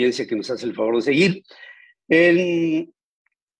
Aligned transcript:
audiencia 0.00 0.26
que 0.26 0.36
nos 0.36 0.50
hace 0.50 0.64
el 0.64 0.74
favor 0.74 0.96
de 0.96 1.02
seguir. 1.02 1.44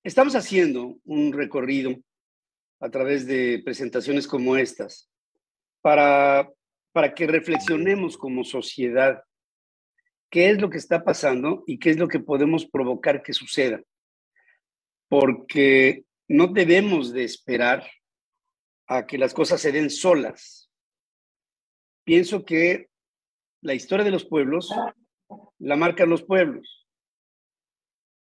estamos 0.02 0.34
haciendo 0.34 0.96
un 1.04 1.32
recorrido 1.32 1.94
a 2.80 2.88
través 2.88 3.26
de 3.26 3.60
presentaciones 3.62 4.26
como 4.26 4.56
estas 4.56 5.10
para, 5.82 6.50
para 6.92 7.14
que 7.14 7.26
reflexionemos 7.26 8.16
como 8.16 8.42
sociedad 8.42 9.22
qué 10.30 10.48
es 10.48 10.60
lo 10.60 10.70
que 10.70 10.78
está 10.78 11.04
pasando 11.04 11.62
y 11.66 11.78
qué 11.78 11.90
es 11.90 11.98
lo 11.98 12.08
que 12.08 12.20
podemos 12.20 12.64
provocar 12.64 13.22
que 13.22 13.34
suceda. 13.34 13.82
Porque 15.08 16.04
no 16.26 16.46
debemos 16.46 17.12
de 17.12 17.24
esperar 17.24 17.86
a 18.86 19.06
que 19.06 19.18
las 19.18 19.34
cosas 19.34 19.60
se 19.60 19.72
den 19.72 19.90
solas. 19.90 20.70
Pienso 22.04 22.44
que 22.44 22.88
la 23.60 23.74
historia 23.74 24.04
de 24.04 24.12
los 24.12 24.24
pueblos 24.24 24.72
la 25.60 25.76
marcan 25.76 26.10
los 26.10 26.22
pueblos. 26.22 26.86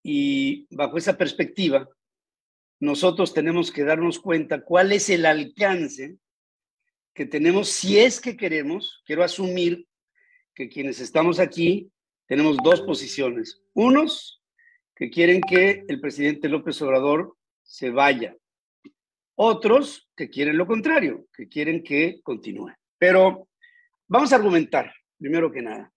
Y 0.03 0.67
bajo 0.75 0.99
esa 0.99 1.17
perspectiva, 1.17 1.89
nosotros 2.81 3.35
tenemos 3.35 3.71
que 3.71 3.85
darnos 3.85 4.19
cuenta 4.19 4.63
cuál 4.63 4.93
es 4.93 5.11
el 5.11 5.27
alcance 5.27 6.17
que 7.15 7.27
tenemos 7.27 7.69
si 7.69 7.99
es 7.99 8.21
que 8.21 8.37
queremos, 8.37 9.03
quiero 9.05 9.23
asumir 9.23 9.87
que 10.55 10.69
quienes 10.69 11.01
estamos 11.01 11.39
aquí 11.39 11.91
tenemos 12.27 12.57
dos 12.63 12.81
posiciones. 12.83 13.63
Unos 13.75 14.43
que 14.95 15.11
quieren 15.11 15.41
que 15.41 15.85
el 15.89 16.01
presidente 16.01 16.49
López 16.49 16.81
Obrador 16.83 17.37
se 17.63 17.91
vaya. 17.91 18.37
Otros 19.35 20.09
que 20.17 20.29
quieren 20.29 20.57
lo 20.57 20.67
contrario, 20.67 21.27
que 21.33 21.49
quieren 21.49 21.83
que 21.83 22.21
continúe. 22.23 22.73
Pero 22.99 23.49
vamos 24.07 24.33
a 24.33 24.37
argumentar, 24.37 24.93
primero 25.19 25.51
que 25.51 25.63
nada. 25.63 25.93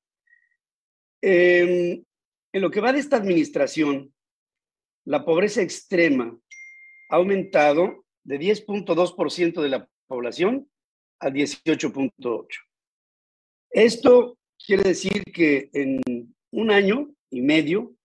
Em, 1.26 2.04
en 2.52 2.62
lo 2.62 2.70
que 2.70 2.82
va 2.82 2.91
de 2.91 3.00
esta 3.00 3.16
administración, 3.16 4.14
la 5.05 5.23
pobreza 5.23 5.62
extrema 5.62 6.38
ha 7.09 7.16
aumentado 7.16 8.03
de 8.25 8.38
10.2% 8.38 9.62
de 9.62 9.70
la 9.70 9.89
población 10.06 10.70
a 11.22 11.30
18.8%. 11.30 12.47
Esto 13.70 14.38
quiere 14.66 14.84
decir 14.84 15.23
que 15.34 15.70
en 15.72 16.02
un 16.52 16.72
año 16.72 17.16
y 17.30 17.42
medio, 17.42 17.95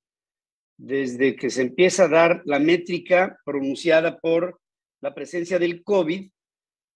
desde 0.78 1.34
que 1.34 1.50
se 1.50 1.62
empieza 1.62 2.04
a 2.04 2.08
dar 2.08 2.42
la 2.44 2.60
métrica 2.60 3.40
pronunciada 3.44 4.20
por 4.20 4.60
la 5.00 5.12
presencia 5.12 5.58
del 5.58 5.82
COVID, 5.82 6.30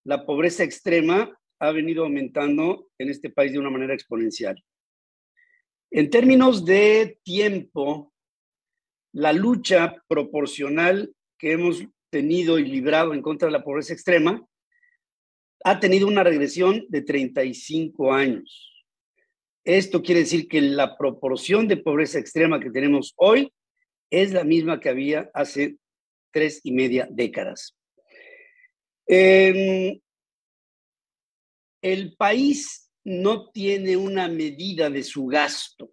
la 0.04 0.24
pobreza 0.24 0.62
extrema 0.62 1.36
ha 1.58 1.72
venido 1.72 2.04
aumentando 2.04 2.86
en 2.96 3.10
este 3.10 3.28
país 3.28 3.52
de 3.52 3.58
una 3.58 3.70
manera 3.70 3.92
exponencial. 3.92 4.62
En 5.94 6.08
términos 6.08 6.64
de 6.64 7.18
tiempo, 7.22 8.14
la 9.12 9.34
lucha 9.34 10.02
proporcional 10.08 11.14
que 11.38 11.52
hemos 11.52 11.84
tenido 12.08 12.58
y 12.58 12.64
librado 12.64 13.12
en 13.12 13.20
contra 13.20 13.48
de 13.48 13.52
la 13.52 13.62
pobreza 13.62 13.92
extrema 13.92 14.42
ha 15.64 15.80
tenido 15.80 16.08
una 16.08 16.24
regresión 16.24 16.86
de 16.88 17.02
35 17.02 18.10
años. 18.14 18.86
Esto 19.64 20.02
quiere 20.02 20.20
decir 20.20 20.48
que 20.48 20.62
la 20.62 20.96
proporción 20.96 21.68
de 21.68 21.76
pobreza 21.76 22.18
extrema 22.18 22.58
que 22.58 22.70
tenemos 22.70 23.12
hoy 23.16 23.52
es 24.10 24.32
la 24.32 24.44
misma 24.44 24.80
que 24.80 24.88
había 24.88 25.30
hace 25.34 25.76
tres 26.32 26.62
y 26.64 26.72
media 26.72 27.06
décadas. 27.10 27.76
el 29.06 30.00
país 32.16 32.81
no 33.04 33.50
tiene 33.50 33.96
una 33.96 34.28
medida 34.28 34.90
de 34.90 35.02
su 35.02 35.26
gasto. 35.26 35.92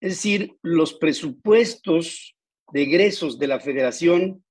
Es 0.00 0.12
decir, 0.12 0.56
los 0.62 0.94
presupuestos 0.94 2.36
de 2.72 2.82
egresos 2.82 3.38
de 3.38 3.46
la 3.46 3.60
federación 3.60 4.44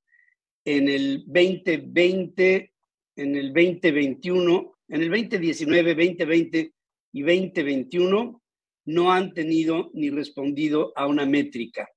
en 0.66 0.90
el 0.90 1.24
2020, 1.26 2.74
en 3.16 3.36
el 3.36 3.54
2021, 3.54 4.78
en 4.90 5.02
el 5.02 5.10
2019, 5.10 5.96
2020 5.96 6.74
y 7.14 7.22
2021 7.22 8.42
no 8.86 9.12
han 9.12 9.34
tenido 9.34 9.92
ni 9.94 10.10
respondido 10.10 10.94
a 10.96 11.08
una 11.08 11.26
métrica. 11.26 11.90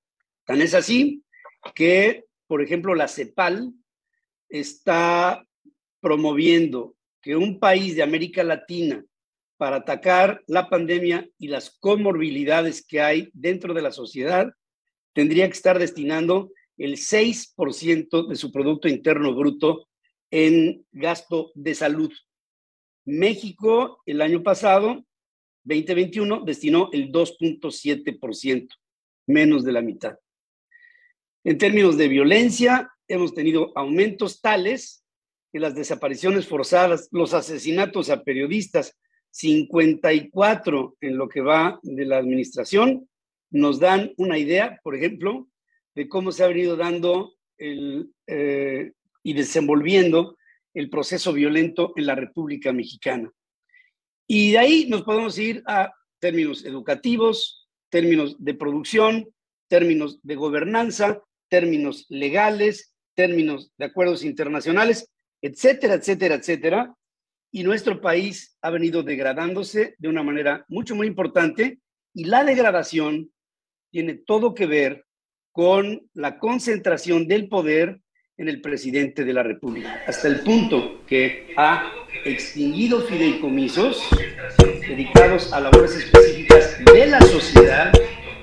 Tan 0.44 0.60
es 0.62 0.74
así 0.74 1.22
que, 1.74 2.24
por 2.46 2.62
ejemplo, 2.62 2.94
la 2.94 3.08
CEPAL 3.08 3.72
está 4.48 5.46
promoviendo 6.00 6.96
que 7.22 7.36
un 7.36 7.58
país 7.58 7.96
de 7.96 8.02
América 8.02 8.42
Latina 8.42 9.04
para 9.56 9.76
atacar 9.76 10.42
la 10.46 10.70
pandemia 10.70 11.28
y 11.38 11.48
las 11.48 11.70
comorbilidades 11.78 12.84
que 12.84 13.02
hay 13.02 13.28
dentro 13.34 13.74
de 13.74 13.82
la 13.82 13.92
sociedad, 13.92 14.50
tendría 15.12 15.46
que 15.46 15.52
estar 15.52 15.78
destinando 15.78 16.50
el 16.78 16.96
6% 16.96 18.26
de 18.26 18.36
su 18.36 18.50
Producto 18.50 18.88
Interno 18.88 19.34
Bruto 19.34 19.86
en 20.30 20.86
gasto 20.92 21.52
de 21.54 21.74
salud. 21.74 22.10
México 23.04 24.02
el 24.06 24.22
año 24.22 24.42
pasado, 24.42 25.04
2021, 25.64 26.40
destinó 26.46 26.88
el 26.92 27.12
2.7%, 27.12 28.68
menos 29.26 29.62
de 29.62 29.72
la 29.72 29.82
mitad. 29.82 30.16
En 31.44 31.58
términos 31.58 31.98
de 31.98 32.08
violencia, 32.08 32.90
hemos 33.08 33.34
tenido 33.34 33.72
aumentos 33.76 34.40
tales 34.40 34.99
que 35.52 35.60
las 35.60 35.74
desapariciones 35.74 36.46
forzadas, 36.46 37.08
los 37.12 37.34
asesinatos 37.34 38.10
a 38.10 38.22
periodistas, 38.22 38.96
54 39.32 40.96
en 41.00 41.16
lo 41.16 41.28
que 41.28 41.40
va 41.40 41.78
de 41.82 42.04
la 42.04 42.18
administración, 42.18 43.08
nos 43.50 43.80
dan 43.80 44.12
una 44.16 44.38
idea, 44.38 44.80
por 44.82 44.96
ejemplo, 44.96 45.48
de 45.94 46.08
cómo 46.08 46.32
se 46.32 46.44
ha 46.44 46.48
venido 46.48 46.76
dando 46.76 47.34
el, 47.58 48.10
eh, 48.26 48.92
y 49.22 49.32
desenvolviendo 49.34 50.36
el 50.74 50.88
proceso 50.88 51.32
violento 51.32 51.92
en 51.96 52.06
la 52.06 52.14
República 52.14 52.72
Mexicana. 52.72 53.30
Y 54.26 54.52
de 54.52 54.58
ahí 54.58 54.86
nos 54.88 55.02
podemos 55.02 55.36
ir 55.38 55.62
a 55.66 55.92
términos 56.20 56.64
educativos, 56.64 57.68
términos 57.88 58.36
de 58.38 58.54
producción, 58.54 59.28
términos 59.68 60.20
de 60.22 60.36
gobernanza, 60.36 61.22
términos 61.48 62.06
legales, 62.08 62.94
términos 63.14 63.72
de 63.76 63.86
acuerdos 63.86 64.24
internacionales, 64.24 65.10
etcétera, 65.42 65.94
etcétera, 65.94 66.34
etcétera, 66.36 66.94
y 67.52 67.64
nuestro 67.64 68.00
país 68.00 68.56
ha 68.62 68.70
venido 68.70 69.02
degradándose 69.02 69.94
de 69.98 70.08
una 70.08 70.22
manera 70.22 70.64
mucho, 70.68 70.94
muy 70.94 71.06
importante. 71.06 71.80
Y 72.14 72.24
la 72.24 72.44
degradación 72.44 73.30
tiene 73.90 74.14
todo 74.14 74.54
que 74.54 74.66
ver 74.66 75.04
con 75.52 76.08
la 76.14 76.38
concentración 76.38 77.26
del 77.26 77.48
poder 77.48 78.00
en 78.36 78.48
el 78.48 78.60
presidente 78.60 79.24
de 79.24 79.34
la 79.34 79.42
República, 79.42 80.02
hasta 80.06 80.28
el 80.28 80.40
punto 80.40 81.04
que 81.06 81.52
ha 81.58 81.92
extinguido 82.24 83.02
fideicomisos 83.02 84.02
dedicados 84.88 85.52
a 85.52 85.60
labores 85.60 85.94
específicas 85.94 86.78
de 86.92 87.06
la 87.06 87.20
sociedad 87.20 87.92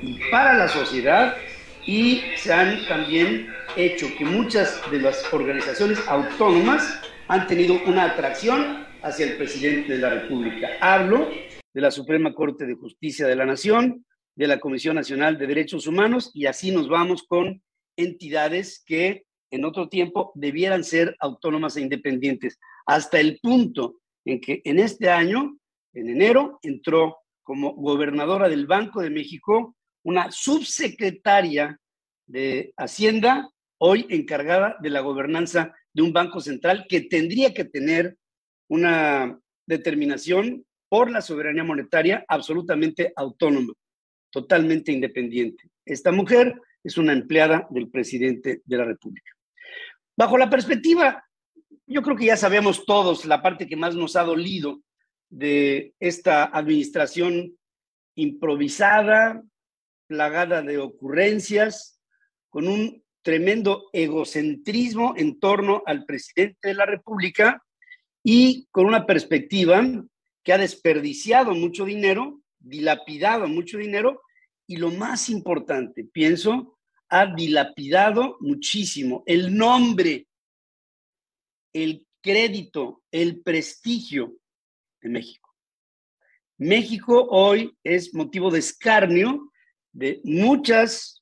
y 0.01 0.19
para 0.29 0.55
la 0.55 0.67
sociedad. 0.67 1.35
Y 1.85 2.21
se 2.35 2.53
han 2.53 2.85
también 2.87 3.47
hecho 3.77 4.07
que 4.17 4.25
muchas 4.25 4.81
de 4.89 4.99
las 4.99 5.31
organizaciones 5.31 5.99
autónomas 6.07 6.99
han 7.27 7.45
tenido 7.45 7.75
una 7.85 8.05
atracción 8.05 8.87
hacia 9.03 9.27
el 9.27 9.37
presidente 9.37 9.93
de 9.93 9.99
la 9.99 10.09
República. 10.09 10.69
Hablo 10.81 11.29
de 11.73 11.81
la 11.81 11.91
Suprema 11.91 12.33
Corte 12.33 12.65
de 12.65 12.73
Justicia 12.73 13.27
de 13.27 13.35
la 13.35 13.45
Nación, 13.45 14.03
de 14.35 14.47
la 14.47 14.59
Comisión 14.59 14.95
Nacional 14.95 15.37
de 15.37 15.45
Derechos 15.45 15.85
Humanos 15.85 16.31
y 16.33 16.47
así 16.47 16.71
nos 16.71 16.89
vamos 16.89 17.23
con 17.23 17.61
entidades 17.95 18.83
que 18.83 19.25
en 19.51 19.63
otro 19.63 19.89
tiempo 19.89 20.31
debieran 20.33 20.83
ser 20.83 21.15
autónomas 21.19 21.77
e 21.77 21.81
independientes, 21.81 22.59
hasta 22.85 23.19
el 23.19 23.39
punto 23.39 23.99
en 24.25 24.41
que 24.41 24.61
en 24.65 24.79
este 24.79 25.09
año, 25.09 25.55
en 25.93 26.09
enero, 26.09 26.59
entró 26.63 27.17
como 27.43 27.75
gobernadora 27.75 28.49
del 28.49 28.65
Banco 28.65 29.01
de 29.01 29.11
México 29.11 29.75
una 30.03 30.31
subsecretaria 30.31 31.79
de 32.25 32.73
Hacienda, 32.75 33.49
hoy 33.79 34.05
encargada 34.09 34.77
de 34.79 34.89
la 34.89 35.01
gobernanza 35.01 35.75
de 35.93 36.01
un 36.01 36.13
banco 36.13 36.39
central 36.41 36.85
que 36.87 37.01
tendría 37.01 37.53
que 37.53 37.65
tener 37.65 38.17
una 38.69 39.39
determinación 39.65 40.65
por 40.89 41.11
la 41.11 41.21
soberanía 41.21 41.63
monetaria 41.63 42.25
absolutamente 42.27 43.13
autónoma, 43.15 43.73
totalmente 44.31 44.91
independiente. 44.91 45.69
Esta 45.85 46.11
mujer 46.11 46.55
es 46.83 46.97
una 46.97 47.13
empleada 47.13 47.67
del 47.69 47.89
presidente 47.89 48.61
de 48.63 48.77
la 48.77 48.85
República. 48.85 49.31
Bajo 50.17 50.37
la 50.37 50.49
perspectiva, 50.49 51.23
yo 51.85 52.01
creo 52.01 52.15
que 52.15 52.25
ya 52.25 52.37
sabemos 52.37 52.85
todos 52.85 53.25
la 53.25 53.41
parte 53.41 53.67
que 53.67 53.75
más 53.75 53.95
nos 53.95 54.15
ha 54.15 54.23
dolido 54.23 54.81
de 55.29 55.93
esta 55.99 56.45
administración 56.45 57.57
improvisada, 58.15 59.43
plagada 60.07 60.61
de 60.61 60.77
ocurrencias, 60.77 61.99
con 62.49 62.67
un 62.67 63.03
tremendo 63.27 63.89
egocentrismo 63.91 65.13
en 65.17 65.37
torno 65.37 65.83
al 65.85 66.05
presidente 66.05 66.69
de 66.69 66.73
la 66.73 66.85
República 66.85 67.61
y 68.23 68.69
con 68.71 68.85
una 68.85 69.05
perspectiva 69.05 69.85
que 70.41 70.53
ha 70.53 70.57
desperdiciado 70.57 71.53
mucho 71.53 71.83
dinero, 71.83 72.39
dilapidado 72.57 73.49
mucho 73.49 73.79
dinero 73.79 74.21
y 74.65 74.77
lo 74.77 74.91
más 74.91 75.29
importante, 75.29 76.05
pienso, 76.05 76.79
ha 77.09 77.25
dilapidado 77.35 78.37
muchísimo 78.39 79.23
el 79.25 79.53
nombre, 79.53 80.25
el 81.73 82.07
crédito, 82.21 83.03
el 83.11 83.41
prestigio 83.41 84.37
de 85.01 85.09
México. 85.09 85.53
México 86.57 87.27
hoy 87.29 87.77
es 87.83 88.13
motivo 88.13 88.51
de 88.51 88.59
escarnio 88.59 89.51
de 89.91 90.21
muchas, 90.23 91.16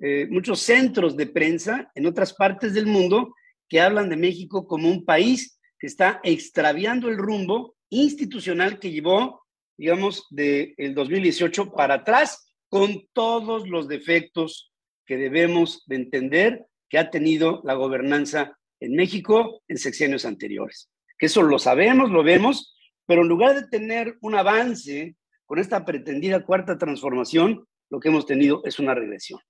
eh, 0.00 0.26
muchos 0.30 0.60
centros 0.60 1.16
de 1.16 1.26
prensa 1.26 1.90
en 1.94 2.06
otras 2.06 2.32
partes 2.34 2.74
del 2.74 2.86
mundo 2.86 3.34
que 3.68 3.80
hablan 3.80 4.08
de 4.08 4.16
México 4.16 4.66
como 4.66 4.88
un 4.88 5.04
país 5.04 5.58
que 5.78 5.86
está 5.86 6.20
extraviando 6.22 7.08
el 7.08 7.18
rumbo 7.18 7.76
institucional 7.90 8.78
que 8.78 8.90
llevó, 8.90 9.42
digamos, 9.76 10.26
del 10.30 10.74
el 10.76 10.94
2018 10.94 11.72
para 11.72 11.94
atrás, 11.94 12.52
con 12.68 13.06
todos 13.12 13.68
los 13.68 13.88
defectos 13.88 14.72
que 15.06 15.16
debemos 15.16 15.84
de 15.86 15.96
entender 15.96 16.66
que 16.88 16.98
ha 16.98 17.10
tenido 17.10 17.60
la 17.64 17.74
gobernanza 17.74 18.58
en 18.80 18.94
México 18.94 19.62
en 19.68 19.78
sexenios 19.78 20.24
anteriores. 20.24 20.90
Que 21.18 21.26
eso 21.26 21.42
lo 21.42 21.58
sabemos, 21.58 22.10
lo 22.10 22.22
vemos, 22.22 22.76
pero 23.06 23.22
en 23.22 23.28
lugar 23.28 23.54
de 23.54 23.68
tener 23.68 24.16
un 24.20 24.34
avance 24.34 25.16
con 25.46 25.58
esta 25.58 25.84
pretendida 25.84 26.44
cuarta 26.44 26.76
transformación, 26.76 27.66
lo 27.90 28.00
que 28.00 28.08
hemos 28.08 28.26
tenido 28.26 28.62
es 28.64 28.78
una 28.78 28.94
regresión. 28.94 29.40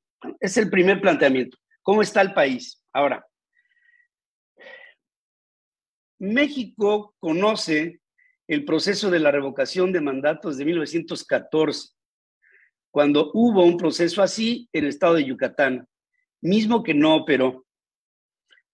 Es 0.40 0.56
el 0.56 0.70
primer 0.70 1.00
planteamiento. 1.00 1.56
¿Cómo 1.82 2.02
está 2.02 2.20
el 2.20 2.34
país? 2.34 2.82
Ahora, 2.92 3.24
México 6.18 7.14
conoce 7.20 8.00
el 8.48 8.64
proceso 8.64 9.10
de 9.10 9.20
la 9.20 9.30
revocación 9.30 9.92
de 9.92 10.00
mandatos 10.00 10.56
de 10.56 10.64
1914, 10.64 11.90
cuando 12.90 13.30
hubo 13.34 13.62
un 13.64 13.76
proceso 13.76 14.22
así 14.22 14.68
en 14.72 14.84
el 14.84 14.90
estado 14.90 15.14
de 15.14 15.24
Yucatán, 15.24 15.86
mismo 16.40 16.82
que 16.82 16.94
no 16.94 17.14
operó. 17.14 17.66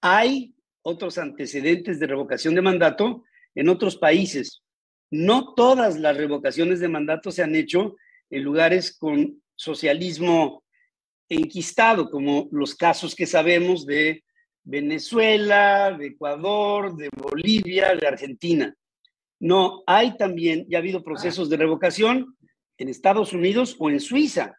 Hay 0.01 0.55
otros 0.83 1.19
antecedentes 1.19 1.99
de 1.99 2.07
revocación 2.07 2.55
de 2.55 2.63
mandato 2.63 3.25
en 3.55 3.69
otros 3.69 3.97
países. 3.97 4.63
No 5.11 5.55
todas 5.55 5.99
las 5.99 6.17
revocaciones 6.17 6.81
de 6.81 6.89
mandato 6.89 7.31
se 7.31 7.43
han 7.43 7.55
hecho 7.55 7.97
en 8.31 8.43
lugares 8.43 8.97
con 8.97 9.43
socialismo 9.55 10.64
enquistado, 11.29 12.11
como 12.11 12.49
los 12.53 12.75
casos 12.75 13.15
que 13.15 13.27
sabemos 13.27 13.87
de 13.87 14.25
Venezuela, 14.63 15.95
de 15.97 16.07
Ecuador, 16.09 16.97
de 16.97 17.11
Bolivia, 17.11 17.95
de 17.95 18.07
Argentina. 18.07 18.75
No, 19.41 19.83
hay 19.87 20.17
también, 20.17 20.67
ya 20.69 20.79
ha 20.79 20.81
habido 20.81 21.05
procesos 21.05 21.51
de 21.51 21.57
revocación 21.57 22.37
en 22.79 22.89
Estados 22.89 23.33
Unidos 23.33 23.77
o 23.79 23.91
en 23.91 24.01
Suiza. 24.01 24.59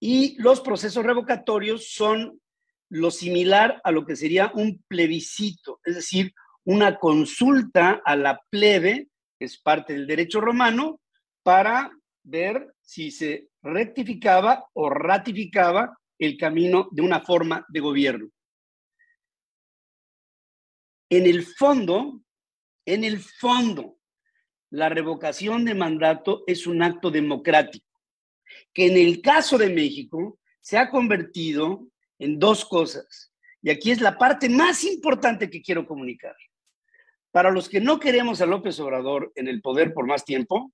Y 0.00 0.36
los 0.40 0.60
procesos 0.60 1.04
revocatorios 1.04 1.88
son 1.92 2.40
lo 2.90 3.10
similar 3.10 3.80
a 3.84 3.90
lo 3.90 4.04
que 4.04 4.16
sería 4.16 4.52
un 4.54 4.84
plebiscito, 4.86 5.80
es 5.84 5.94
decir, 5.94 6.32
una 6.64 6.98
consulta 6.98 8.02
a 8.04 8.16
la 8.16 8.40
plebe, 8.50 9.08
que 9.38 9.46
es 9.46 9.58
parte 9.58 9.94
del 9.94 10.06
derecho 10.06 10.40
romano, 10.40 11.00
para 11.42 11.90
ver 12.22 12.74
si 12.80 13.10
se 13.10 13.48
rectificaba 13.64 14.70
o 14.74 14.90
ratificaba 14.90 15.98
el 16.18 16.36
camino 16.36 16.88
de 16.92 17.02
una 17.02 17.20
forma 17.20 17.64
de 17.68 17.80
gobierno. 17.80 18.28
En 21.08 21.26
el 21.26 21.44
fondo, 21.44 22.22
en 22.84 23.04
el 23.04 23.18
fondo, 23.18 23.98
la 24.70 24.88
revocación 24.88 25.64
de 25.64 25.74
mandato 25.74 26.44
es 26.46 26.66
un 26.66 26.82
acto 26.82 27.10
democrático, 27.10 28.00
que 28.72 28.86
en 28.86 28.96
el 28.96 29.22
caso 29.22 29.56
de 29.56 29.70
México 29.70 30.38
se 30.60 30.76
ha 30.76 30.90
convertido 30.90 31.88
en 32.18 32.38
dos 32.38 32.64
cosas. 32.64 33.32
Y 33.62 33.70
aquí 33.70 33.90
es 33.90 34.00
la 34.00 34.18
parte 34.18 34.48
más 34.48 34.84
importante 34.84 35.48
que 35.48 35.62
quiero 35.62 35.86
comunicar. 35.86 36.36
Para 37.30 37.50
los 37.50 37.68
que 37.68 37.80
no 37.80 37.98
queremos 37.98 38.40
a 38.40 38.46
López 38.46 38.78
Obrador 38.80 39.32
en 39.36 39.48
el 39.48 39.62
poder 39.62 39.94
por 39.94 40.06
más 40.06 40.24
tiempo, 40.24 40.72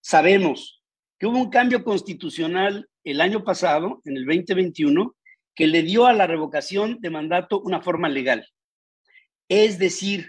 sabemos 0.00 0.83
hubo 1.26 1.38
un 1.38 1.50
cambio 1.50 1.84
constitucional 1.84 2.88
el 3.04 3.20
año 3.20 3.44
pasado, 3.44 4.00
en 4.04 4.16
el 4.16 4.24
2021, 4.24 5.14
que 5.54 5.66
le 5.66 5.82
dio 5.82 6.06
a 6.06 6.12
la 6.12 6.26
revocación 6.26 7.00
de 7.00 7.10
mandato 7.10 7.60
una 7.60 7.80
forma 7.80 8.08
legal. 8.08 8.46
Es 9.48 9.78
decir, 9.78 10.26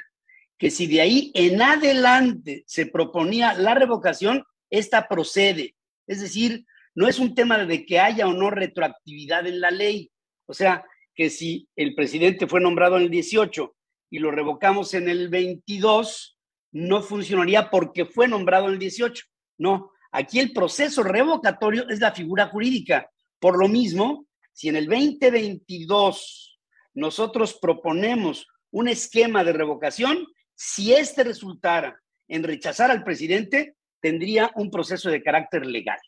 que 0.58 0.72
si 0.72 0.88
de 0.88 1.02
ahí 1.02 1.32
en 1.34 1.62
adelante 1.62 2.64
se 2.68 2.86
proponía 2.86 3.54
la 3.54 3.74
revocación, 3.74 4.44
esta 4.70 5.08
procede. 5.08 5.76
Es 6.08 6.22
decir, 6.22 6.66
no 6.94 7.08
es 7.08 7.20
un 7.20 7.36
tema 7.36 7.66
de 7.66 7.86
que 7.86 8.00
haya 8.00 8.28
o 8.28 8.34
no 8.34 8.50
retroactividad 8.50 9.46
en 9.48 9.60
la 9.60 9.72
ley. 9.72 10.12
O 10.46 10.54
sea, 10.54 10.86
que 11.14 11.30
si 11.30 11.68
el 11.76 11.96
presidente 11.96 12.48
fue 12.48 12.62
nombrado 12.62 12.98
en 12.98 13.04
el 13.04 13.10
18 13.10 13.76
y 14.12 14.20
lo 14.20 14.32
revocamos 14.32 14.94
en 14.94 15.10
el 15.10 15.30
22, 15.30 16.38
no 16.72 17.02
funcionaría 17.02 17.70
porque 17.70 18.06
fue 18.06 18.28
nombrado 18.28 18.68
en 18.68 18.74
el 18.74 18.80
18. 18.80 19.26
No, 19.58 19.92
aquí 20.16 20.40
el 20.40 20.54
proceso 20.54 21.04
revocatorio 21.04 21.90
es 21.90 22.00
la 22.00 22.14
figura 22.14 22.48
jurídica. 22.48 23.12
Por 23.40 23.58
lo 23.60 23.68
mismo, 23.68 24.28
si 24.54 24.70
en 24.70 24.78
el 24.78 24.88
2022 24.88 26.60
nosotros 26.94 27.60
proponemos 27.62 28.48
un 28.72 28.88
esquema 28.88 29.44
de 29.44 29.52
revocación, 29.52 30.26
si 30.56 30.94
este 30.94 31.26
resultara 31.26 32.02
en 32.30 32.44
rechazar 32.44 32.92
al 32.92 33.04
presidente, 33.04 33.76
tendría 34.00 34.52
un 34.56 34.72
proceso 34.72 35.10
de 35.10 35.22
carácter 35.22 35.66
legal. 35.66 36.00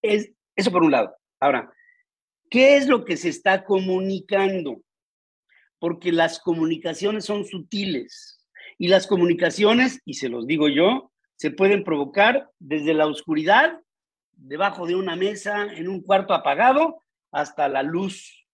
Es, 0.00 0.32
eso 0.56 0.72
por 0.72 0.82
un 0.82 0.92
lado. 0.92 1.14
Ahora, 1.38 1.70
¿qué 2.48 2.76
es 2.76 2.88
lo 2.88 3.04
que 3.04 3.18
se 3.18 3.28
está 3.28 3.64
comunicando? 3.64 4.82
Porque 5.78 6.12
las 6.12 6.38
comunicaciones 6.40 7.26
son 7.26 7.44
sutiles 7.44 8.40
y 8.78 8.88
las 8.88 9.06
comunicaciones, 9.06 10.00
y 10.06 10.14
se 10.14 10.30
los 10.30 10.46
digo 10.46 10.68
yo, 10.68 11.11
se 11.42 11.50
pueden 11.50 11.82
provocar 11.82 12.48
desde 12.60 12.94
la 12.94 13.08
oscuridad, 13.08 13.80
debajo 14.30 14.86
de 14.86 14.94
una 14.94 15.16
mesa, 15.16 15.64
en 15.74 15.88
un 15.88 16.00
cuarto 16.00 16.34
apagado, 16.34 17.02
hasta 17.32 17.68
la 17.68 17.82
luz. 17.82 18.46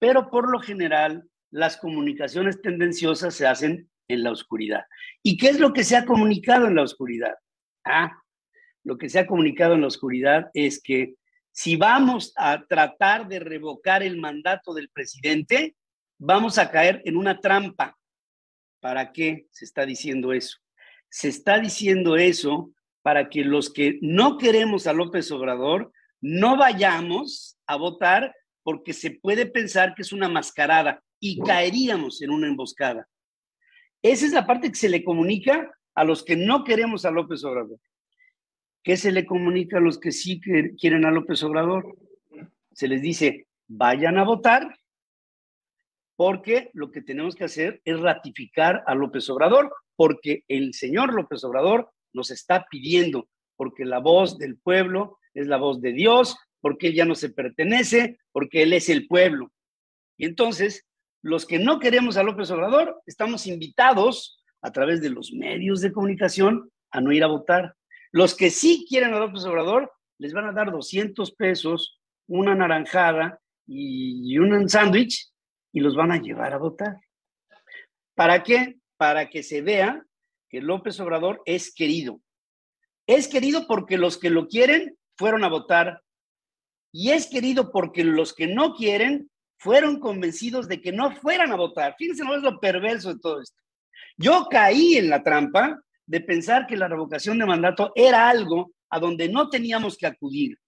Pero 0.00 0.28
por 0.28 0.50
lo 0.50 0.58
general, 0.58 1.28
las 1.52 1.76
comunicaciones 1.76 2.60
tendenciosas 2.60 3.36
se 3.36 3.46
hacen 3.46 3.88
en 4.08 4.24
la 4.24 4.32
oscuridad. 4.32 4.82
¿Y 5.22 5.36
qué 5.36 5.50
es 5.50 5.60
lo 5.60 5.72
que 5.72 5.84
se 5.84 5.94
ha 5.94 6.04
comunicado 6.04 6.66
en 6.66 6.74
la 6.74 6.82
oscuridad? 6.82 7.36
Ah, 7.84 8.20
lo 8.82 8.98
que 8.98 9.08
se 9.08 9.20
ha 9.20 9.26
comunicado 9.28 9.74
en 9.74 9.82
la 9.82 9.86
oscuridad 9.86 10.50
es 10.54 10.82
que 10.82 11.14
si 11.52 11.76
vamos 11.76 12.32
a 12.34 12.64
tratar 12.66 13.28
de 13.28 13.38
revocar 13.38 14.02
el 14.02 14.16
mandato 14.16 14.74
del 14.74 14.88
presidente, 14.88 15.76
vamos 16.18 16.58
a 16.58 16.68
caer 16.72 17.00
en 17.04 17.16
una 17.16 17.40
trampa. 17.40 17.96
¿Para 18.80 19.12
qué 19.12 19.46
se 19.52 19.64
está 19.64 19.86
diciendo 19.86 20.32
eso? 20.32 20.58
Se 21.08 21.28
está 21.28 21.58
diciendo 21.58 22.16
eso 22.16 22.70
para 23.02 23.28
que 23.28 23.44
los 23.44 23.72
que 23.72 23.98
no 24.02 24.36
queremos 24.36 24.86
a 24.86 24.92
López 24.92 25.30
Obrador 25.32 25.92
no 26.20 26.56
vayamos 26.56 27.58
a 27.66 27.76
votar 27.76 28.34
porque 28.62 28.92
se 28.92 29.12
puede 29.12 29.46
pensar 29.46 29.94
que 29.94 30.02
es 30.02 30.12
una 30.12 30.28
mascarada 30.28 31.02
y 31.20 31.40
caeríamos 31.40 32.20
en 32.22 32.30
una 32.30 32.48
emboscada. 32.48 33.08
Esa 34.02 34.26
es 34.26 34.32
la 34.32 34.46
parte 34.46 34.68
que 34.68 34.76
se 34.76 34.88
le 34.88 35.02
comunica 35.02 35.72
a 35.94 36.04
los 36.04 36.22
que 36.22 36.36
no 36.36 36.64
queremos 36.64 37.04
a 37.04 37.10
López 37.10 37.42
Obrador. 37.44 37.80
¿Qué 38.82 38.96
se 38.96 39.10
le 39.10 39.26
comunica 39.26 39.78
a 39.78 39.80
los 39.80 39.98
que 39.98 40.12
sí 40.12 40.40
quieren 40.40 41.04
a 41.04 41.10
López 41.10 41.42
Obrador? 41.42 41.96
Se 42.72 42.88
les 42.88 43.02
dice, 43.02 43.48
vayan 43.66 44.18
a 44.18 44.24
votar, 44.24 44.78
porque 46.16 46.70
lo 46.74 46.90
que 46.90 47.02
tenemos 47.02 47.34
que 47.34 47.44
hacer 47.44 47.80
es 47.84 47.98
ratificar 48.00 48.84
a 48.86 48.94
López 48.94 49.28
Obrador, 49.30 49.72
porque 49.98 50.44
el 50.46 50.74
señor 50.74 51.12
López 51.12 51.42
Obrador 51.42 51.90
nos 52.12 52.30
está 52.30 52.68
pidiendo, 52.70 53.28
porque 53.56 53.84
la 53.84 53.98
voz 53.98 54.38
del 54.38 54.56
pueblo 54.56 55.18
es 55.34 55.48
la 55.48 55.56
voz 55.56 55.80
de 55.80 55.92
Dios, 55.92 56.36
porque 56.60 56.86
él 56.86 56.94
ya 56.94 57.04
no 57.04 57.16
se 57.16 57.30
pertenece, 57.30 58.20
porque 58.30 58.62
él 58.62 58.72
es 58.74 58.88
el 58.90 59.08
pueblo. 59.08 59.50
Y 60.16 60.26
entonces 60.26 60.86
los 61.20 61.46
que 61.46 61.58
no 61.58 61.80
queremos 61.80 62.16
a 62.16 62.22
López 62.22 62.48
Obrador, 62.52 63.02
estamos 63.06 63.48
invitados 63.48 64.40
a 64.62 64.70
través 64.70 65.00
de 65.00 65.10
los 65.10 65.32
medios 65.32 65.80
de 65.80 65.90
comunicación 65.90 66.70
a 66.92 67.00
no 67.00 67.10
ir 67.10 67.24
a 67.24 67.26
votar. 67.26 67.74
Los 68.12 68.36
que 68.36 68.50
sí 68.50 68.86
quieren 68.88 69.14
a 69.14 69.18
López 69.18 69.44
Obrador, 69.46 69.92
les 70.18 70.32
van 70.32 70.46
a 70.46 70.52
dar 70.52 70.70
200 70.70 71.32
pesos, 71.32 72.00
una 72.28 72.54
naranjada 72.54 73.40
y 73.66 74.38
un 74.38 74.68
sándwich 74.68 75.28
y 75.72 75.80
los 75.80 75.96
van 75.96 76.12
a 76.12 76.22
llevar 76.22 76.54
a 76.54 76.58
votar. 76.58 77.00
¿Para 78.14 78.44
qué? 78.44 78.78
Para 78.98 79.30
que 79.30 79.42
se 79.42 79.62
vea 79.62 80.04
que 80.50 80.60
López 80.60 81.00
Obrador 81.00 81.40
es 81.46 81.72
querido. 81.74 82.20
Es 83.06 83.28
querido 83.28 83.66
porque 83.66 83.96
los 83.96 84.18
que 84.18 84.28
lo 84.28 84.48
quieren 84.48 84.98
fueron 85.16 85.44
a 85.44 85.48
votar 85.48 86.02
y 86.92 87.10
es 87.10 87.26
querido 87.26 87.70
porque 87.70 88.04
los 88.04 88.34
que 88.34 88.46
no 88.46 88.74
quieren 88.74 89.30
fueron 89.58 89.98
convencidos 89.98 90.68
de 90.68 90.80
que 90.80 90.92
no 90.92 91.14
fueran 91.16 91.52
a 91.52 91.56
votar. 91.56 91.94
Fíjense, 91.98 92.24
no 92.24 92.34
es 92.34 92.42
lo 92.42 92.60
perverso 92.60 93.12
de 93.12 93.20
todo 93.20 93.40
esto. 93.40 93.60
Yo 94.16 94.46
caí 94.50 94.96
en 94.96 95.10
la 95.10 95.22
trampa 95.22 95.80
de 96.06 96.20
pensar 96.20 96.66
que 96.66 96.76
la 96.76 96.88
revocación 96.88 97.38
de 97.38 97.46
mandato 97.46 97.92
era 97.94 98.28
algo 98.28 98.72
a 98.90 98.98
donde 98.98 99.28
no 99.28 99.48
teníamos 99.50 99.96
que 99.96 100.06
acudir. 100.06 100.58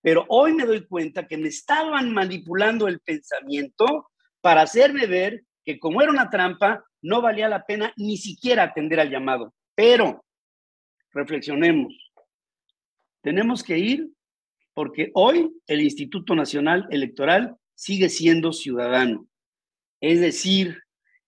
Pero 0.00 0.24
hoy 0.28 0.52
me 0.52 0.64
doy 0.64 0.86
cuenta 0.86 1.26
que 1.26 1.36
me 1.36 1.48
estaban 1.48 2.12
manipulando 2.12 2.88
el 2.88 3.00
pensamiento 3.00 4.10
para 4.40 4.62
hacerme 4.62 5.06
ver 5.06 5.44
que 5.68 5.78
como 5.78 6.00
era 6.00 6.10
una 6.10 6.30
trampa, 6.30 6.82
no 7.02 7.20
valía 7.20 7.46
la 7.46 7.66
pena 7.66 7.92
ni 7.98 8.16
siquiera 8.16 8.62
atender 8.62 9.00
al 9.00 9.10
llamado. 9.10 9.52
Pero, 9.74 10.24
reflexionemos, 11.12 11.94
tenemos 13.20 13.62
que 13.62 13.76
ir 13.76 14.08
porque 14.72 15.10
hoy 15.12 15.50
el 15.66 15.82
Instituto 15.82 16.34
Nacional 16.34 16.88
Electoral 16.90 17.54
sigue 17.74 18.08
siendo 18.08 18.54
ciudadano. 18.54 19.28
Es 20.00 20.20
decir, 20.20 20.78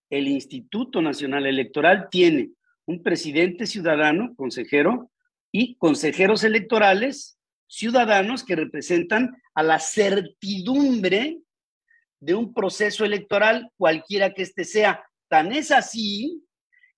el 0.09 0.27
Instituto 0.27 1.03
Nacional 1.03 1.45
Electoral 1.45 2.09
tiene 2.11 2.49
un 2.87 3.03
presidente 3.03 3.67
ciudadano, 3.67 4.35
consejero, 4.37 5.11
y 5.53 5.77
consejeros 5.77 6.45
electorales 6.45 7.39
ciudadanos 7.67 8.43
que 8.43 8.57
representan 8.57 9.37
a 9.53 9.63
la 9.63 9.79
certidumbre 9.81 11.41
de 12.21 12.35
un 12.35 12.53
proceso 12.53 13.05
electoral, 13.05 13.71
cualquiera 13.77 14.33
que 14.33 14.43
éste 14.43 14.65
sea. 14.65 15.05
Tan 15.29 15.53
es 15.53 15.71
así 15.71 16.45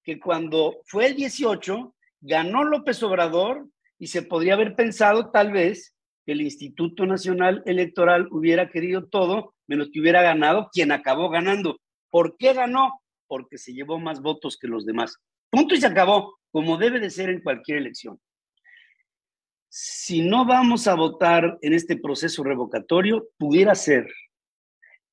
que 0.02 0.18
cuando 0.18 0.80
fue 0.84 1.06
el 1.06 1.14
18, 1.14 1.94
ganó 2.20 2.64
López 2.64 3.02
Obrador 3.02 3.68
y 3.98 4.08
se 4.08 4.22
podría 4.22 4.54
haber 4.54 4.74
pensado 4.74 5.30
tal 5.30 5.52
vez 5.52 5.94
que 6.26 6.32
el 6.32 6.40
Instituto 6.40 7.06
Nacional 7.06 7.62
Electoral 7.66 8.28
hubiera 8.30 8.70
querido 8.70 9.06
todo, 9.08 9.54
menos 9.66 9.90
que 9.92 10.00
hubiera 10.00 10.22
ganado 10.22 10.70
quien 10.72 10.92
acabó 10.92 11.30
ganando. 11.30 11.78
¿Por 12.10 12.36
qué 12.36 12.52
ganó? 12.52 13.00
Porque 13.26 13.58
se 13.58 13.72
llevó 13.72 13.98
más 13.98 14.20
votos 14.20 14.58
que 14.60 14.68
los 14.68 14.84
demás. 14.84 15.16
Punto 15.50 15.74
y 15.74 15.80
se 15.80 15.86
acabó, 15.86 16.38
como 16.50 16.76
debe 16.76 17.00
de 17.00 17.10
ser 17.10 17.30
en 17.30 17.42
cualquier 17.42 17.78
elección. 17.78 18.20
Si 19.68 20.22
no 20.22 20.44
vamos 20.44 20.86
a 20.86 20.94
votar 20.94 21.58
en 21.62 21.72
este 21.72 21.96
proceso 21.96 22.44
revocatorio, 22.44 23.28
pudiera 23.38 23.74
ser 23.74 24.06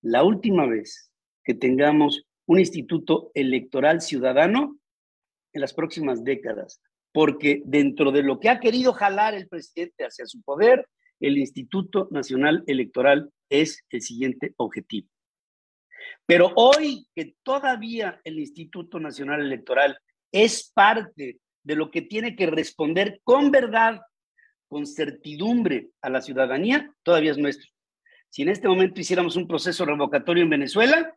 la 0.02 0.24
última 0.24 0.66
vez 0.66 1.12
que 1.44 1.54
tengamos 1.54 2.26
un 2.46 2.60
instituto 2.60 3.32
electoral 3.34 4.02
ciudadano 4.02 4.78
en 5.54 5.62
las 5.62 5.74
próximas 5.74 6.24
décadas, 6.24 6.82
porque 7.12 7.62
dentro 7.66 8.12
de 8.12 8.24
lo 8.24 8.40
que 8.40 8.50
ha 8.50 8.60
querido 8.60 8.94
jalar 8.94 9.34
el 9.34 9.48
presidente 9.48 10.06
hacia 10.06 10.26
su 10.26 10.42
poder, 10.42 10.88
el 11.20 11.38
Instituto 11.38 12.08
Nacional 12.12 12.64
Electoral 12.68 13.32
es 13.50 13.84
el 13.90 14.02
siguiente 14.02 14.54
objetivo. 14.58 15.10
Pero 16.26 16.52
hoy 16.56 17.08
que 17.16 17.36
todavía 17.44 18.22
el 18.24 18.40
Instituto 18.40 19.00
Nacional 19.00 19.42
Electoral 19.42 20.00
es 20.32 20.72
parte 20.74 21.40
de 21.64 21.76
lo 21.76 21.92
que 21.92 22.02
tiene 22.02 22.36
que 22.36 22.46
responder 22.46 23.20
con 23.24 23.52
verdad, 23.52 24.00
con 24.68 24.86
certidumbre 24.86 25.90
a 26.02 26.10
la 26.10 26.22
ciudadanía, 26.22 26.94
todavía 27.04 27.32
es 27.32 27.38
nuestro. 27.38 27.70
Si 28.30 28.44
en 28.44 28.50
este 28.50 28.68
momento 28.68 29.02
hiciéramos 29.02 29.36
un 29.36 29.48
proceso 29.48 29.86
revocatorio 29.86 30.44
en 30.44 30.50
Venezuela, 30.50 31.16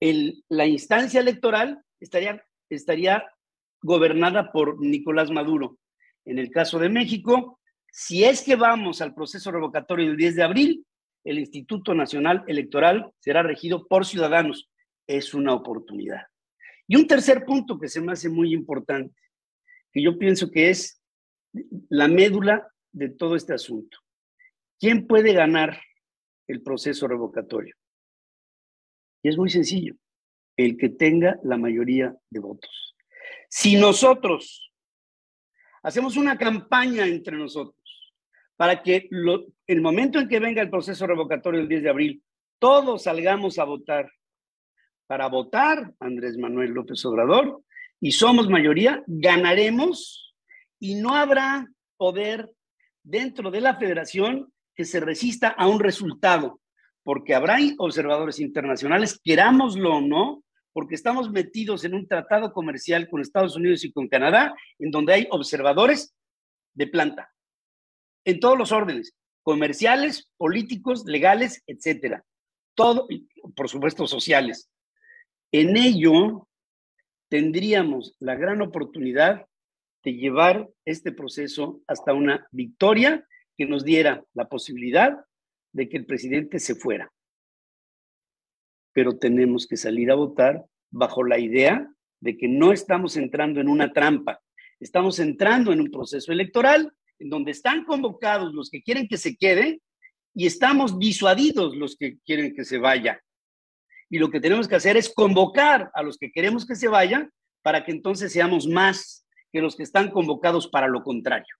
la 0.00 0.66
instancia 0.66 1.20
electoral 1.20 1.82
estaría, 2.00 2.44
estaría 2.68 3.24
gobernada 3.82 4.52
por 4.52 4.80
Nicolás 4.80 5.30
Maduro. 5.30 5.78
En 6.24 6.38
el 6.38 6.50
caso 6.50 6.78
de 6.78 6.88
México, 6.88 7.60
si 7.90 8.24
es 8.24 8.42
que 8.42 8.56
vamos 8.56 9.00
al 9.00 9.14
proceso 9.14 9.50
revocatorio 9.50 10.06
del 10.06 10.16
10 10.16 10.36
de 10.36 10.42
abril, 10.42 10.86
el 11.24 11.38
Instituto 11.38 11.94
Nacional 11.94 12.44
Electoral 12.46 13.12
será 13.18 13.42
regido 13.42 13.86
por 13.86 14.06
ciudadanos. 14.06 14.70
Es 15.06 15.34
una 15.34 15.54
oportunidad. 15.54 16.22
Y 16.86 16.96
un 16.96 17.06
tercer 17.06 17.44
punto 17.44 17.78
que 17.78 17.88
se 17.88 18.00
me 18.00 18.12
hace 18.12 18.28
muy 18.28 18.52
importante, 18.52 19.14
que 19.92 20.02
yo 20.02 20.18
pienso 20.18 20.50
que 20.50 20.70
es 20.70 21.02
la 21.88 22.08
médula 22.08 22.68
de 22.92 23.10
todo 23.10 23.36
este 23.36 23.54
asunto. 23.54 23.98
¿Quién 24.78 25.06
puede 25.06 25.32
ganar 25.32 25.80
el 26.48 26.62
proceso 26.62 27.06
revocatorio? 27.06 27.76
Y 29.22 29.28
es 29.28 29.36
muy 29.36 29.50
sencillo, 29.50 29.94
el 30.56 30.76
que 30.76 30.88
tenga 30.88 31.38
la 31.44 31.56
mayoría 31.56 32.16
de 32.30 32.40
votos. 32.40 32.96
Si 33.48 33.76
nosotros 33.76 34.72
hacemos 35.82 36.16
una 36.16 36.36
campaña 36.36 37.06
entre 37.06 37.36
nosotros 37.36 37.76
para 38.56 38.82
que 38.82 39.08
el 39.66 39.80
momento 39.80 40.18
en 40.18 40.28
que 40.28 40.40
venga 40.40 40.60
el 40.60 40.70
proceso 40.70 41.06
revocatorio 41.06 41.60
el 41.60 41.68
10 41.68 41.82
de 41.84 41.90
abril, 41.90 42.22
todos 42.58 43.04
salgamos 43.04 43.58
a 43.58 43.64
votar 43.64 44.10
para 45.06 45.28
votar 45.28 45.94
Andrés 46.00 46.36
Manuel 46.36 46.72
López 46.72 47.04
Obrador 47.06 47.62
y 48.00 48.12
somos 48.12 48.48
mayoría, 48.48 49.02
ganaremos 49.06 50.34
y 50.78 50.96
no 50.96 51.14
habrá 51.14 51.66
poder 51.96 52.50
dentro 53.02 53.50
de 53.50 53.60
la 53.60 53.76
federación 53.76 54.52
que 54.78 54.84
se 54.84 55.00
resista 55.00 55.48
a 55.48 55.66
un 55.66 55.80
resultado, 55.80 56.60
porque 57.02 57.34
habrá 57.34 57.58
observadores 57.78 58.38
internacionales, 58.38 59.20
querámoslo 59.24 59.96
o 59.96 60.00
no, 60.00 60.44
porque 60.72 60.94
estamos 60.94 61.32
metidos 61.32 61.84
en 61.84 61.94
un 61.94 62.06
tratado 62.06 62.52
comercial 62.52 63.08
con 63.10 63.20
Estados 63.20 63.56
Unidos 63.56 63.84
y 63.84 63.90
con 63.90 64.06
Canadá, 64.06 64.54
en 64.78 64.92
donde 64.92 65.14
hay 65.14 65.26
observadores 65.32 66.14
de 66.74 66.86
planta, 66.86 67.34
en 68.24 68.38
todos 68.38 68.56
los 68.56 68.70
órdenes, 68.70 69.16
comerciales, 69.42 70.30
políticos, 70.36 71.04
legales, 71.06 71.60
etcétera. 71.66 72.24
Todo, 72.76 73.08
por 73.56 73.68
supuesto, 73.68 74.06
sociales. 74.06 74.70
En 75.50 75.76
ello 75.76 76.46
tendríamos 77.28 78.14
la 78.20 78.36
gran 78.36 78.62
oportunidad 78.62 79.44
de 80.04 80.12
llevar 80.12 80.68
este 80.84 81.10
proceso 81.10 81.80
hasta 81.88 82.14
una 82.14 82.46
victoria 82.52 83.26
que 83.58 83.66
nos 83.66 83.84
diera 83.84 84.24
la 84.34 84.48
posibilidad 84.48 85.18
de 85.72 85.88
que 85.88 85.96
el 85.96 86.06
presidente 86.06 86.60
se 86.60 86.76
fuera. 86.76 87.12
Pero 88.92 89.18
tenemos 89.18 89.66
que 89.66 89.76
salir 89.76 90.12
a 90.12 90.14
votar 90.14 90.64
bajo 90.90 91.24
la 91.24 91.38
idea 91.40 91.92
de 92.20 92.38
que 92.38 92.48
no 92.48 92.72
estamos 92.72 93.16
entrando 93.16 93.60
en 93.60 93.68
una 93.68 93.92
trampa, 93.92 94.40
estamos 94.80 95.18
entrando 95.18 95.72
en 95.72 95.80
un 95.80 95.90
proceso 95.90 96.32
electoral 96.32 96.92
en 97.18 97.30
donde 97.30 97.50
están 97.50 97.84
convocados 97.84 98.54
los 98.54 98.70
que 98.70 98.80
quieren 98.80 99.08
que 99.08 99.18
se 99.18 99.36
quede 99.36 99.80
y 100.34 100.46
estamos 100.46 100.98
disuadidos 100.98 101.76
los 101.76 101.96
que 101.96 102.18
quieren 102.24 102.54
que 102.54 102.64
se 102.64 102.78
vaya. 102.78 103.20
Y 104.08 104.18
lo 104.18 104.30
que 104.30 104.40
tenemos 104.40 104.68
que 104.68 104.76
hacer 104.76 104.96
es 104.96 105.12
convocar 105.12 105.90
a 105.94 106.02
los 106.02 106.16
que 106.16 106.30
queremos 106.30 106.64
que 106.64 106.76
se 106.76 106.86
vayan 106.86 107.30
para 107.62 107.84
que 107.84 107.90
entonces 107.90 108.32
seamos 108.32 108.68
más 108.68 109.26
que 109.52 109.60
los 109.60 109.76
que 109.76 109.82
están 109.82 110.10
convocados 110.10 110.68
para 110.68 110.86
lo 110.86 111.02
contrario. 111.02 111.56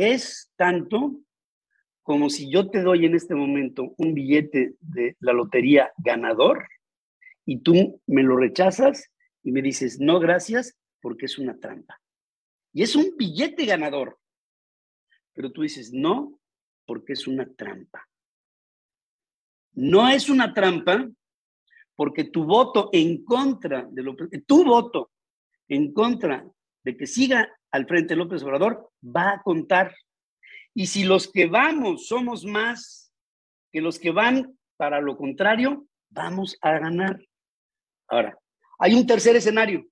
Es 0.00 0.52
tanto 0.54 1.18
como 2.04 2.30
si 2.30 2.48
yo 2.48 2.70
te 2.70 2.82
doy 2.82 3.04
en 3.04 3.16
este 3.16 3.34
momento 3.34 3.96
un 3.98 4.14
billete 4.14 4.76
de 4.78 5.16
la 5.18 5.32
lotería 5.32 5.90
ganador 5.96 6.68
y 7.44 7.58
tú 7.62 8.00
me 8.06 8.22
lo 8.22 8.36
rechazas 8.36 9.10
y 9.42 9.50
me 9.50 9.60
dices, 9.60 9.98
no, 9.98 10.20
gracias, 10.20 10.78
porque 11.00 11.26
es 11.26 11.36
una 11.36 11.58
trampa. 11.58 12.00
Y 12.72 12.84
es 12.84 12.94
un 12.94 13.16
billete 13.16 13.66
ganador. 13.66 14.20
Pero 15.32 15.50
tú 15.50 15.62
dices, 15.62 15.92
no, 15.92 16.38
porque 16.86 17.14
es 17.14 17.26
una 17.26 17.52
trampa. 17.52 18.08
No 19.72 20.08
es 20.08 20.28
una 20.28 20.54
trampa 20.54 21.10
porque 21.96 22.22
tu 22.22 22.44
voto 22.44 22.88
en 22.92 23.24
contra 23.24 23.84
de 23.90 24.02
lo 24.04 24.14
tu 24.46 24.64
voto 24.64 25.10
en 25.66 25.92
contra 25.92 26.48
de 26.84 26.96
que 26.96 27.08
siga 27.08 27.57
al 27.70 27.86
frente 27.86 28.16
López 28.16 28.42
Obrador 28.42 28.90
va 29.04 29.32
a 29.32 29.42
contar. 29.42 29.94
Y 30.74 30.86
si 30.86 31.04
los 31.04 31.30
que 31.30 31.46
vamos 31.46 32.08
somos 32.08 32.44
más 32.44 33.12
que 33.70 33.80
los 33.80 33.98
que 33.98 34.10
van 34.10 34.58
para 34.76 35.00
lo 35.00 35.16
contrario, 35.16 35.86
vamos 36.08 36.56
a 36.60 36.78
ganar. 36.78 37.20
Ahora, 38.08 38.38
hay 38.78 38.94
un 38.94 39.06
tercer 39.06 39.36
escenario. 39.36 39.86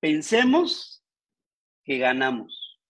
Pensemos 0.00 1.04
que 1.84 1.98
ganamos. 1.98 2.80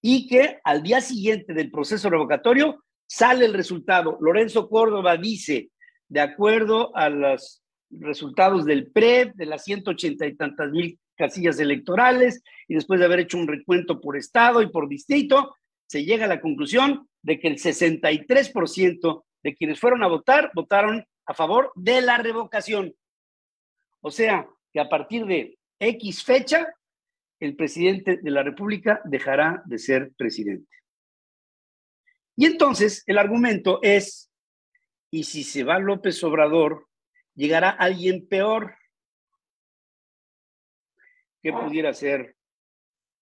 Y 0.00 0.26
que 0.26 0.60
al 0.64 0.82
día 0.82 1.00
siguiente 1.00 1.52
del 1.52 1.70
proceso 1.70 2.08
revocatorio 2.08 2.84
sale 3.06 3.44
el 3.44 3.54
resultado. 3.54 4.16
Lorenzo 4.20 4.68
Córdoba 4.68 5.16
dice, 5.16 5.70
de 6.08 6.20
acuerdo 6.20 6.96
a 6.96 7.08
los 7.08 7.62
resultados 7.90 8.64
del 8.64 8.90
PREP, 8.90 9.34
de 9.34 9.46
las 9.46 9.64
180 9.64 10.26
y 10.26 10.36
tantas 10.36 10.70
mil 10.70 10.98
casillas 11.18 11.58
electorales, 11.58 12.42
y 12.68 12.74
después 12.74 13.00
de 13.00 13.06
haber 13.06 13.20
hecho 13.20 13.36
un 13.36 13.48
recuento 13.48 14.00
por 14.00 14.16
estado 14.16 14.62
y 14.62 14.70
por 14.70 14.88
distrito, 14.88 15.54
se 15.86 16.04
llega 16.04 16.26
a 16.26 16.28
la 16.28 16.40
conclusión 16.40 17.08
de 17.22 17.40
que 17.40 17.48
el 17.48 17.56
63% 17.56 19.24
de 19.42 19.54
quienes 19.54 19.80
fueron 19.80 20.02
a 20.02 20.08
votar 20.08 20.50
votaron 20.54 21.04
a 21.26 21.34
favor 21.34 21.72
de 21.74 22.00
la 22.00 22.18
revocación. 22.18 22.94
O 24.00 24.10
sea, 24.10 24.48
que 24.72 24.80
a 24.80 24.88
partir 24.88 25.26
de 25.26 25.58
X 25.80 26.24
fecha, 26.24 26.66
el 27.40 27.56
presidente 27.56 28.18
de 28.22 28.30
la 28.30 28.42
República 28.42 29.00
dejará 29.04 29.62
de 29.66 29.78
ser 29.78 30.12
presidente. 30.16 30.68
Y 32.36 32.46
entonces 32.46 33.02
el 33.06 33.18
argumento 33.18 33.80
es, 33.82 34.30
¿y 35.10 35.24
si 35.24 35.42
se 35.42 35.64
va 35.64 35.78
López 35.78 36.22
Obrador, 36.22 36.86
llegará 37.34 37.70
alguien 37.70 38.26
peor? 38.28 38.76
¿Qué 41.42 41.52
pudiera 41.52 41.92
ser 41.94 42.36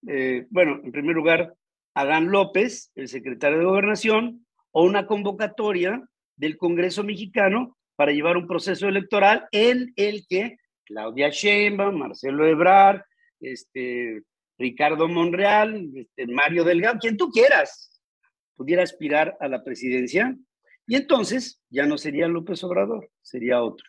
eh, 0.07 0.47
bueno, 0.51 0.81
en 0.83 0.93
primer 0.93 1.17
lugar, 1.17 1.55
Adán 1.95 2.31
López, 2.31 2.93
el 2.95 3.09
secretario 3.09 3.59
de 3.59 3.65
Gobernación, 3.65 4.47
o 4.71 4.85
una 4.85 5.07
convocatoria 5.07 6.03
del 6.37 6.57
Congreso 6.57 7.03
mexicano 7.03 7.77
para 7.97 8.13
llevar 8.13 8.37
un 8.37 8.47
proceso 8.47 8.89
electoral 8.89 9.49
en 9.53 9.93
el 9.97 10.27
que 10.29 10.59
Claudia 10.85 11.31
Sheinbaum, 11.31 11.97
Marcelo 11.97 12.47
Ebrard, 12.47 13.03
este, 13.41 14.23
Ricardo 14.59 15.09
Monreal, 15.09 15.91
este, 15.95 16.27
Mario 16.27 16.63
Delgado, 16.63 16.99
quien 17.01 17.17
tú 17.17 17.31
quieras, 17.31 18.01
pudiera 18.55 18.83
aspirar 18.83 19.37
a 19.41 19.49
la 19.49 19.65
presidencia. 19.65 20.37
Y 20.87 20.95
entonces 20.95 21.61
ya 21.69 21.87
no 21.87 21.99
sería 21.99 22.29
López 22.29 22.63
Obrador, 22.63 23.11
sería 23.23 23.63
otro. 23.63 23.89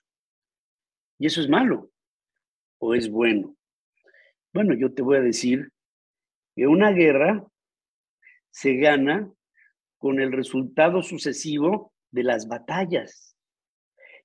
Y 1.19 1.27
eso 1.27 1.41
es 1.41 1.49
malo 1.49 1.91
o 2.79 2.95
es 2.95 3.09
bueno. 3.09 3.56
Bueno, 4.57 4.73
yo 4.73 4.91
te 4.91 5.03
voy 5.03 5.17
a 5.17 5.21
decir 5.21 5.69
que 6.55 6.65
una 6.65 6.89
guerra 6.89 7.45
se 8.49 8.73
gana 8.73 9.31
con 9.99 10.19
el 10.19 10.31
resultado 10.31 11.03
sucesivo 11.03 11.93
de 12.09 12.23
las 12.23 12.47
batallas. 12.47 13.37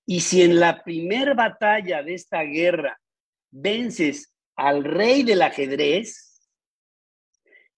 Y 0.07 0.21
si 0.21 0.41
en 0.41 0.59
la 0.59 0.83
primera 0.85 1.35
batalla 1.35 2.03
de 2.03 2.15
esta 2.15 2.45
guerra 2.45 2.99
vences 3.51 4.35
al 4.57 4.85
rey 4.85 5.23
del 5.23 5.43
ajedrez, 5.43 6.41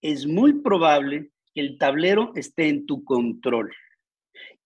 es 0.01 0.25
muy 0.25 0.61
probable 0.61 1.33
que 1.53 1.61
el 1.61 1.77
tablero 1.77 2.31
esté 2.37 2.69
en 2.69 2.87
tu 2.87 3.03
control 3.03 3.75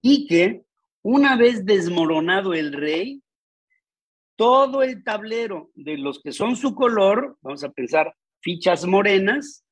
y 0.03 0.27
que 0.27 0.63
una 1.01 1.39
vez 1.39 1.65
desmoronado 1.65 2.53
el 2.53 2.75
rey, 2.75 3.23
todo 4.39 4.85
el 4.85 5.03
tablero 5.03 5.73
de 5.75 5.99
los 5.99 6.23
que 6.23 6.31
son 6.31 6.55
su 6.55 6.73
color, 6.73 7.37
vamos 7.43 7.65
a 7.65 7.73
pensar 7.73 8.15
fichas 8.41 8.87
morenas, 8.87 9.65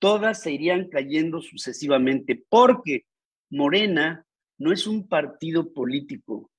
todas 0.00 0.42
se 0.42 0.50
irían 0.50 0.88
cayendo 0.88 1.40
sucesivamente, 1.40 2.44
porque 2.48 3.04
Morena 3.48 4.26
no 4.58 4.72
es 4.72 4.88
un 4.88 5.06
partido 5.06 5.72
político, 5.72 6.50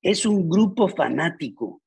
es 0.00 0.24
un 0.26 0.48
grupo 0.48 0.86
fanático. 0.86 1.82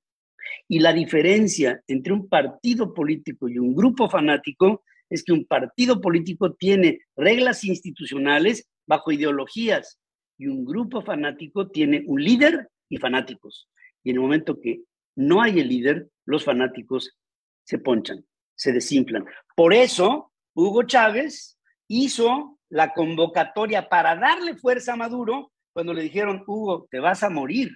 Y 0.67 0.79
la 0.79 0.91
diferencia 0.91 1.81
entre 1.87 2.11
un 2.11 2.27
partido 2.27 2.93
político 2.93 3.47
y 3.47 3.57
un 3.57 3.73
grupo 3.73 4.09
fanático 4.09 4.83
es 5.09 5.23
que 5.23 5.31
un 5.31 5.45
partido 5.45 6.01
político 6.01 6.55
tiene 6.55 6.99
reglas 7.15 7.63
institucionales 7.63 8.67
bajo 8.85 9.13
ideologías 9.13 9.97
y 10.37 10.47
un 10.47 10.65
grupo 10.65 11.01
fanático 11.01 11.69
tiene 11.69 12.03
un 12.05 12.21
líder 12.21 12.67
y 12.89 12.97
fanáticos. 12.97 13.69
Y 14.03 14.09
en 14.09 14.17
el 14.17 14.21
momento 14.23 14.59
que 14.59 14.81
no 15.15 15.41
hay 15.41 15.59
el 15.59 15.67
líder, 15.67 16.09
los 16.25 16.43
fanáticos 16.45 17.17
se 17.63 17.77
ponchan, 17.79 18.25
se 18.55 18.71
desinflan. 18.71 19.25
Por 19.55 19.73
eso 19.73 20.31
Hugo 20.53 20.83
Chávez 20.83 21.59
hizo 21.87 22.59
la 22.69 22.93
convocatoria 22.93 23.89
para 23.89 24.15
darle 24.15 24.55
fuerza 24.55 24.93
a 24.93 24.97
Maduro 24.97 25.51
cuando 25.73 25.93
le 25.93 26.03
dijeron, 26.03 26.43
Hugo, 26.45 26.87
te 26.89 26.99
vas 26.99 27.23
a 27.23 27.29
morir. 27.29 27.71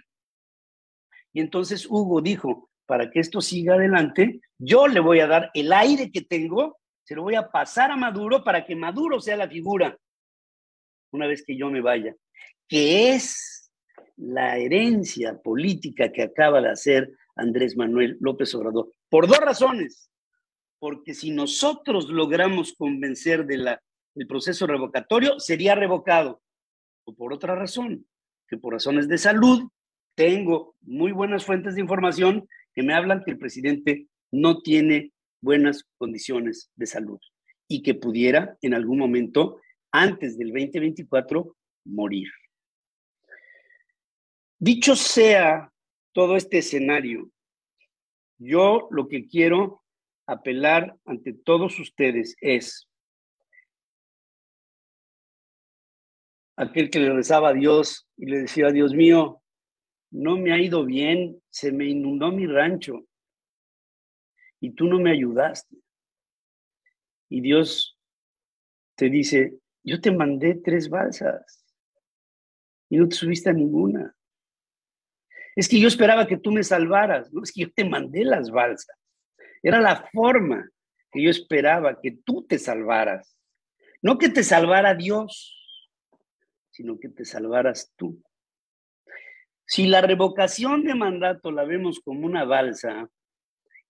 Y 1.33 1.41
entonces 1.41 1.85
Hugo 1.89 2.21
dijo, 2.21 2.69
para 2.85 3.09
que 3.09 3.19
esto 3.19 3.41
siga 3.41 3.75
adelante, 3.75 4.39
yo 4.57 4.87
le 4.87 4.99
voy 4.99 5.19
a 5.19 5.27
dar 5.27 5.51
el 5.53 5.73
aire 5.73 6.11
que 6.11 6.21
tengo, 6.21 6.77
se 7.03 7.15
lo 7.15 7.23
voy 7.23 7.35
a 7.35 7.49
pasar 7.49 7.91
a 7.91 7.97
Maduro 7.97 8.43
para 8.43 8.65
que 8.65 8.75
Maduro 8.75 9.19
sea 9.19 9.37
la 9.37 9.49
figura 9.49 9.97
una 11.11 11.27
vez 11.27 11.43
que 11.45 11.57
yo 11.57 11.69
me 11.69 11.81
vaya, 11.81 12.15
que 12.67 13.13
es 13.13 13.71
la 14.17 14.57
herencia 14.57 15.37
política 15.41 16.11
que 16.11 16.23
acaba 16.23 16.61
de 16.61 16.69
hacer 16.69 17.17
Andrés 17.35 17.75
Manuel 17.75 18.17
López 18.19 18.53
Obrador, 18.55 18.91
por 19.09 19.27
dos 19.27 19.39
razones 19.39 20.09
porque 20.79 21.13
si 21.13 21.31
nosotros 21.31 22.09
logramos 22.09 22.73
convencer 22.73 23.45
del 23.45 23.79
proceso 24.27 24.67
revocatorio, 24.67 25.39
sería 25.39 25.73
revocado. 25.73 26.43
O 27.05 27.15
por 27.15 27.33
otra 27.33 27.55
razón, 27.55 28.05
que 28.48 28.57
por 28.57 28.74
razones 28.74 29.07
de 29.07 29.17
salud, 29.17 29.67
tengo 30.15 30.75
muy 30.81 31.11
buenas 31.11 31.43
fuentes 31.43 31.75
de 31.75 31.81
información 31.81 32.48
que 32.74 32.83
me 32.83 32.93
hablan 32.93 33.24
que 33.24 33.31
el 33.31 33.39
presidente 33.39 34.07
no 34.31 34.61
tiene 34.61 35.11
buenas 35.41 35.85
condiciones 35.98 36.69
de 36.75 36.85
salud 36.85 37.19
y 37.67 37.81
que 37.81 37.95
pudiera 37.95 38.57
en 38.61 38.74
algún 38.74 39.00
momento, 39.00 39.59
antes 39.91 40.37
del 40.37 40.50
2024, 40.50 41.55
morir. 41.85 42.29
Dicho 44.59 44.95
sea 44.95 45.71
todo 46.15 46.37
este 46.37 46.59
escenario, 46.59 47.29
yo 48.37 48.87
lo 48.89 49.09
que 49.09 49.27
quiero 49.27 49.83
apelar 50.25 50.97
ante 51.03 51.33
todos 51.33 51.77
ustedes 51.77 52.37
es 52.39 52.89
aquel 56.55 56.89
que 56.89 56.99
le 56.99 57.11
rezaba 57.11 57.49
a 57.49 57.53
Dios 57.53 58.07
y 58.15 58.27
le 58.27 58.39
decía, 58.39 58.71
Dios 58.71 58.93
mío, 58.93 59.43
no 60.09 60.37
me 60.37 60.53
ha 60.53 60.57
ido 60.57 60.85
bien, 60.85 61.43
se 61.49 61.73
me 61.73 61.85
inundó 61.85 62.31
mi 62.31 62.47
rancho 62.47 63.05
y 64.61 64.71
tú 64.71 64.85
no 64.85 65.01
me 65.01 65.11
ayudaste. 65.11 65.75
Y 67.27 67.41
Dios 67.41 67.99
te 68.95 69.09
dice, 69.09 69.59
yo 69.83 69.99
te 69.99 70.11
mandé 70.11 70.55
tres 70.63 70.87
balsas 70.87 71.65
y 72.89 72.95
no 72.95 73.09
te 73.09 73.17
subiste 73.17 73.49
a 73.49 73.53
ninguna. 73.53 74.15
Es 75.55 75.70
que 75.70 75.79
yo 75.79 75.87
esperaba 75.87 76.27
que 76.27 76.37
tú 76.37 76.51
me 76.51 76.63
salvaras, 76.63 77.31
no 77.31 77.44
es 77.44 77.51
que 77.51 77.61
yo 77.61 77.72
te 77.72 77.85
mandé 77.85 78.25
las 78.25 78.51
balsas. 78.51 78.98
Era 79.63 79.79
la 79.79 80.07
forma 80.11 80.70
que 81.11 81.24
yo 81.24 81.29
esperaba 81.29 82.00
que 82.01 82.11
tú 82.11 82.46
te 82.46 82.59
salvaras. 82.59 83.37
No 84.01 84.18
que 84.18 84.29
te 84.29 84.44
salvara 84.44 84.94
Dios, 84.94 85.55
sino 86.70 87.00
que 87.00 87.09
te 87.09 87.25
salvaras 87.25 87.94
tú. 87.96 88.22
Si 89.65 89.87
la 89.87 90.01
revocación 90.01 90.83
de 90.83 90.94
mandato 90.94 91.51
la 91.51 91.63
vemos 91.63 92.00
como 92.01 92.25
una 92.25 92.44
balsa 92.44 93.09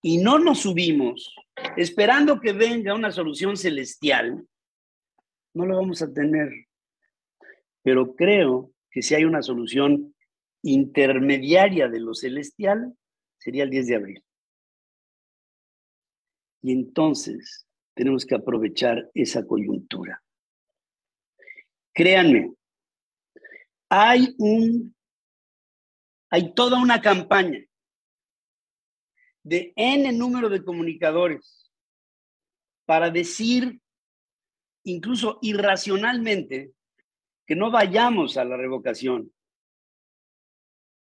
y 0.00 0.18
no 0.18 0.38
nos 0.38 0.60
subimos 0.60 1.34
esperando 1.76 2.40
que 2.40 2.52
venga 2.52 2.94
una 2.94 3.10
solución 3.10 3.56
celestial, 3.56 4.46
no 5.52 5.66
lo 5.66 5.76
vamos 5.76 6.00
a 6.00 6.12
tener. 6.12 6.50
Pero 7.82 8.14
creo 8.14 8.70
que 8.90 9.02
si 9.02 9.14
hay 9.14 9.24
una 9.24 9.42
solución 9.42 10.15
intermediaria 10.70 11.88
de 11.88 12.00
lo 12.00 12.14
celestial, 12.14 12.96
sería 13.38 13.64
el 13.64 13.70
10 13.70 13.86
de 13.86 13.94
abril. 13.94 14.24
Y 16.62 16.72
entonces 16.72 17.66
tenemos 17.94 18.26
que 18.26 18.34
aprovechar 18.34 19.10
esa 19.14 19.46
coyuntura. 19.46 20.22
Créanme, 21.94 22.52
hay 23.88 24.34
un 24.38 24.94
hay 26.28 26.52
toda 26.54 26.80
una 26.80 27.00
campaña 27.00 27.64
de 29.44 29.72
N 29.76 30.12
número 30.12 30.48
de 30.48 30.64
comunicadores 30.64 31.70
para 32.84 33.10
decir, 33.10 33.80
incluso 34.84 35.38
irracionalmente, 35.40 36.72
que 37.46 37.54
no 37.54 37.70
vayamos 37.70 38.36
a 38.36 38.44
la 38.44 38.56
revocación, 38.56 39.32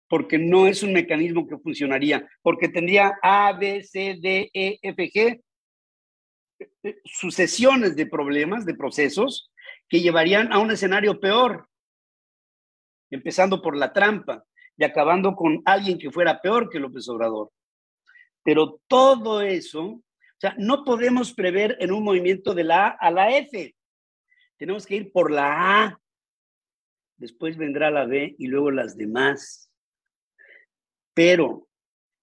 porque 0.08 0.38
no 0.38 0.66
es 0.66 0.82
un 0.82 0.92
mecanismo 0.92 1.46
que 1.46 1.58
funcionaría, 1.58 2.28
porque 2.42 2.68
tendría 2.68 3.14
A, 3.22 3.52
B, 3.52 3.82
C, 3.82 4.16
D, 4.20 4.50
E, 4.52 4.78
F, 4.82 5.10
G, 5.10 5.42
sucesiones 7.04 7.94
de 7.94 8.06
problemas, 8.06 8.64
de 8.64 8.74
procesos, 8.74 9.52
que 9.88 10.00
llevarían 10.00 10.52
a 10.52 10.58
un 10.58 10.70
escenario 10.70 11.20
peor, 11.20 11.68
empezando 13.10 13.62
por 13.62 13.76
la 13.76 13.92
trampa 13.92 14.44
y 14.76 14.84
acabando 14.84 15.34
con 15.34 15.62
alguien 15.64 15.98
que 15.98 16.10
fuera 16.10 16.40
peor 16.40 16.68
que 16.68 16.80
López 16.80 17.08
Obrador. 17.08 17.50
Pero 18.42 18.80
todo 18.86 19.42
eso, 19.42 19.84
o 19.84 20.02
sea, 20.38 20.54
no 20.58 20.84
podemos 20.84 21.32
prever 21.32 21.76
en 21.80 21.92
un 21.92 22.02
movimiento 22.02 22.54
de 22.54 22.64
la 22.64 22.86
A 22.86 22.88
a 22.90 23.10
la 23.10 23.36
F. 23.36 23.74
Tenemos 24.56 24.86
que 24.86 24.96
ir 24.96 25.12
por 25.12 25.30
la 25.30 25.84
A, 25.84 26.00
después 27.16 27.56
vendrá 27.56 27.90
la 27.90 28.06
B 28.06 28.34
y 28.38 28.46
luego 28.46 28.70
las 28.70 28.96
demás. 28.96 29.67
Pero 31.18 31.66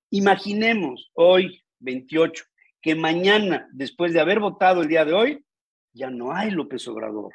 imaginemos 0.09 1.11
hoy, 1.15 1.61
28, 1.79 2.45
que 2.81 2.95
mañana, 2.95 3.67
después 3.73 4.13
de 4.13 4.21
haber 4.21 4.39
votado 4.39 4.83
el 4.83 4.87
día 4.87 5.03
de 5.03 5.11
hoy, 5.11 5.45
ya 5.91 6.09
no 6.09 6.31
hay 6.31 6.49
López 6.49 6.87
Obrador. 6.87 7.33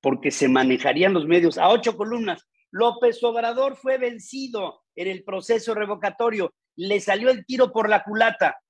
Porque 0.00 0.32
se 0.32 0.48
manejarían 0.48 1.12
los 1.12 1.28
medios 1.28 1.56
a 1.56 1.68
ocho 1.68 1.96
columnas. 1.96 2.44
López 2.72 3.22
Obrador 3.22 3.76
fue 3.76 3.96
vencido 3.96 4.82
en 4.96 5.06
el 5.06 5.22
proceso 5.22 5.72
revocatorio. 5.72 6.52
Le 6.74 6.98
salió 6.98 7.30
el 7.30 7.46
tiro 7.46 7.70
por 7.70 7.88
la 7.88 8.02
culata. 8.02 8.60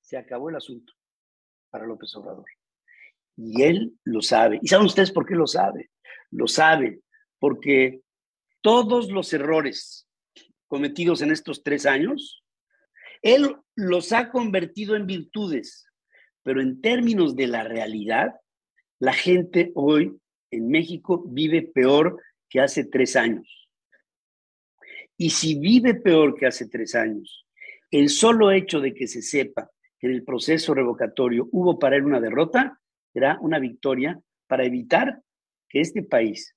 Se 0.00 0.16
acabó 0.16 0.50
el 0.50 0.56
asunto 0.56 0.92
para 1.70 1.86
López 1.86 2.12
Obrador. 2.16 2.46
Y 3.36 3.62
él 3.62 3.96
lo 4.02 4.20
sabe. 4.20 4.58
¿Y 4.60 4.66
saben 4.66 4.86
ustedes 4.86 5.12
por 5.12 5.24
qué 5.24 5.36
lo 5.36 5.46
sabe? 5.46 5.92
Lo 6.32 6.48
sabe 6.48 7.02
porque 7.38 8.02
todos 8.60 9.10
los 9.10 9.32
errores 9.32 10.08
cometidos 10.66 11.22
en 11.22 11.30
estos 11.30 11.62
tres 11.62 11.86
años 11.86 12.42
Él 13.22 13.56
los 13.74 14.12
ha 14.12 14.30
convertido 14.30 14.94
en 14.96 15.06
virtudes, 15.06 15.86
pero 16.42 16.60
en 16.60 16.80
términos 16.80 17.34
de 17.36 17.46
la 17.46 17.64
realidad, 17.64 18.34
la 19.00 19.12
gente 19.12 19.72
hoy 19.74 20.16
en 20.50 20.68
México 20.68 21.24
vive 21.26 21.62
peor 21.62 22.20
que 22.48 22.60
hace 22.60 22.84
tres 22.84 23.16
años. 23.16 23.68
Y 25.16 25.30
si 25.30 25.58
vive 25.58 25.94
peor 25.94 26.36
que 26.36 26.46
hace 26.46 26.68
tres 26.68 26.94
años, 26.94 27.46
el 27.90 28.08
solo 28.08 28.50
hecho 28.50 28.80
de 28.80 28.94
que 28.94 29.08
se 29.08 29.22
sepa 29.22 29.70
que 29.98 30.06
en 30.06 30.14
el 30.14 30.24
proceso 30.24 30.74
revocatorio 30.74 31.48
hubo 31.50 31.78
para 31.78 31.96
él 31.96 32.04
una 32.04 32.20
derrota, 32.20 32.80
será 33.12 33.38
una 33.40 33.58
victoria 33.58 34.20
para 34.46 34.64
evitar 34.64 35.20
que 35.68 35.80
este 35.80 36.02
país 36.02 36.54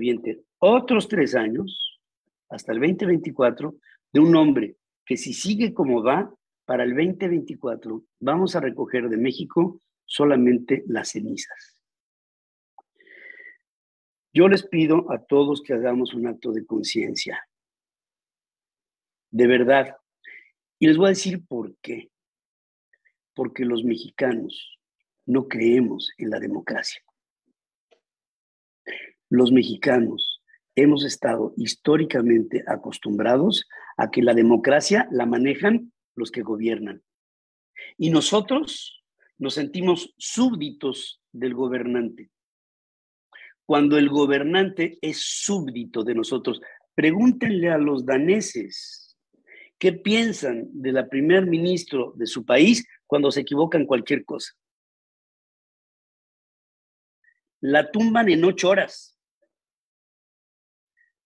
se 0.00 0.44
otros 0.58 1.08
tres 1.08 1.34
años, 1.34 2.00
hasta 2.48 2.72
el 2.72 2.80
2024, 2.80 3.74
de 4.12 4.20
un 4.20 4.34
hombre 4.36 4.76
que 5.04 5.16
si 5.16 5.32
sigue 5.32 5.74
como 5.74 6.02
va, 6.02 6.32
para 6.64 6.84
el 6.84 6.90
2024 6.90 8.04
vamos 8.20 8.54
a 8.54 8.60
recoger 8.60 9.08
de 9.08 9.16
México 9.16 9.80
solamente 10.06 10.84
las 10.86 11.10
cenizas. 11.10 11.78
Yo 14.34 14.48
les 14.48 14.66
pido 14.66 15.10
a 15.12 15.18
todos 15.18 15.62
que 15.62 15.74
hagamos 15.74 16.14
un 16.14 16.26
acto 16.26 16.52
de 16.52 16.64
conciencia. 16.64 17.46
De 19.30 19.46
verdad. 19.46 19.96
Y 20.78 20.86
les 20.86 20.96
voy 20.96 21.06
a 21.06 21.10
decir 21.10 21.44
por 21.46 21.76
qué. 21.82 22.10
Porque 23.34 23.64
los 23.64 23.84
mexicanos 23.84 24.78
no 25.26 25.48
creemos 25.48 26.10
en 26.16 26.30
la 26.30 26.38
democracia. 26.38 27.02
Los 29.32 29.50
mexicanos 29.50 30.42
hemos 30.74 31.06
estado 31.06 31.54
históricamente 31.56 32.64
acostumbrados 32.66 33.66
a 33.96 34.10
que 34.10 34.20
la 34.20 34.34
democracia 34.34 35.08
la 35.10 35.24
manejan 35.24 35.90
los 36.14 36.30
que 36.30 36.42
gobiernan. 36.42 37.02
Y 37.96 38.10
nosotros 38.10 39.02
nos 39.38 39.54
sentimos 39.54 40.12
súbditos 40.18 41.22
del 41.32 41.54
gobernante 41.54 42.30
cuando 43.64 43.96
el 43.96 44.10
gobernante 44.10 44.98
es 45.00 45.22
súbdito 45.22 46.04
de 46.04 46.14
nosotros. 46.14 46.60
Pregúntenle 46.94 47.70
a 47.70 47.78
los 47.78 48.04
daneses 48.04 49.16
qué 49.78 49.94
piensan 49.94 50.68
de 50.72 50.92
la 50.92 51.08
primer 51.08 51.46
ministro 51.46 52.12
de 52.16 52.26
su 52.26 52.44
país 52.44 52.86
cuando 53.06 53.30
se 53.30 53.40
equivocan 53.40 53.86
cualquier 53.86 54.26
cosa. 54.26 54.52
La 57.62 57.90
tumban 57.90 58.28
en 58.28 58.44
ocho 58.44 58.68
horas. 58.68 59.11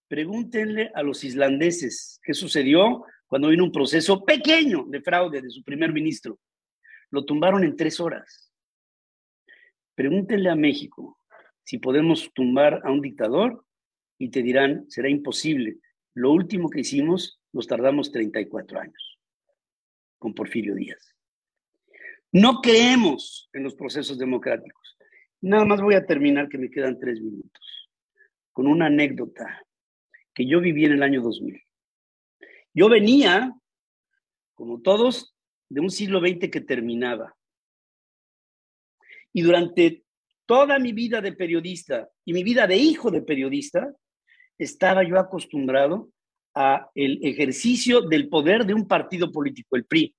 Pregúntenle 0.08 0.90
a 0.94 1.02
los 1.02 1.24
islandeses 1.24 2.20
qué 2.22 2.34
sucedió 2.34 3.04
cuando 3.26 3.48
vino 3.48 3.64
un 3.64 3.72
proceso 3.72 4.24
pequeño 4.24 4.84
de 4.88 5.00
fraude 5.00 5.42
de 5.42 5.50
su 5.50 5.64
primer 5.64 5.92
ministro. 5.92 6.38
Lo 7.10 7.24
tumbaron 7.24 7.64
en 7.64 7.76
tres 7.76 7.98
horas. 7.98 8.52
Pregúntenle 9.94 10.50
a 10.50 10.56
México 10.56 11.18
si 11.64 11.78
podemos 11.78 12.30
tumbar 12.32 12.80
a 12.84 12.92
un 12.92 13.00
dictador 13.00 13.64
y 14.18 14.30
te 14.30 14.42
dirán, 14.42 14.88
será 14.88 15.08
imposible. 15.08 15.78
Lo 16.14 16.30
último 16.30 16.70
que 16.70 16.80
hicimos 16.80 17.40
nos 17.52 17.66
tardamos 17.66 18.12
34 18.12 18.80
años 18.80 19.18
con 20.18 20.34
Porfirio 20.34 20.74
Díaz. 20.74 21.14
No 22.32 22.60
creemos 22.60 23.48
en 23.52 23.64
los 23.64 23.74
procesos 23.74 24.18
democráticos. 24.18 24.96
Nada 25.40 25.64
más 25.64 25.80
voy 25.80 25.94
a 25.94 26.06
terminar, 26.06 26.48
que 26.48 26.58
me 26.58 26.70
quedan 26.70 26.98
tres 26.98 27.20
minutos, 27.20 27.90
con 28.52 28.66
una 28.66 28.86
anécdota 28.86 29.62
que 30.36 30.46
yo 30.46 30.60
viví 30.60 30.84
en 30.84 30.92
el 30.92 31.02
año 31.02 31.22
2000. 31.22 31.62
Yo 32.74 32.90
venía, 32.90 33.54
como 34.54 34.82
todos, 34.82 35.34
de 35.70 35.80
un 35.80 35.90
siglo 35.90 36.20
XX 36.20 36.50
que 36.50 36.60
terminaba. 36.60 37.34
Y 39.32 39.40
durante 39.40 40.04
toda 40.44 40.78
mi 40.78 40.92
vida 40.92 41.22
de 41.22 41.32
periodista 41.32 42.10
y 42.26 42.34
mi 42.34 42.44
vida 42.44 42.66
de 42.66 42.76
hijo 42.76 43.10
de 43.10 43.22
periodista, 43.22 43.90
estaba 44.58 45.02
yo 45.08 45.18
acostumbrado 45.18 46.10
a 46.54 46.90
el 46.94 47.18
ejercicio 47.22 48.02
del 48.02 48.28
poder 48.28 48.66
de 48.66 48.74
un 48.74 48.86
partido 48.86 49.32
político, 49.32 49.74
el 49.76 49.86
PRI. 49.86 50.14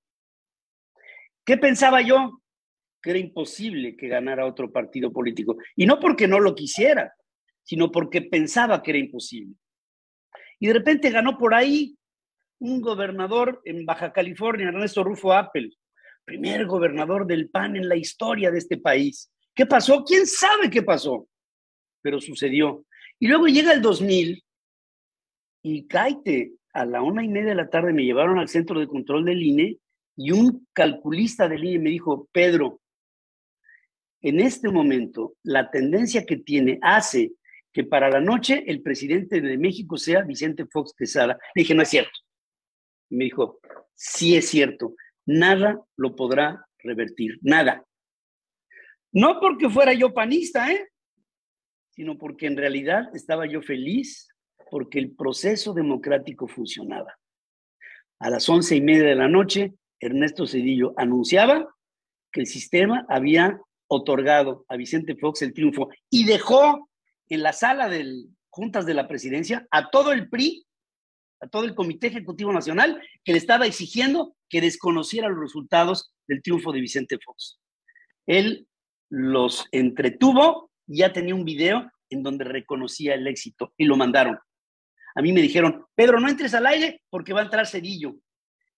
¿Qué 1.45 1.57
pensaba 1.57 2.01
yo? 2.01 2.41
Que 3.03 3.11
era 3.11 3.19
imposible 3.19 3.95
que 3.95 4.07
ganara 4.07 4.47
otro 4.47 4.71
partido 4.71 5.11
político. 5.11 5.57
Y 5.75 5.85
no 5.85 5.99
porque 5.99 6.27
no 6.27 6.39
lo 6.39 6.55
quisiera, 6.55 7.13
sino 7.61 7.91
porque 7.91 8.23
pensaba 8.23 8.81
que 8.81 8.91
era 8.91 8.99
imposible. 8.99 9.55
Y 10.59 10.67
de 10.67 10.73
repente 10.73 11.09
ganó 11.09 11.37
por 11.37 11.53
ahí 11.53 11.97
un 12.59 12.81
gobernador 12.81 13.61
en 13.65 13.85
Baja 13.85 14.11
California, 14.11 14.69
Ernesto 14.69 15.03
Rufo 15.03 15.33
Appel, 15.33 15.77
primer 16.25 16.65
gobernador 16.65 17.25
del 17.27 17.49
PAN 17.49 17.75
en 17.75 17.87
la 17.87 17.95
historia 17.95 18.51
de 18.51 18.57
este 18.57 18.77
país. 18.77 19.31
¿Qué 19.53 19.65
pasó? 19.65 20.03
¿Quién 20.03 20.25
sabe 20.25 20.69
qué 20.69 20.81
pasó? 20.81 21.27
Pero 22.01 22.19
sucedió. 22.19 22.85
Y 23.19 23.27
luego 23.27 23.47
llega 23.47 23.73
el 23.73 23.81
2000 23.81 24.43
y 25.63 25.87
caite 25.87 26.53
a 26.73 26.85
la 26.85 27.01
una 27.01 27.23
y 27.23 27.27
media 27.27 27.49
de 27.49 27.55
la 27.55 27.69
tarde 27.69 27.93
me 27.93 28.03
llevaron 28.03 28.37
al 28.37 28.49
centro 28.49 28.79
de 28.79 28.87
control 28.87 29.25
del 29.25 29.41
INE 29.41 29.77
y 30.15 30.31
un 30.31 30.67
calculista 30.73 31.47
del 31.47 31.63
INE 31.63 31.79
me 31.79 31.89
dijo, 31.89 32.27
Pedro, 32.31 32.79
en 34.21 34.39
este 34.39 34.69
momento 34.69 35.33
la 35.43 35.69
tendencia 35.69 36.25
que 36.25 36.37
tiene 36.37 36.79
hace 36.81 37.31
que 37.77 37.83
para 37.83 38.09
la 38.09 38.19
noche 38.19 38.63
el 38.65 38.81
presidente 38.81 39.39
de 39.39 39.55
México 39.55 39.97
sea 39.97 40.23
Vicente 40.23 40.65
Fox 40.65 40.95
Quesada. 40.97 41.37
Le 41.53 41.61
dije, 41.61 41.75
no 41.75 41.83
es 41.83 41.89
cierto. 41.89 42.19
Y 43.07 43.17
me 43.17 43.25
dijo, 43.25 43.59
sí 43.93 44.35
es 44.35 44.49
cierto, 44.49 44.95
nada 45.27 45.79
lo 45.95 46.15
podrá 46.15 46.65
revertir, 46.79 47.37
nada. 47.43 47.85
No 49.11 49.39
porque 49.39 49.69
fuera 49.69 49.93
yo 49.93 50.11
panista, 50.11 50.71
¿eh? 50.71 50.87
sino 51.91 52.17
porque 52.17 52.47
en 52.47 52.57
realidad 52.57 53.15
estaba 53.15 53.45
yo 53.45 53.61
feliz 53.61 54.27
porque 54.71 54.97
el 54.97 55.15
proceso 55.15 55.71
democrático 55.75 56.47
funcionaba. 56.47 57.15
A 58.17 58.31
las 58.31 58.49
once 58.49 58.75
y 58.75 58.81
media 58.81 59.03
de 59.03 59.15
la 59.15 59.27
noche, 59.27 59.75
Ernesto 59.99 60.47
Cedillo 60.47 60.95
anunciaba 60.97 61.75
que 62.31 62.39
el 62.39 62.47
sistema 62.47 63.05
había 63.07 63.61
otorgado 63.85 64.65
a 64.67 64.77
Vicente 64.77 65.15
Fox 65.15 65.43
el 65.43 65.53
triunfo 65.53 65.89
y 66.09 66.25
dejó 66.25 66.87
en 67.29 67.43
la 67.43 67.53
sala 67.53 67.89
de 67.89 68.25
juntas 68.49 68.85
de 68.85 68.93
la 68.93 69.07
presidencia 69.07 69.67
a 69.71 69.89
todo 69.89 70.11
el 70.11 70.29
PRI, 70.29 70.65
a 71.39 71.47
todo 71.47 71.65
el 71.65 71.75
Comité 71.75 72.07
Ejecutivo 72.07 72.51
Nacional, 72.51 73.01
que 73.23 73.31
le 73.33 73.37
estaba 73.37 73.65
exigiendo 73.65 74.35
que 74.49 74.61
desconociera 74.61 75.29
los 75.29 75.39
resultados 75.39 76.13
del 76.27 76.41
triunfo 76.41 76.71
de 76.71 76.81
Vicente 76.81 77.17
Fox. 77.23 77.59
Él 78.25 78.67
los 79.09 79.67
entretuvo, 79.71 80.71
ya 80.87 81.13
tenía 81.13 81.35
un 81.35 81.45
video 81.45 81.91
en 82.09 82.23
donde 82.23 82.45
reconocía 82.45 83.13
el 83.13 83.27
éxito 83.27 83.73
y 83.77 83.85
lo 83.85 83.95
mandaron. 83.95 84.39
A 85.15 85.21
mí 85.21 85.31
me 85.33 85.41
dijeron, 85.41 85.85
Pedro, 85.95 86.19
no 86.19 86.29
entres 86.29 86.53
al 86.53 86.65
aire 86.65 87.01
porque 87.09 87.33
va 87.33 87.41
a 87.41 87.45
entrar 87.45 87.67
Cedillo. 87.67 88.15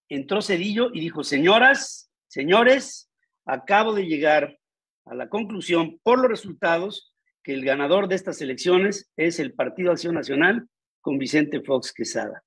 Entró 0.07 0.41
Cedillo 0.41 0.89
y 0.93 0.99
dijo, 0.99 1.23
señoras, 1.23 2.12
señores, 2.27 3.12
acabo 3.45 3.93
de 3.93 4.05
llegar 4.05 4.57
a 5.05 5.15
la 5.15 5.29
conclusión 5.29 5.99
por 6.03 6.19
los 6.19 6.29
resultados 6.29 7.09
que 7.43 7.54
el 7.54 7.63
ganador 7.63 8.08
de 8.08 8.15
estas 8.15 8.41
elecciones 8.41 9.12
es 9.15 9.39
el 9.39 9.54
Partido 9.54 9.91
Acción 9.91 10.15
Nacional 10.15 10.67
con 11.02 11.17
Vicente 11.17 11.62
Fox 11.62 11.93
Quesada. 11.93 12.43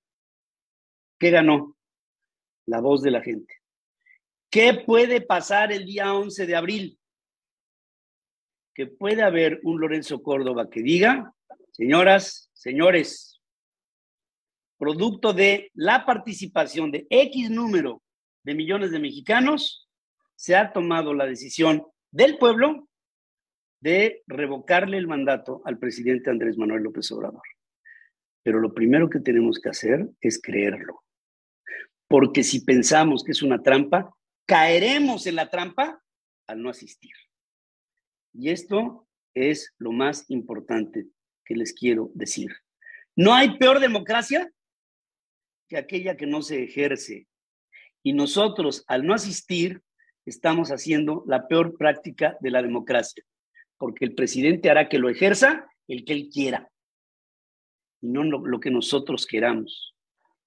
¿Qué 1.18 1.30
ganó? 1.30 1.76
La 2.66 2.80
voz 2.80 3.02
de 3.02 3.10
la 3.10 3.22
gente. 3.22 3.54
¿Qué 4.50 4.74
puede 4.86 5.20
pasar 5.20 5.72
el 5.72 5.86
día 5.86 6.14
11 6.14 6.46
de 6.46 6.56
abril? 6.56 6.98
que 8.74 8.86
puede 8.86 9.22
haber 9.22 9.60
un 9.64 9.80
Lorenzo 9.80 10.22
Córdoba 10.22 10.70
que 10.70 10.82
diga, 10.82 11.34
señoras, 11.72 12.50
señores, 12.52 13.40
producto 14.78 15.32
de 15.32 15.70
la 15.74 16.06
participación 16.06 16.90
de 16.90 17.06
X 17.10 17.50
número 17.50 18.02
de 18.44 18.54
millones 18.54 18.90
de 18.90 18.98
mexicanos, 18.98 19.88
se 20.34 20.56
ha 20.56 20.72
tomado 20.72 21.14
la 21.14 21.26
decisión 21.26 21.86
del 22.10 22.38
pueblo 22.38 22.88
de 23.82 24.22
revocarle 24.28 24.96
el 24.96 25.08
mandato 25.08 25.60
al 25.64 25.76
presidente 25.76 26.30
Andrés 26.30 26.56
Manuel 26.56 26.84
López 26.84 27.10
Obrador. 27.10 27.42
Pero 28.44 28.60
lo 28.60 28.72
primero 28.72 29.10
que 29.10 29.18
tenemos 29.18 29.60
que 29.60 29.70
hacer 29.70 30.08
es 30.20 30.40
creerlo. 30.40 31.02
Porque 32.08 32.44
si 32.44 32.64
pensamos 32.64 33.24
que 33.24 33.32
es 33.32 33.42
una 33.42 33.60
trampa, 33.60 34.14
caeremos 34.46 35.26
en 35.26 35.34
la 35.34 35.50
trampa 35.50 36.00
al 36.46 36.62
no 36.62 36.70
asistir. 36.70 37.12
Y 38.32 38.50
esto 38.50 39.08
es 39.34 39.74
lo 39.78 39.90
más 39.90 40.30
importante 40.30 41.08
que 41.44 41.56
les 41.56 41.72
quiero 41.72 42.12
decir. 42.14 42.52
No 43.16 43.34
hay 43.34 43.58
peor 43.58 43.80
democracia 43.80 44.48
que 45.68 45.76
aquella 45.76 46.16
que 46.16 46.26
no 46.26 46.42
se 46.42 46.62
ejerce. 46.62 47.26
Y 48.04 48.12
nosotros, 48.12 48.84
al 48.86 49.04
no 49.04 49.14
asistir, 49.14 49.82
estamos 50.24 50.70
haciendo 50.70 51.24
la 51.26 51.48
peor 51.48 51.76
práctica 51.76 52.36
de 52.40 52.50
la 52.50 52.62
democracia, 52.62 53.24
porque 53.82 54.04
el 54.04 54.14
presidente 54.14 54.70
hará 54.70 54.88
que 54.88 55.00
lo 55.00 55.10
ejerza 55.10 55.68
el 55.88 56.04
que 56.04 56.12
él 56.12 56.28
quiera, 56.32 56.70
y 58.00 58.10
no 58.10 58.22
lo, 58.22 58.60
que 58.60 58.70
nosotros 58.70 59.26
queramos. 59.26 59.96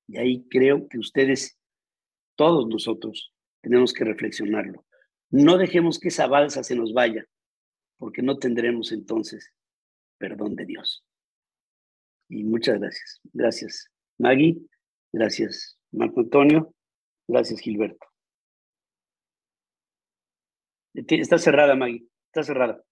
Y 0.07 0.15
ahí 0.15 0.47
creo 0.49 0.87
que 0.87 0.97
ustedes 0.97 1.59
todos 2.37 2.65
nosotros 2.69 3.33
tenemos 3.61 3.91
que 3.91 4.05
reflexionarlo. 4.05 4.85
No 5.31 5.57
dejemos 5.57 5.99
que 5.99 6.07
esa 6.07 6.27
balsa 6.27 6.63
se 6.63 6.77
nos 6.77 6.93
vaya, 6.93 7.27
porque 7.97 8.21
no 8.21 8.37
tendremos 8.37 8.93
entonces 8.93 9.51
perdón 10.17 10.55
de 10.55 10.67
Dios. 10.67 11.03
Y 12.29 12.45
muchas 12.45 12.79
gracias. 12.79 13.19
Gracias, 13.33 13.91
Maggie. 14.17 14.61
Gracias, 15.11 15.77
Marco 15.91 16.21
Antonio. 16.21 16.73
Gracias, 17.27 17.59
Gilberto. 17.59 18.07
Está 20.93 21.37
cerrada, 21.37 21.75
Maggie. 21.75 22.07
Está 22.29 22.41
cerrada. 22.41 22.84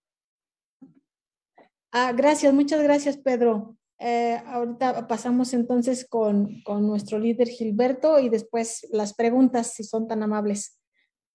Ah, 1.96 2.12
gracias, 2.12 2.52
muchas 2.52 2.82
gracias, 2.82 3.18
Pedro. 3.18 3.78
Eh, 4.00 4.42
ahorita 4.48 5.08
pasamos 5.08 5.54
entonces 5.54 6.08
con, 6.10 6.64
con, 6.64 6.88
nuestro 6.88 7.20
líder 7.20 7.48
Gilberto 7.48 8.20
y 8.20 8.30
después 8.30 8.88
las 8.92 9.14
preguntas, 9.14 9.76
si 9.76 9.84
son 9.84 10.08
tan 10.08 10.24
amables. 10.24 10.82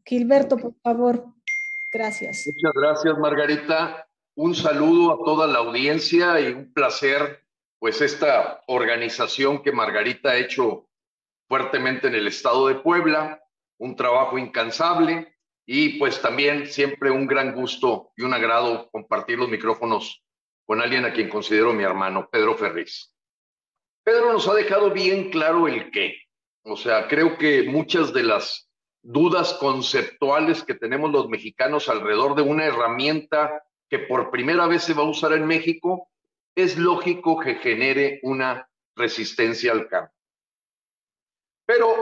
Gilberto, 0.04 0.56
por 0.56 0.74
favor. 0.82 1.24
Gracias. 1.92 2.44
Muchas 2.46 2.72
gracias, 2.74 3.18
Margarita. 3.18 4.04
Un 4.34 4.56
saludo 4.56 5.12
a 5.12 5.24
toda 5.24 5.46
la 5.46 5.60
audiencia 5.60 6.40
y 6.40 6.52
un 6.52 6.72
placer, 6.72 7.44
pues, 7.78 8.00
esta 8.00 8.60
organización 8.66 9.62
que 9.62 9.70
Margarita 9.70 10.30
ha 10.30 10.36
hecho 10.38 10.88
fuertemente 11.48 12.08
en 12.08 12.16
el 12.16 12.26
estado 12.26 12.66
de 12.66 12.74
Puebla, 12.74 13.40
un 13.78 13.94
trabajo 13.94 14.36
incansable 14.36 15.38
y 15.64 16.00
pues 16.00 16.20
también 16.20 16.66
siempre 16.66 17.12
un 17.12 17.28
gran 17.28 17.54
gusto 17.54 18.10
y 18.16 18.22
un 18.22 18.34
agrado 18.34 18.90
compartir 18.90 19.38
los 19.38 19.48
micrófonos 19.48 20.24
con 20.68 20.82
alguien 20.82 21.06
a 21.06 21.14
quien 21.14 21.30
considero 21.30 21.72
mi 21.72 21.82
hermano, 21.82 22.28
Pedro 22.30 22.54
Ferriz. 22.54 23.14
Pedro 24.04 24.30
nos 24.30 24.46
ha 24.48 24.54
dejado 24.54 24.90
bien 24.90 25.30
claro 25.30 25.66
el 25.66 25.90
qué. 25.90 26.18
O 26.62 26.76
sea, 26.76 27.08
creo 27.08 27.38
que 27.38 27.62
muchas 27.62 28.12
de 28.12 28.22
las 28.22 28.70
dudas 29.00 29.54
conceptuales 29.54 30.62
que 30.62 30.74
tenemos 30.74 31.10
los 31.10 31.30
mexicanos 31.30 31.88
alrededor 31.88 32.34
de 32.34 32.42
una 32.42 32.66
herramienta 32.66 33.62
que 33.88 34.00
por 34.00 34.30
primera 34.30 34.66
vez 34.66 34.82
se 34.82 34.92
va 34.92 35.04
a 35.04 35.08
usar 35.08 35.32
en 35.32 35.46
México, 35.46 36.10
es 36.54 36.76
lógico 36.76 37.40
que 37.40 37.54
genere 37.54 38.20
una 38.22 38.68
resistencia 38.94 39.72
al 39.72 39.88
cambio. 39.88 40.12
Pero 41.64 41.96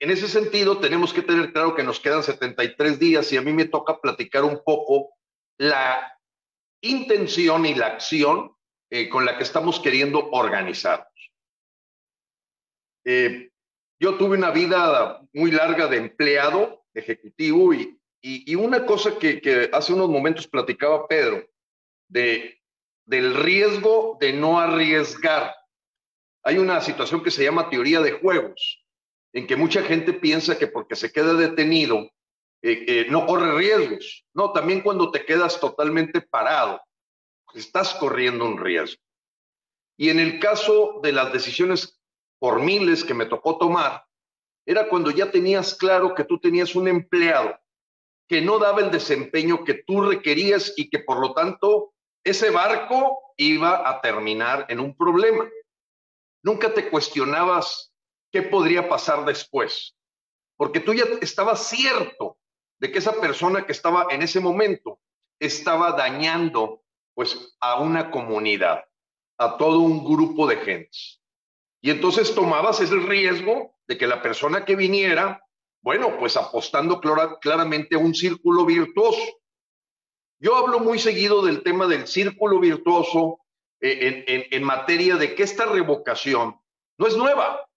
en 0.00 0.10
ese 0.10 0.26
sentido, 0.26 0.80
tenemos 0.80 1.12
que 1.12 1.22
tener 1.22 1.52
claro 1.52 1.76
que 1.76 1.84
nos 1.84 2.00
quedan 2.00 2.24
73 2.24 2.98
días 2.98 3.32
y 3.32 3.36
a 3.36 3.42
mí 3.42 3.52
me 3.52 3.66
toca 3.66 4.00
platicar 4.00 4.42
un 4.42 4.60
poco 4.64 5.10
la 5.56 6.17
intención 6.80 7.66
y 7.66 7.74
la 7.74 7.86
acción 7.86 8.54
eh, 8.90 9.08
con 9.08 9.24
la 9.24 9.36
que 9.36 9.44
estamos 9.44 9.80
queriendo 9.80 10.30
organizarnos. 10.30 11.32
Eh, 13.04 13.50
yo 14.00 14.16
tuve 14.16 14.36
una 14.36 14.50
vida 14.50 15.20
muy 15.32 15.50
larga 15.50 15.86
de 15.88 15.96
empleado 15.96 16.84
ejecutivo 16.94 17.72
y, 17.74 17.94
una 18.56 18.84
cosa 18.84 19.18
que, 19.18 19.40
que, 19.40 19.70
hace 19.72 19.92
unos 19.92 20.08
momentos 20.08 20.46
platicaba 20.46 21.06
Pedro, 21.06 21.48
de, 22.08 22.60
del 23.06 23.34
riesgo 23.34 24.16
de 24.20 24.32
no 24.32 24.58
arriesgar. 24.58 25.54
Hay 26.42 26.58
una 26.58 26.80
situación 26.80 27.22
que 27.22 27.30
se 27.30 27.44
llama 27.44 27.70
teoría 27.70 28.00
de 28.00 28.12
juegos 28.12 28.84
en 29.32 29.46
que 29.46 29.56
mucha 29.56 29.82
gente 29.82 30.12
piensa 30.12 30.58
que 30.58 30.66
porque 30.66 30.96
se 30.96 31.12
queda 31.12 31.34
detenido 31.34 32.10
eh, 32.62 33.06
no 33.10 33.26
corre 33.26 33.56
riesgos. 33.56 34.24
No, 34.34 34.52
también 34.52 34.80
cuando 34.80 35.10
te 35.10 35.24
quedas 35.24 35.60
totalmente 35.60 36.20
parado, 36.20 36.80
estás 37.54 37.94
corriendo 37.94 38.44
un 38.44 38.58
riesgo. 38.58 39.00
Y 39.96 40.10
en 40.10 40.20
el 40.20 40.38
caso 40.38 41.00
de 41.02 41.12
las 41.12 41.32
decisiones 41.32 42.00
por 42.38 42.62
miles 42.62 43.04
que 43.04 43.14
me 43.14 43.26
tocó 43.26 43.58
tomar, 43.58 44.04
era 44.64 44.88
cuando 44.88 45.10
ya 45.10 45.30
tenías 45.30 45.74
claro 45.74 46.14
que 46.14 46.24
tú 46.24 46.38
tenías 46.38 46.74
un 46.74 46.88
empleado 46.88 47.58
que 48.28 48.42
no 48.42 48.58
daba 48.58 48.80
el 48.80 48.90
desempeño 48.90 49.64
que 49.64 49.74
tú 49.74 50.02
requerías 50.02 50.74
y 50.76 50.90
que 50.90 50.98
por 50.98 51.18
lo 51.18 51.32
tanto 51.32 51.94
ese 52.22 52.50
barco 52.50 53.32
iba 53.36 53.88
a 53.88 54.00
terminar 54.00 54.66
en 54.68 54.80
un 54.80 54.94
problema. 54.96 55.48
Nunca 56.42 56.72
te 56.72 56.90
cuestionabas 56.90 57.92
qué 58.30 58.42
podría 58.42 58.88
pasar 58.88 59.24
después. 59.24 59.96
Porque 60.56 60.80
tú 60.80 60.92
ya 60.92 61.04
estabas 61.22 61.66
cierto 61.66 62.37
de 62.78 62.92
que 62.92 62.98
esa 62.98 63.20
persona 63.20 63.66
que 63.66 63.72
estaba 63.72 64.06
en 64.10 64.22
ese 64.22 64.40
momento 64.40 65.00
estaba 65.40 65.92
dañando 65.92 66.82
pues 67.14 67.56
a 67.60 67.80
una 67.80 68.10
comunidad, 68.10 68.84
a 69.38 69.56
todo 69.56 69.80
un 69.80 70.04
grupo 70.04 70.46
de 70.46 70.56
gentes. 70.58 71.20
Y 71.80 71.90
entonces 71.90 72.34
tomabas 72.34 72.80
ese 72.80 72.96
riesgo 72.96 73.76
de 73.86 73.98
que 73.98 74.06
la 74.06 74.22
persona 74.22 74.64
que 74.64 74.76
viniera, 74.76 75.44
bueno, 75.82 76.16
pues 76.18 76.36
apostando 76.36 77.00
claramente 77.40 77.96
a 77.96 77.98
un 77.98 78.14
círculo 78.14 78.64
virtuoso. 78.64 79.22
Yo 80.40 80.56
hablo 80.56 80.78
muy 80.80 80.98
seguido 80.98 81.44
del 81.44 81.62
tema 81.62 81.86
del 81.86 82.06
círculo 82.06 82.60
virtuoso 82.60 83.40
eh, 83.80 84.24
en, 84.26 84.46
en 84.50 84.62
materia 84.64 85.16
de 85.16 85.34
que 85.34 85.42
esta 85.42 85.66
revocación 85.66 86.60
no 86.98 87.06
es 87.06 87.16
nueva 87.16 87.68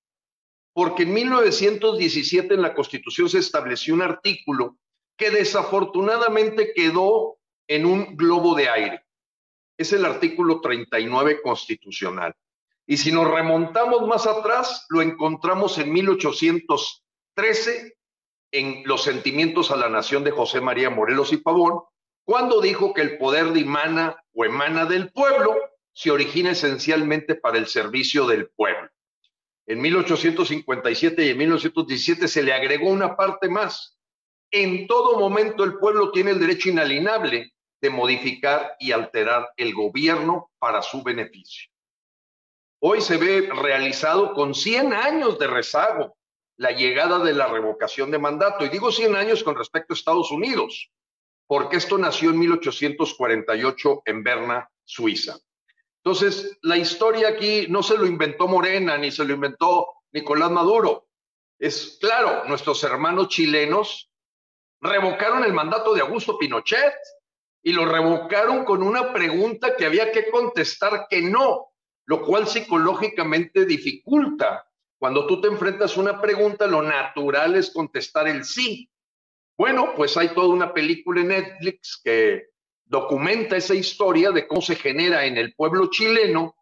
porque 0.73 1.03
en 1.03 1.13
1917 1.13 2.53
en 2.53 2.61
la 2.61 2.73
Constitución 2.73 3.29
se 3.29 3.39
estableció 3.39 3.93
un 3.93 4.01
artículo 4.01 4.77
que 5.21 5.29
desafortunadamente 5.29 6.73
quedó 6.73 7.37
en 7.67 7.85
un 7.85 8.17
globo 8.17 8.55
de 8.55 8.69
aire. 8.69 9.05
Es 9.77 9.93
el 9.93 10.03
artículo 10.03 10.61
39 10.61 11.43
constitucional. 11.43 12.35
Y 12.87 12.97
si 12.97 13.11
nos 13.11 13.29
remontamos 13.29 14.07
más 14.07 14.25
atrás, 14.25 14.87
lo 14.89 15.03
encontramos 15.03 15.77
en 15.77 15.93
1813 15.93 17.97
en 18.51 18.81
los 18.85 19.03
sentimientos 19.03 19.69
a 19.69 19.75
la 19.75 19.89
nación 19.89 20.23
de 20.23 20.31
José 20.31 20.59
María 20.59 20.89
Morelos 20.89 21.31
y 21.33 21.37
Pavón, 21.37 21.83
cuando 22.25 22.59
dijo 22.59 22.95
que 22.95 23.01
el 23.01 23.19
poder 23.19 23.53
dimana 23.53 24.23
o 24.33 24.43
emana 24.43 24.85
del 24.85 25.11
pueblo 25.11 25.55
se 25.93 26.09
origina 26.09 26.49
esencialmente 26.49 27.35
para 27.35 27.59
el 27.59 27.67
servicio 27.67 28.25
del 28.25 28.49
pueblo. 28.49 28.89
En 29.67 29.81
1857 29.81 31.23
y 31.23 31.29
en 31.29 31.37
1917 31.37 32.27
se 32.27 32.41
le 32.41 32.53
agregó 32.53 32.89
una 32.89 33.15
parte 33.15 33.49
más. 33.49 34.00
En 34.51 34.85
todo 34.85 35.17
momento 35.17 35.63
el 35.63 35.77
pueblo 35.77 36.11
tiene 36.11 36.31
el 36.31 36.39
derecho 36.39 36.69
inalienable 36.69 37.53
de 37.81 37.89
modificar 37.89 38.75
y 38.79 38.91
alterar 38.91 39.49
el 39.55 39.73
gobierno 39.73 40.51
para 40.59 40.81
su 40.81 41.01
beneficio. 41.01 41.71
Hoy 42.79 43.01
se 43.01 43.17
ve 43.17 43.49
realizado 43.49 44.33
con 44.33 44.53
100 44.53 44.93
años 44.93 45.39
de 45.39 45.47
rezago 45.47 46.17
la 46.57 46.71
llegada 46.71 47.19
de 47.19 47.33
la 47.33 47.47
revocación 47.47 48.11
de 48.11 48.19
mandato. 48.19 48.65
Y 48.65 48.69
digo 48.69 48.91
100 48.91 49.15
años 49.15 49.43
con 49.43 49.55
respecto 49.55 49.93
a 49.93 49.95
Estados 49.95 50.31
Unidos, 50.31 50.91
porque 51.47 51.77
esto 51.77 51.97
nació 51.97 52.29
en 52.29 52.39
1848 52.39 54.03
en 54.05 54.23
Berna, 54.23 54.69
Suiza. 54.83 55.39
Entonces, 56.03 56.59
la 56.61 56.77
historia 56.77 57.29
aquí 57.29 57.67
no 57.69 57.81
se 57.81 57.97
lo 57.97 58.05
inventó 58.05 58.47
Morena, 58.47 58.97
ni 58.97 59.11
se 59.11 59.23
lo 59.23 59.33
inventó 59.33 59.87
Nicolás 60.11 60.51
Maduro. 60.51 61.07
Es 61.57 61.97
claro, 61.99 62.43
nuestros 62.45 62.83
hermanos 62.83 63.29
chilenos 63.29 64.10
revocaron 64.81 65.43
el 65.43 65.53
mandato 65.53 65.93
de 65.93 66.01
Augusto 66.01 66.37
Pinochet 66.37 66.95
y 67.63 67.73
lo 67.73 67.85
revocaron 67.85 68.65
con 68.65 68.81
una 68.81 69.13
pregunta 69.13 69.75
que 69.75 69.85
había 69.85 70.11
que 70.11 70.29
contestar 70.29 71.07
que 71.09 71.21
no, 71.21 71.67
lo 72.05 72.21
cual 72.23 72.47
psicológicamente 72.47 73.65
dificulta. 73.65 74.67
Cuando 74.97 75.27
tú 75.27 75.39
te 75.41 75.47
enfrentas 75.47 75.95
a 75.95 76.01
una 76.01 76.21
pregunta, 76.21 76.67
lo 76.67 76.81
natural 76.81 77.55
es 77.55 77.71
contestar 77.71 78.27
el 78.27 78.43
sí. 78.43 78.89
Bueno, 79.57 79.93
pues 79.95 80.17
hay 80.17 80.29
toda 80.29 80.47
una 80.47 80.73
película 80.73 81.21
en 81.21 81.29
Netflix 81.29 82.01
que 82.03 82.49
documenta 82.85 83.55
esa 83.55 83.75
historia 83.75 84.31
de 84.31 84.47
cómo 84.47 84.61
se 84.61 84.75
genera 84.75 85.25
en 85.25 85.37
el 85.37 85.53
pueblo 85.55 85.89
chileno 85.89 86.55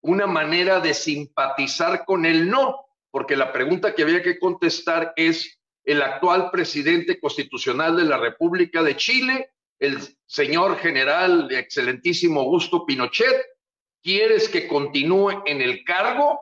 una 0.00 0.26
manera 0.26 0.80
de 0.80 0.94
simpatizar 0.94 2.04
con 2.04 2.24
el 2.24 2.48
no, 2.48 2.86
porque 3.10 3.36
la 3.36 3.52
pregunta 3.52 3.94
que 3.94 4.02
había 4.02 4.22
que 4.22 4.38
contestar 4.38 5.12
es, 5.16 5.57
el 5.88 6.02
actual 6.02 6.50
presidente 6.50 7.18
constitucional 7.18 7.96
de 7.96 8.04
la 8.04 8.18
República 8.18 8.82
de 8.82 8.96
Chile, 8.96 9.52
el 9.78 9.98
señor 10.26 10.78
general 10.78 11.48
excelentísimo 11.50 12.40
Augusto 12.40 12.84
Pinochet, 12.84 13.36
¿quieres 14.02 14.48
que 14.48 14.68
continúe 14.68 15.42
en 15.46 15.62
el 15.62 15.84
cargo? 15.84 16.40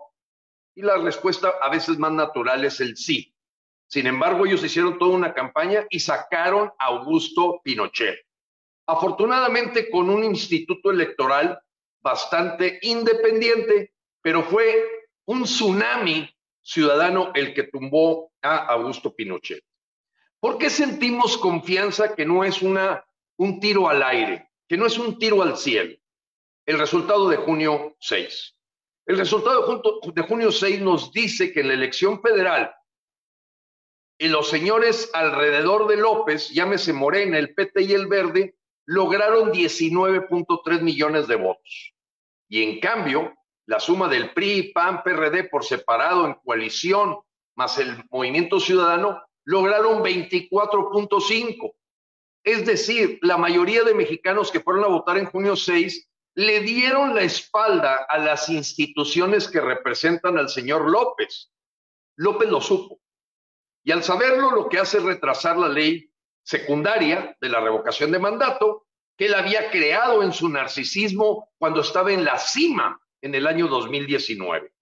Y 0.74 0.82
la 0.82 0.96
respuesta 0.98 1.54
a 1.62 1.70
veces 1.70 1.98
más 1.98 2.12
natural 2.12 2.64
es 2.64 2.80
el 2.80 2.96
sí. 2.96 3.34
Sin 3.86 4.06
embargo, 4.06 4.46
ellos 4.46 4.64
hicieron 4.64 4.98
toda 4.98 5.14
una 5.14 5.32
campaña 5.32 5.86
y 5.90 6.00
sacaron 6.00 6.70
a 6.78 6.86
Augusto 6.86 7.60
Pinochet 7.62 8.26
afortunadamente 8.86 9.90
con 9.90 10.08
un 10.08 10.24
instituto 10.24 10.90
electoral 10.90 11.60
bastante 12.00 12.78
independiente, 12.82 13.92
pero 14.22 14.44
fue 14.44 14.84
un 15.26 15.42
tsunami 15.42 16.28
ciudadano 16.62 17.32
el 17.34 17.52
que 17.52 17.64
tumbó 17.64 18.32
a 18.54 18.66
Augusto 18.66 19.14
Pinochet. 19.14 19.64
¿Por 20.40 20.58
qué 20.58 20.70
sentimos 20.70 21.36
confianza 21.38 22.14
que 22.14 22.24
no 22.24 22.44
es 22.44 22.62
una, 22.62 23.04
un 23.36 23.58
tiro 23.58 23.88
al 23.88 24.02
aire, 24.02 24.50
que 24.68 24.76
no 24.76 24.86
es 24.86 24.98
un 24.98 25.18
tiro 25.18 25.42
al 25.42 25.56
cielo? 25.56 25.96
El 26.64 26.78
resultado 26.78 27.28
de 27.28 27.36
junio 27.36 27.96
6. 28.00 28.56
El 29.06 29.18
resultado 29.18 29.82
de 30.14 30.22
junio 30.22 30.50
6 30.50 30.80
nos 30.80 31.12
dice 31.12 31.52
que 31.52 31.60
en 31.60 31.68
la 31.68 31.74
elección 31.74 32.20
federal 32.20 32.74
y 34.18 34.28
los 34.28 34.48
señores 34.48 35.10
alrededor 35.12 35.86
de 35.88 35.96
López, 35.96 36.48
llámese 36.50 36.92
Morena, 36.92 37.38
el 37.38 37.54
PT 37.54 37.82
y 37.82 37.92
el 37.92 38.06
Verde, 38.06 38.56
lograron 38.86 39.52
19.3 39.52 40.80
millones 40.80 41.26
de 41.26 41.36
votos. 41.36 41.94
Y 42.48 42.62
en 42.62 42.80
cambio, 42.80 43.34
la 43.66 43.78
suma 43.78 44.08
del 44.08 44.32
PRI, 44.32 44.72
PAN, 44.72 45.02
PRD 45.02 45.44
por 45.44 45.64
separado 45.64 46.26
en 46.26 46.34
coalición, 46.34 47.18
más 47.56 47.78
el 47.78 48.04
Movimiento 48.10 48.60
Ciudadano, 48.60 49.22
lograron 49.44 50.02
24.5. 50.02 51.74
Es 52.44 52.64
decir, 52.64 53.18
la 53.22 53.36
mayoría 53.36 53.82
de 53.82 53.94
mexicanos 53.94 54.50
que 54.52 54.60
fueron 54.60 54.84
a 54.84 54.88
votar 54.88 55.18
en 55.18 55.26
junio 55.26 55.56
6 55.56 56.08
le 56.36 56.60
dieron 56.60 57.14
la 57.14 57.22
espalda 57.22 58.06
a 58.08 58.18
las 58.18 58.48
instituciones 58.50 59.48
que 59.48 59.60
representan 59.60 60.36
al 60.38 60.50
señor 60.50 60.90
López. 60.90 61.50
López 62.16 62.48
lo 62.50 62.60
supo. 62.60 63.00
Y 63.82 63.90
al 63.90 64.04
saberlo, 64.04 64.50
lo 64.50 64.68
que 64.68 64.78
hace 64.78 64.98
es 64.98 65.04
retrasar 65.04 65.56
la 65.56 65.68
ley 65.68 66.10
secundaria 66.42 67.36
de 67.40 67.48
la 67.48 67.60
revocación 67.60 68.12
de 68.12 68.18
mandato 68.18 68.86
que 69.16 69.26
él 69.26 69.34
había 69.34 69.70
creado 69.70 70.22
en 70.22 70.32
su 70.32 70.48
narcisismo 70.48 71.50
cuando 71.58 71.80
estaba 71.80 72.12
en 72.12 72.24
la 72.24 72.38
cima 72.38 73.00
en 73.22 73.34
el 73.34 73.46
año 73.46 73.66
2019, 73.66 74.72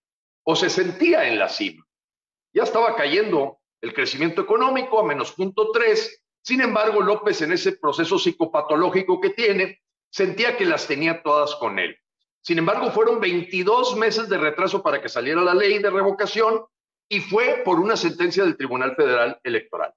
o 0.42 0.56
se 0.56 0.68
sentía 0.68 1.28
en 1.28 1.38
la 1.38 1.48
cima. 1.48 1.83
Ya 2.54 2.62
estaba 2.62 2.94
cayendo 2.94 3.58
el 3.80 3.92
crecimiento 3.92 4.42
económico 4.42 5.00
a 5.00 5.04
menos 5.04 5.32
punto 5.32 5.72
tres. 5.72 6.22
Sin 6.40 6.60
embargo, 6.60 7.02
López 7.02 7.42
en 7.42 7.50
ese 7.50 7.72
proceso 7.72 8.16
psicopatológico 8.16 9.20
que 9.20 9.30
tiene, 9.30 9.82
sentía 10.08 10.56
que 10.56 10.64
las 10.64 10.86
tenía 10.86 11.22
todas 11.22 11.56
con 11.56 11.80
él. 11.80 11.96
Sin 12.42 12.58
embargo, 12.58 12.92
fueron 12.92 13.20
22 13.20 13.96
meses 13.96 14.28
de 14.28 14.38
retraso 14.38 14.82
para 14.82 15.02
que 15.02 15.08
saliera 15.08 15.42
la 15.42 15.54
ley 15.54 15.80
de 15.80 15.90
revocación 15.90 16.64
y 17.08 17.20
fue 17.20 17.62
por 17.64 17.80
una 17.80 17.96
sentencia 17.96 18.44
del 18.44 18.56
Tribunal 18.56 18.94
Federal 18.94 19.40
Electoral. 19.42 19.92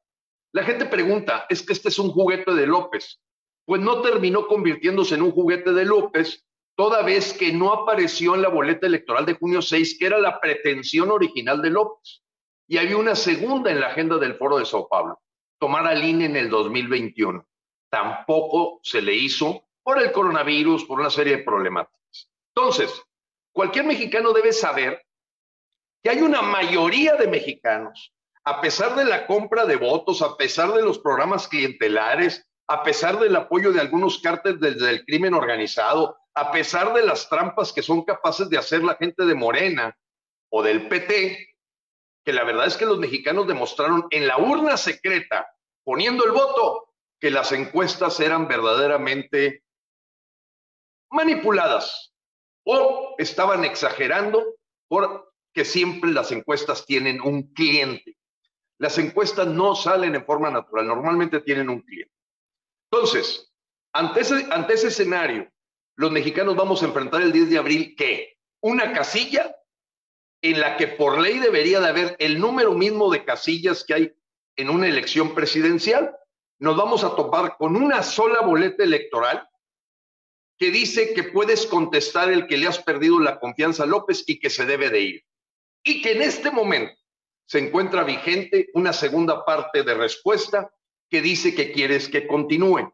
La 0.51 0.63
gente 0.63 0.85
pregunta, 0.85 1.45
¿es 1.49 1.61
que 1.61 1.73
este 1.73 1.89
es 1.89 1.99
un 1.99 2.11
juguete 2.11 2.53
de 2.55 2.65
López? 2.65 3.19
Pues 3.65 3.81
no 3.81 4.01
terminó 4.01 4.47
convirtiéndose 4.47 5.15
en 5.15 5.21
un 5.21 5.31
juguete 5.31 5.73
de 5.73 5.85
López, 5.85 6.43
toda 6.75 7.03
vez 7.03 7.33
que 7.33 7.51
no 7.51 7.71
apareció 7.71 8.33
en 8.33 8.41
la 8.41 8.49
boleta 8.49 8.87
electoral 8.87 9.25
de 9.25 9.33
junio 9.33 9.61
6, 9.61 9.97
que 9.99 10.05
era 10.07 10.17
la 10.17 10.39
pretensión 10.39 11.11
original 11.11 11.61
de 11.61 11.69
López. 11.69 12.23
Y 12.67 12.77
había 12.77 12.97
una 12.97 13.15
segunda 13.15 13.71
en 13.71 13.79
la 13.79 13.87
agenda 13.87 14.17
del 14.17 14.35
Foro 14.35 14.57
de 14.57 14.65
Sao 14.65 14.87
Paulo, 14.89 15.21
tomar 15.59 15.87
al 15.87 16.03
INE 16.03 16.25
en 16.25 16.35
el 16.35 16.49
2021. 16.49 17.45
Tampoco 17.89 18.79
se 18.83 19.01
le 19.01 19.13
hizo 19.13 19.67
por 19.81 20.01
el 20.01 20.11
coronavirus, 20.11 20.83
por 20.83 20.99
una 20.99 21.09
serie 21.09 21.37
de 21.37 21.43
problemáticas. 21.43 22.29
Entonces, 22.53 23.01
cualquier 23.53 23.85
mexicano 23.85 24.33
debe 24.33 24.51
saber 24.51 25.01
que 26.03 26.09
hay 26.09 26.21
una 26.21 26.41
mayoría 26.41 27.15
de 27.15 27.27
mexicanos, 27.27 28.13
a 28.43 28.61
pesar 28.61 28.95
de 28.95 29.05
la 29.05 29.25
compra 29.25 29.65
de 29.65 29.77
votos, 29.77 30.21
a 30.21 30.37
pesar 30.37 30.73
de 30.73 30.81
los 30.81 30.99
programas 30.99 31.47
clientelares, 31.47 32.47
a 32.67 32.83
pesar 32.83 33.19
del 33.19 33.35
apoyo 33.35 33.71
de 33.71 33.81
algunos 33.81 34.19
cárteles 34.19 34.59
del, 34.59 35.05
crimen 35.05 35.33
organizado, 35.33 36.17
a 36.33 36.51
pesar 36.51 36.93
de 36.93 37.03
las 37.03 37.29
trampas 37.29 37.71
que 37.73 37.81
son 37.81 38.03
capaces 38.03 38.49
de 38.49 38.57
hacer 38.57 38.83
la 38.83 38.95
gente 38.95 39.25
de 39.25 39.35
Morena 39.35 39.97
o 40.49 40.61
del 40.61 40.87
PT, 40.87 41.56
que 42.27 42.33
la 42.33 42.43
verdad 42.43 42.67
es 42.67 42.75
que 42.75 42.85
los 42.85 42.99
mexicanos 42.99 43.47
demostraron 43.47 44.05
en 44.09 44.27
la 44.27 44.37
urna 44.37 44.75
secreta, 44.75 45.47
poniendo 45.85 46.25
el 46.25 46.33
voto, 46.33 46.89
que 47.21 47.31
las 47.31 47.53
encuestas 47.53 48.19
eran 48.19 48.49
verdaderamente 48.49 49.63
manipuladas 51.09 52.13
o 52.65 53.15
estaban 53.17 53.63
exagerando 53.63 54.43
porque 54.89 55.63
siempre 55.63 56.11
las 56.11 56.33
encuestas 56.33 56.85
tienen 56.85 57.21
un 57.21 57.53
cliente. 57.53 58.17
Las 58.77 58.97
encuestas 58.97 59.47
no 59.47 59.73
salen 59.73 60.13
en 60.13 60.25
forma 60.25 60.51
natural, 60.51 60.85
normalmente 60.85 61.39
tienen 61.39 61.69
un 61.69 61.79
cliente. 61.79 62.13
Entonces, 62.91 63.53
ante 63.93 64.19
ese, 64.19 64.47
ante 64.51 64.73
ese 64.73 64.89
escenario, 64.89 65.49
los 65.95 66.11
mexicanos 66.11 66.57
vamos 66.57 66.83
a 66.83 66.87
enfrentar 66.87 67.21
el 67.21 67.31
10 67.31 67.51
de 67.51 67.57
abril 67.57 67.95
¿qué? 67.97 68.37
Una 68.59 68.91
casilla 68.91 69.56
en 70.41 70.59
la 70.59 70.77
que 70.77 70.87
por 70.87 71.19
ley 71.19 71.39
debería 71.39 71.79
de 71.79 71.87
haber 71.87 72.15
el 72.19 72.39
número 72.39 72.73
mismo 72.73 73.11
de 73.11 73.25
casillas 73.25 73.83
que 73.83 73.93
hay 73.93 74.13
en 74.55 74.69
una 74.69 74.87
elección 74.87 75.33
presidencial. 75.33 76.15
Nos 76.59 76.75
vamos 76.75 77.03
a 77.03 77.15
topar 77.15 77.57
con 77.57 77.75
una 77.75 78.03
sola 78.03 78.41
boleta 78.41 78.83
electoral 78.83 79.47
que 80.57 80.71
dice 80.71 81.13
que 81.13 81.23
puedes 81.23 81.67
contestar 81.67 82.31
el 82.31 82.47
que 82.47 82.57
le 82.57 82.67
has 82.67 82.79
perdido 82.79 83.19
la 83.19 83.39
confianza 83.39 83.83
a 83.83 83.87
López 83.87 84.23
y 84.27 84.39
que 84.39 84.49
se 84.49 84.65
debe 84.65 84.89
de 84.89 85.01
ir. 85.01 85.25
Y 85.83 86.01
que 86.01 86.13
en 86.13 86.23
este 86.23 86.49
momento 86.49 86.95
se 87.45 87.59
encuentra 87.59 88.03
vigente 88.03 88.69
una 88.73 88.91
segunda 88.91 89.45
parte 89.45 89.83
de 89.83 89.93
respuesta 89.93 90.71
que 91.09 91.21
dice 91.21 91.55
que 91.55 91.71
quieres 91.71 92.09
que 92.09 92.27
continúe. 92.27 92.91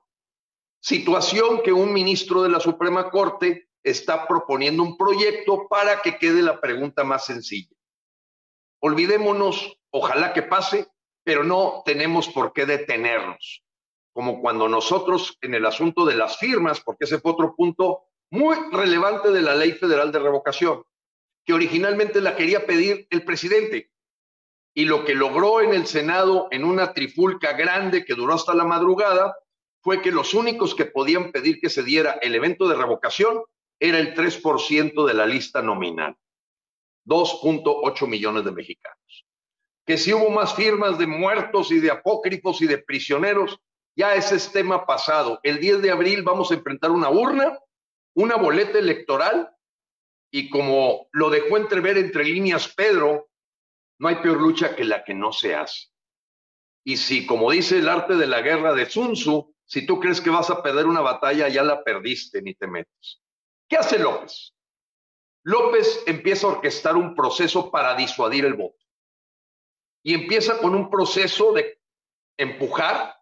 Situación 0.80 1.62
que 1.64 1.72
un 1.72 1.94
ministro 1.94 2.44
de 2.44 2.50
la 2.50 2.60
Suprema 2.60 3.10
Corte 3.10 3.70
está 3.84 4.28
proponiendo 4.28 4.84
un 4.84 4.98
proyecto 4.98 5.68
para 5.68 6.02
que 6.02 6.18
quede 6.18 6.42
la 6.42 6.60
pregunta 6.60 7.04
más 7.04 7.26
sencilla. 7.26 7.76
Olvidémonos, 8.80 9.78
ojalá 9.92 10.34
que 10.34 10.44
pase, 10.44 10.88
pero 11.24 11.44
no 11.44 11.84
tenemos 11.86 12.28
por 12.30 12.54
qué 12.54 12.66
detenernos 12.66 13.64
como 14.14 14.42
cuando 14.42 14.70
nosotros 14.70 15.38
en 15.42 15.56
el 15.56 15.66
asunto 15.66 16.06
de 16.06 16.16
las 16.16 16.38
firmas, 16.38 16.80
porque 16.80 17.06
ese 17.06 17.20
fue 17.20 17.32
otro 17.32 17.56
punto 17.56 18.04
muy 18.30 18.56
relevante 18.72 19.32
de 19.32 19.42
la 19.42 19.56
Ley 19.56 19.74
Federal 19.74 20.12
de 20.12 20.20
Revocación, 20.20 20.84
que 21.44 21.54
originalmente 21.54 22.22
la 22.22 22.36
quería 22.36 22.66
pedir 22.66 23.08
el 23.10 23.26
presidente. 23.26 23.92
Y 24.76 24.86
lo 24.86 25.04
que 25.04 25.16
logró 25.16 25.62
en 25.62 25.74
el 25.74 25.88
Senado 25.88 26.48
en 26.52 26.64
una 26.64 26.94
trifulca 26.94 27.54
grande 27.54 28.06
que 28.06 28.14
duró 28.14 28.36
hasta 28.36 28.54
la 28.54 28.64
madrugada 28.64 29.36
fue 29.82 30.02
que 30.02 30.12
los 30.12 30.34
únicos 30.34 30.74
que 30.74 30.86
podían 30.86 31.32
pedir 31.32 31.60
que 31.60 31.70
se 31.70 31.84
diera 31.84 32.14
el 32.22 32.36
evento 32.36 32.68
de 32.68 32.76
revocación 32.76 33.44
era 33.84 34.00
el 34.00 34.16
3% 34.16 35.06
de 35.06 35.14
la 35.14 35.26
lista 35.26 35.62
nominal, 35.62 36.16
2.8 37.06 38.08
millones 38.08 38.46
de 38.46 38.52
mexicanos. 38.54 39.28
Que 39.86 39.98
si 39.98 40.14
hubo 40.14 40.30
más 40.30 40.56
firmas 40.56 40.98
de 40.98 41.06
muertos 41.06 41.70
y 41.70 41.82
de 41.82 41.92
apócrifos 41.92 42.62
y 42.62 42.68
de 42.68 42.78
prisioneros, 42.78 43.60
ya 43.94 44.16
ese 44.16 44.38
es 44.38 44.54
tema 44.54 44.86
pasado. 44.86 45.42
El 45.44 45.60
10 45.60 45.82
de 45.82 45.92
abril 45.92 46.24
vamos 46.24 46.50
a 46.50 46.54
enfrentar 46.54 46.92
una 46.92 47.10
urna, 47.10 47.60
una 48.16 48.38
boleta 48.38 48.80
electoral 48.80 49.54
y 50.32 50.50
como 50.50 51.10
lo 51.12 51.30
dejó 51.30 51.58
entrever 51.58 51.98
entre 51.98 52.24
líneas 52.24 52.70
Pedro, 52.70 53.28
no 54.00 54.08
hay 54.08 54.16
peor 54.16 54.40
lucha 54.40 54.78
que 54.78 54.86
la 54.86 55.04
que 55.04 55.14
no 55.14 55.34
se 55.34 55.56
hace. 55.56 55.90
Y 56.86 56.96
si, 56.96 57.26
como 57.26 57.52
dice 57.52 57.80
el 57.80 57.90
arte 57.90 58.16
de 58.16 58.28
la 58.28 58.40
guerra 58.40 58.74
de 58.74 58.90
Sun 58.90 59.12
Tzu, 59.12 59.54
si 59.66 59.86
tú 59.86 60.00
crees 60.00 60.22
que 60.22 60.30
vas 60.30 60.50
a 60.50 60.64
perder 60.64 60.86
una 60.86 61.02
batalla, 61.02 61.50
ya 61.50 61.64
la 61.64 61.84
perdiste, 61.84 62.42
ni 62.42 62.56
te 62.56 62.68
metes. 62.68 63.23
¿Qué 63.74 63.80
hace 63.80 63.98
López? 63.98 64.54
López 65.44 66.04
empieza 66.06 66.46
a 66.46 66.52
orquestar 66.52 66.96
un 66.96 67.16
proceso 67.16 67.72
para 67.72 67.96
disuadir 67.96 68.46
el 68.46 68.54
voto. 68.54 68.78
Y 70.04 70.14
empieza 70.14 70.60
con 70.60 70.76
un 70.76 70.92
proceso 70.92 71.54
de 71.54 71.82
empujar 72.38 73.16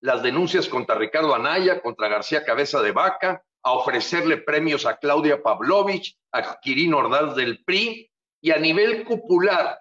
las 0.00 0.22
denuncias 0.22 0.68
contra 0.68 0.94
Ricardo 0.94 1.34
Anaya, 1.34 1.82
contra 1.82 2.06
García 2.06 2.44
Cabeza 2.44 2.80
de 2.80 2.92
Vaca, 2.92 3.44
a 3.64 3.72
ofrecerle 3.72 4.36
premios 4.36 4.86
a 4.86 4.98
Claudia 4.98 5.42
Pavlovich, 5.42 6.16
a 6.30 6.60
Quirino 6.60 6.98
Ordaz 6.98 7.34
del 7.34 7.64
PRI 7.64 8.08
y 8.40 8.52
a 8.52 8.58
nivel 8.58 9.04
cupular, 9.04 9.80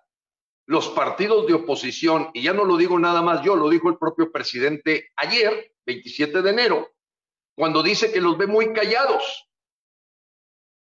los 0.65 0.89
partidos 0.89 1.45
de 1.45 1.53
oposición, 1.53 2.31
y 2.33 2.41
ya 2.41 2.53
no 2.53 2.65
lo 2.65 2.75
digo 2.75 2.97
nada 2.97 3.21
más 3.21 3.43
yo, 3.43 3.55
lo 3.55 3.69
dijo 3.69 3.87
el 3.87 3.99
propio 3.99 4.31
presidente 4.31 5.11
ayer, 5.15 5.75
27 5.85 6.41
de 6.41 6.49
enero, 6.49 6.89
cuando 7.55 7.83
dice 7.83 8.11
que 8.11 8.19
los 8.19 8.35
ve 8.35 8.47
muy 8.47 8.73
callados. 8.73 9.46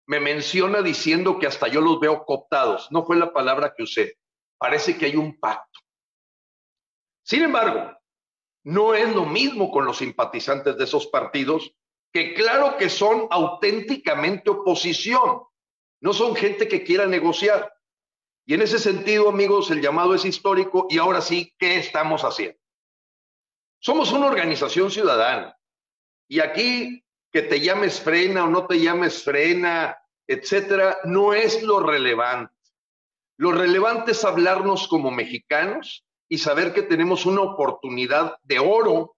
Me 0.07 0.19
menciona 0.19 0.81
diciendo 0.81 1.39
que 1.39 1.47
hasta 1.47 1.67
yo 1.67 1.81
los 1.81 1.99
veo 1.99 2.23
cooptados. 2.25 2.91
No 2.91 3.05
fue 3.05 3.15
la 3.15 3.33
palabra 3.33 3.73
que 3.75 3.83
usé. 3.83 4.17
Parece 4.57 4.97
que 4.97 5.05
hay 5.05 5.15
un 5.15 5.39
pacto. 5.39 5.79
Sin 7.23 7.41
embargo, 7.41 7.97
no 8.63 8.93
es 8.93 9.13
lo 9.13 9.25
mismo 9.25 9.71
con 9.71 9.85
los 9.85 9.97
simpatizantes 9.97 10.77
de 10.77 10.83
esos 10.83 11.07
partidos, 11.07 11.71
que 12.11 12.33
claro 12.33 12.77
que 12.77 12.89
son 12.89 13.27
auténticamente 13.29 14.49
oposición, 14.49 15.41
no 16.01 16.13
son 16.13 16.35
gente 16.35 16.67
que 16.67 16.83
quiera 16.83 17.05
negociar. 17.07 17.71
Y 18.45 18.53
en 18.53 18.61
ese 18.61 18.79
sentido, 18.79 19.29
amigos, 19.29 19.69
el 19.71 19.81
llamado 19.81 20.15
es 20.15 20.25
histórico 20.25 20.87
y 20.89 20.97
ahora 20.97 21.21
sí, 21.21 21.53
¿qué 21.57 21.77
estamos 21.77 22.23
haciendo? 22.23 22.57
Somos 23.79 24.11
una 24.11 24.27
organización 24.27 24.89
ciudadana 24.89 25.55
y 26.27 26.39
aquí 26.39 27.04
que 27.35 27.41
te 27.41 27.59
llames 27.59 27.99
frena 27.99 28.45
o 28.45 28.47
no 28.47 28.65
te 28.65 28.79
llames 28.79 29.21
frena, 29.21 29.97
etcétera, 30.25 30.99
no 31.03 31.33
es 31.33 31.61
lo 31.63 31.81
relevante. 31.81 32.55
Lo 33.35 33.51
relevante 33.51 34.11
es 34.11 34.23
hablarnos 34.23 34.87
como 34.87 35.11
mexicanos 35.11 36.05
y 36.29 36.37
saber 36.37 36.73
que 36.73 36.83
tenemos 36.83 37.25
una 37.25 37.41
oportunidad 37.41 38.37
de 38.43 38.59
oro, 38.59 39.17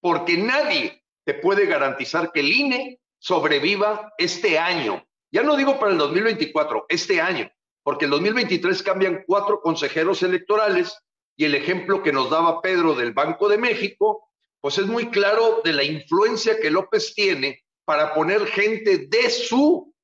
porque 0.00 0.38
nadie 0.38 1.04
te 1.26 1.34
puede 1.34 1.66
garantizar 1.66 2.32
que 2.32 2.40
el 2.40 2.50
INE 2.50 3.00
sobreviva 3.18 4.14
este 4.16 4.58
año. 4.58 5.06
Ya 5.30 5.42
no 5.42 5.54
digo 5.54 5.78
para 5.78 5.92
el 5.92 5.98
2024, 5.98 6.86
este 6.88 7.20
año, 7.20 7.50
porque 7.82 8.06
el 8.06 8.12
2023 8.12 8.82
cambian 8.82 9.24
cuatro 9.26 9.60
consejeros 9.60 10.22
electorales 10.22 10.98
y 11.36 11.44
el 11.44 11.54
ejemplo 11.54 12.02
que 12.02 12.14
nos 12.14 12.30
daba 12.30 12.62
Pedro 12.62 12.94
del 12.94 13.12
Banco 13.12 13.46
de 13.46 13.58
México, 13.58 14.27
pues 14.68 14.76
es 14.76 14.86
muy 14.86 15.08
claro 15.08 15.62
de 15.64 15.72
la 15.72 15.82
influencia 15.82 16.60
que 16.60 16.70
López 16.70 17.14
tiene 17.14 17.64
para 17.86 18.12
poner 18.12 18.46
gente 18.48 19.06
de 19.08 19.30
su 19.30 19.94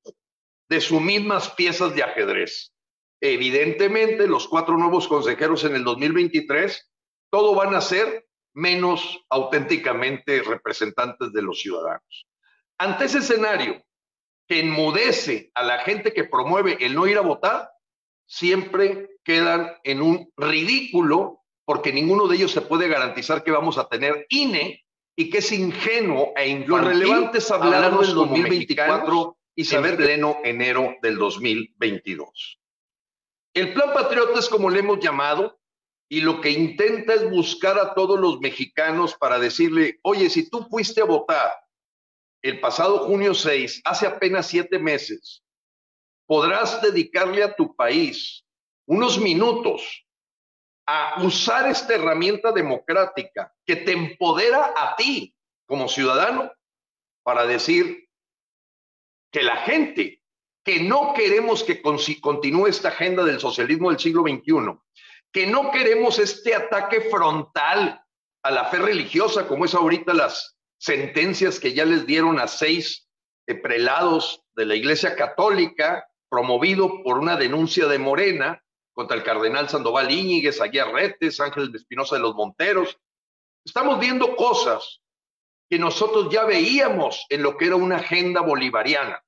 de 0.67 0.81
sus 0.81 0.99
mismas 0.99 1.51
piezas 1.51 1.93
de 1.93 2.01
ajedrez. 2.01 2.73
Evidentemente, 3.21 4.25
los 4.25 4.47
cuatro 4.47 4.75
nuevos 4.75 5.07
consejeros 5.07 5.65
en 5.65 5.75
el 5.75 5.83
2023, 5.83 6.91
todo 7.29 7.53
van 7.53 7.75
a 7.75 7.81
ser 7.81 8.25
menos 8.55 9.23
auténticamente 9.29 10.41
representantes 10.41 11.31
de 11.31 11.43
los 11.43 11.61
ciudadanos. 11.61 12.27
Ante 12.79 13.05
ese 13.05 13.19
escenario 13.19 13.83
que 14.47 14.61
enmudece 14.61 15.51
a 15.53 15.61
la 15.61 15.77
gente 15.83 16.11
que 16.11 16.23
promueve 16.23 16.83
el 16.83 16.95
no 16.95 17.05
ir 17.05 17.19
a 17.19 17.21
votar, 17.21 17.69
siempre 18.25 19.11
quedan 19.23 19.75
en 19.83 20.01
un 20.01 20.33
ridículo 20.35 21.44
porque 21.65 21.91
ninguno 21.91 22.27
de 22.27 22.37
ellos 22.37 22.51
se 22.51 22.61
puede 22.61 22.87
garantizar 22.87 23.43
que 23.43 23.51
vamos 23.51 23.77
a 23.77 23.89
tener 23.89 24.25
INE 24.29 24.85
y 25.15 25.29
que 25.29 25.39
es 25.39 25.51
ingenuo 25.51 26.33
e 26.35 26.47
infantil. 26.47 26.69
Lo 26.69 26.77
relevante 26.77 27.37
es 27.39 27.51
hablar 27.51 27.97
del 27.99 28.13
2024 28.13 29.37
y 29.55 29.65
saber 29.65 29.97
pleno 29.97 30.37
enero 30.43 30.95
del 31.01 31.17
2022. 31.17 32.59
El 33.53 33.73
Plan 33.73 33.93
Patriota 33.93 34.39
es 34.39 34.49
como 34.49 34.69
le 34.69 34.79
hemos 34.79 34.99
llamado 34.99 35.59
y 36.09 36.21
lo 36.21 36.41
que 36.41 36.51
intenta 36.51 37.13
es 37.13 37.29
buscar 37.29 37.79
a 37.79 37.93
todos 37.93 38.19
los 38.19 38.39
mexicanos 38.39 39.15
para 39.15 39.39
decirle, 39.39 39.99
oye, 40.03 40.29
si 40.29 40.49
tú 40.49 40.67
fuiste 40.69 41.01
a 41.01 41.05
votar 41.05 41.51
el 42.43 42.59
pasado 42.59 42.99
junio 42.99 43.33
6, 43.33 43.81
hace 43.85 44.05
apenas 44.05 44.47
siete 44.47 44.77
meses, 44.77 45.43
podrás 46.27 46.81
dedicarle 46.81 47.43
a 47.43 47.55
tu 47.55 47.75
país 47.75 48.45
unos 48.85 49.19
minutos 49.19 50.04
a 50.87 51.21
usar 51.23 51.67
esta 51.67 51.95
herramienta 51.95 52.51
democrática 52.51 53.53
que 53.65 53.77
te 53.77 53.93
empodera 53.93 54.73
a 54.75 54.95
ti 54.95 55.35
como 55.65 55.87
ciudadano 55.87 56.51
para 57.23 57.45
decir 57.45 58.07
que 59.31 59.41
la 59.41 59.57
gente 59.57 60.21
que 60.63 60.79
no 60.79 61.13
queremos 61.13 61.63
que 61.63 61.81
continúe 61.81 62.67
esta 62.67 62.89
agenda 62.89 63.23
del 63.23 63.39
socialismo 63.39 63.89
del 63.89 63.99
siglo 63.99 64.23
XXI, 64.23 64.79
que 65.31 65.45
no 65.45 65.69
queremos 65.71 66.17
este 66.17 66.55
ataque 66.55 67.01
frontal 67.01 68.01
a 68.43 68.51
la 68.51 68.65
fe 68.65 68.79
religiosa, 68.79 69.47
como 69.47 69.65
es 69.65 69.75
ahorita 69.75 70.13
las 70.13 70.57
sentencias 70.79 71.59
que 71.59 71.73
ya 71.73 71.85
les 71.85 72.07
dieron 72.07 72.39
a 72.39 72.47
seis 72.47 73.07
eh, 73.47 73.55
prelados 73.55 74.43
de 74.55 74.65
la 74.65 74.75
Iglesia 74.75 75.15
Católica, 75.15 76.07
promovido 76.29 77.03
por 77.03 77.19
una 77.19 77.37
denuncia 77.37 77.85
de 77.87 77.99
Morena 77.99 78.63
contra 78.95 79.17
el 79.17 79.23
cardenal 79.23 79.67
Sandoval 79.69 80.09
Íñiguez, 80.09 80.61
Aguiar 80.61 80.93
Retes, 80.93 81.39
Ángel 81.41 81.71
Espinosa 81.75 82.15
de 82.15 82.21
los 82.21 82.33
Monteros. 82.33 82.97
Estamos 83.63 83.99
viendo 83.99 84.35
cosas 84.37 85.01
que 85.69 85.77
nosotros 85.77 86.29
ya 86.31 86.45
veíamos 86.45 87.25
en 87.29 87.43
lo 87.43 87.57
que 87.57 87.65
era 87.65 87.75
una 87.75 87.97
agenda 87.97 88.41
bolivariana. 88.41 89.21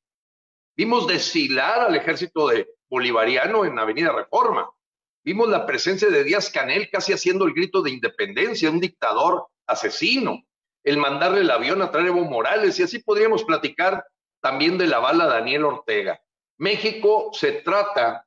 Vimos 0.76 1.06
desfilar 1.06 1.82
al 1.82 1.96
ejército 1.96 2.48
de 2.48 2.70
bolivariano 2.90 3.66
en 3.66 3.78
Avenida 3.78 4.14
Reforma. 4.14 4.70
Vimos 5.24 5.50
la 5.50 5.66
presencia 5.66 6.10
de 6.10 6.24
Díaz 6.24 6.50
Canel 6.50 6.90
casi 6.90 7.12
haciendo 7.12 7.46
el 7.46 7.54
grito 7.54 7.82
de 7.82 7.92
independencia, 7.92 8.72
un 8.72 8.80
dictador 8.80 9.48
asesino. 9.66 10.44
El 10.86 10.98
mandarle 10.98 11.42
el 11.42 11.52
avión 11.52 11.82
a 11.82 11.92
Evo 11.94 12.24
Morales 12.24 12.80
y 12.80 12.84
así 12.84 13.00
podríamos 13.00 13.44
platicar 13.44 14.06
también 14.40 14.78
de 14.78 14.88
la 14.88 15.00
bala 15.00 15.26
Daniel 15.26 15.66
Ortega. 15.66 16.22
México 16.58 17.32
se 17.34 17.52
trata 17.64 18.27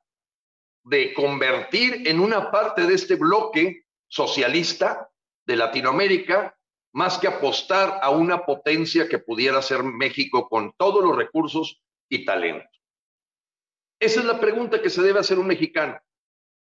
de 0.83 1.13
convertir 1.13 2.07
en 2.07 2.19
una 2.19 2.51
parte 2.51 2.85
de 2.85 2.93
este 2.93 3.15
bloque 3.15 3.85
socialista 4.07 5.09
de 5.45 5.55
Latinoamérica, 5.55 6.57
más 6.93 7.17
que 7.17 7.27
apostar 7.27 7.99
a 8.01 8.09
una 8.09 8.45
potencia 8.45 9.07
que 9.07 9.19
pudiera 9.19 9.61
ser 9.61 9.83
México 9.83 10.49
con 10.49 10.73
todos 10.77 11.03
los 11.03 11.15
recursos 11.15 11.81
y 12.09 12.25
talento? 12.25 12.67
Esa 13.99 14.19
es 14.19 14.25
la 14.25 14.39
pregunta 14.39 14.81
que 14.81 14.89
se 14.89 15.01
debe 15.01 15.19
hacer 15.19 15.39
un 15.39 15.47
mexicano. 15.47 15.99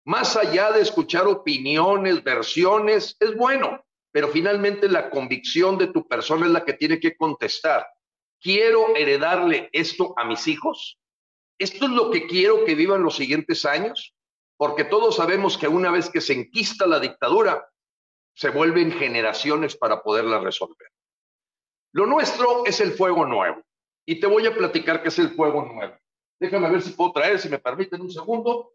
Más 0.05 0.37
allá 0.37 0.71
de 0.71 0.81
escuchar 0.81 1.27
opiniones, 1.27 2.23
versiones, 2.23 3.17
es 3.19 3.35
bueno, 3.35 3.83
pero 4.11 4.27
finalmente 4.27 4.87
la 4.87 5.09
convicción 5.09 5.77
de 5.77 5.87
tu 5.87 6.07
persona 6.07 6.45
es 6.45 6.51
la 6.51 6.63
que 6.63 6.73
tiene 6.73 6.99
que 6.99 7.15
contestar. 7.17 7.87
¿Quiero 8.39 8.95
heredarle 8.95 9.69
esto 9.71 10.13
a 10.17 10.25
mis 10.25 10.47
hijos? 10.47 10.99
¿Esto 11.57 11.85
es 11.85 11.91
lo 11.91 12.11
que 12.11 12.27
quiero 12.27 12.65
que 12.65 12.75
vivan 12.75 13.03
los 13.03 13.15
siguientes 13.15 13.65
años? 13.65 14.15
Porque 14.57 14.83
todos 14.83 15.15
sabemos 15.15 15.57
que 15.57 15.67
una 15.67 15.91
vez 15.91 16.09
que 16.09 16.21
se 16.21 16.33
enquista 16.33 16.87
la 16.87 16.99
dictadura, 16.99 17.69
se 18.35 18.49
vuelven 18.49 18.91
generaciones 18.91 19.75
para 19.75 20.01
poderla 20.01 20.39
resolver. 20.39 20.89
Lo 21.93 22.05
nuestro 22.07 22.65
es 22.65 22.79
el 22.79 22.93
fuego 22.93 23.25
nuevo 23.25 23.61
y 24.05 24.19
te 24.19 24.27
voy 24.27 24.47
a 24.47 24.55
platicar 24.55 25.01
qué 25.01 25.09
es 25.09 25.19
el 25.19 25.29
fuego 25.35 25.63
nuevo. 25.63 25.95
Déjame 26.39 26.69
ver 26.69 26.81
si 26.81 26.91
puedo 26.91 27.13
traer, 27.13 27.39
si 27.39 27.49
me 27.49 27.59
permiten 27.59 28.01
un 28.01 28.11
segundo. 28.11 28.73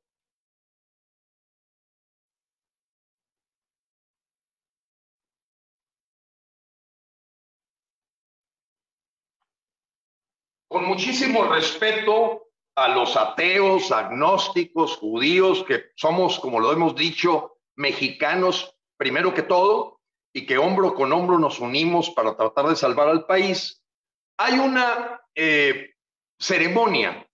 Con 10.69 10.85
muchísimo 10.85 11.45
respeto 11.53 12.48
a 12.79 12.89
los 12.89 13.17
ateos, 13.17 13.91
agnósticos, 13.91 14.97
judíos, 14.99 15.65
que 15.65 15.87
somos, 15.97 16.39
como 16.39 16.61
lo 16.61 16.73
hemos 16.73 16.95
dicho, 16.95 17.59
mexicanos 17.75 18.77
primero 18.97 19.35
que 19.35 19.43
todo, 19.43 20.01
y 20.33 20.47
que 20.47 20.59
hombro 20.59 20.95
con 20.95 21.13
hombro 21.13 21.39
nos 21.39 21.59
unimos 21.59 22.11
para 22.11 22.37
tratar 22.37 22.67
de 22.67 22.77
salvar 22.77 23.09
al 23.09 23.27
país, 23.27 23.83
hay 24.37 24.59
una 24.61 25.21
eh, 25.35 25.95
ceremonia 26.39 27.29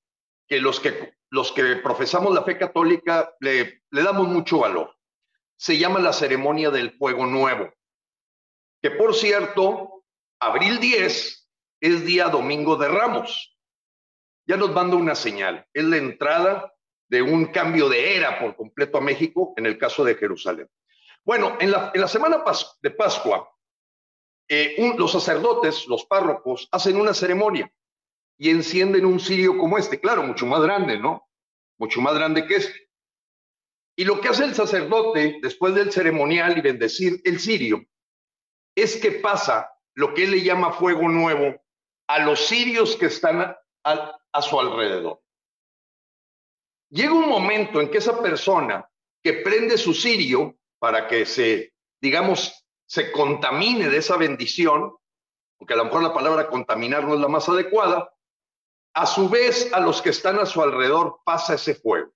que 0.49 0.61
los, 0.61 0.81
que 0.81 1.15
los 1.31 1.53
que 1.53 1.77
profesamos 1.77 2.35
la 2.35 2.45
fe 2.45 2.57
católica 2.57 3.35
le, 3.41 3.83
le 3.91 4.03
damos 4.03 4.29
mucho 4.29 4.61
valor. 4.61 4.97
Se 5.57 5.77
llama 5.77 5.99
la 5.99 6.15
ceremonia 6.15 6.71
del 6.71 6.97
fuego 6.97 7.27
nuevo, 7.27 7.71
que 8.81 8.91
por 8.91 9.15
cierto, 9.15 10.05
abril 10.41 10.81
10 10.81 11.51
es 11.81 12.05
día 12.07 12.29
domingo 12.29 12.77
de 12.77 12.89
Ramos. 12.89 13.54
Ya 14.47 14.57
nos 14.57 14.73
manda 14.73 14.97
una 14.97 15.15
señal, 15.15 15.67
es 15.73 15.85
la 15.85 15.97
entrada 15.97 16.75
de 17.09 17.23
un 17.23 17.47
cambio 17.47 17.89
de 17.89 18.17
era 18.17 18.39
por 18.39 18.57
completo 18.57 18.99
a 18.99 19.01
México 19.01 19.55
en 19.57 19.67
el 19.67 19.79
caso 19.79 20.05
de 20.05 20.15
Jerusalén. 20.15 20.69
Bueno, 21.25 21.57
en 21.61 21.71
la, 21.71 21.91
en 21.95 22.01
la 22.01 22.09
semana 22.09 22.43
de 22.83 22.91
Pascua, 22.91 23.49
eh, 24.49 24.95
los 24.99 25.13
sacerdotes, 25.13 25.87
los 25.87 26.05
párrocos, 26.05 26.69
hacen 26.71 26.97
una 26.97 27.15
ceremonia 27.15 27.73
y 28.37 28.51
encienden 28.51 29.07
un 29.07 29.21
cirio 29.21 29.57
como 29.57 29.79
este, 29.79 30.01
claro, 30.01 30.23
mucho 30.23 30.45
más 30.45 30.61
grande, 30.61 30.99
¿no? 30.99 31.29
Mucho 31.79 32.01
más 32.01 32.15
grande 32.15 32.47
que 32.47 32.57
este. 32.57 32.91
Y 33.97 34.05
lo 34.05 34.21
que 34.21 34.29
hace 34.29 34.45
el 34.45 34.55
sacerdote 34.55 35.39
después 35.41 35.75
del 35.75 35.93
ceremonial 35.93 36.59
y 36.59 36.61
bendecir 36.61 37.21
el 37.25 37.39
cirio 37.39 37.85
es 38.77 38.97
que 38.97 39.13
pasa 39.13 39.71
lo 39.95 40.13
que 40.13 40.25
él 40.25 40.33
le 40.33 40.43
llama 40.43 40.73
fuego 40.73 41.09
nuevo 41.09 41.63
a 42.09 42.19
los 42.19 42.49
cirios 42.49 42.97
que 42.97 43.07
están 43.07 43.57
a 43.85 44.43
su 44.43 44.59
alrededor. 44.59 45.21
Llega 46.91 47.13
un 47.13 47.29
momento 47.29 47.81
en 47.81 47.91
que 47.91 47.99
esa 47.99 48.21
persona 48.23 48.89
que 49.23 49.33
prende 49.35 49.77
su 49.79 49.95
cirio 49.95 50.57
para 50.79 51.09
que 51.09 51.27
se, 51.27 51.75
digamos, 52.01 52.65
se 52.87 53.11
contamine 53.11 53.89
de 53.89 53.97
esa 53.97 54.17
bendición, 54.17 54.95
porque 55.59 55.75
a 55.75 55.77
lo 55.79 55.87
mejor 55.87 56.03
la 56.03 56.15
palabra 56.15 56.49
contaminar 56.49 57.05
no 57.05 57.15
es 57.15 57.21
la 57.21 57.29
más 57.29 57.49
adecuada, 57.49 58.15
a 58.95 59.07
su 59.07 59.29
vez 59.29 59.73
a 59.73 59.81
los 59.81 60.03
que 60.03 60.11
están 60.11 60.39
a 60.39 60.47
su 60.47 60.63
alrededor 60.63 61.21
pasa 61.25 61.55
ese 61.55 61.75
fuego. 61.75 62.13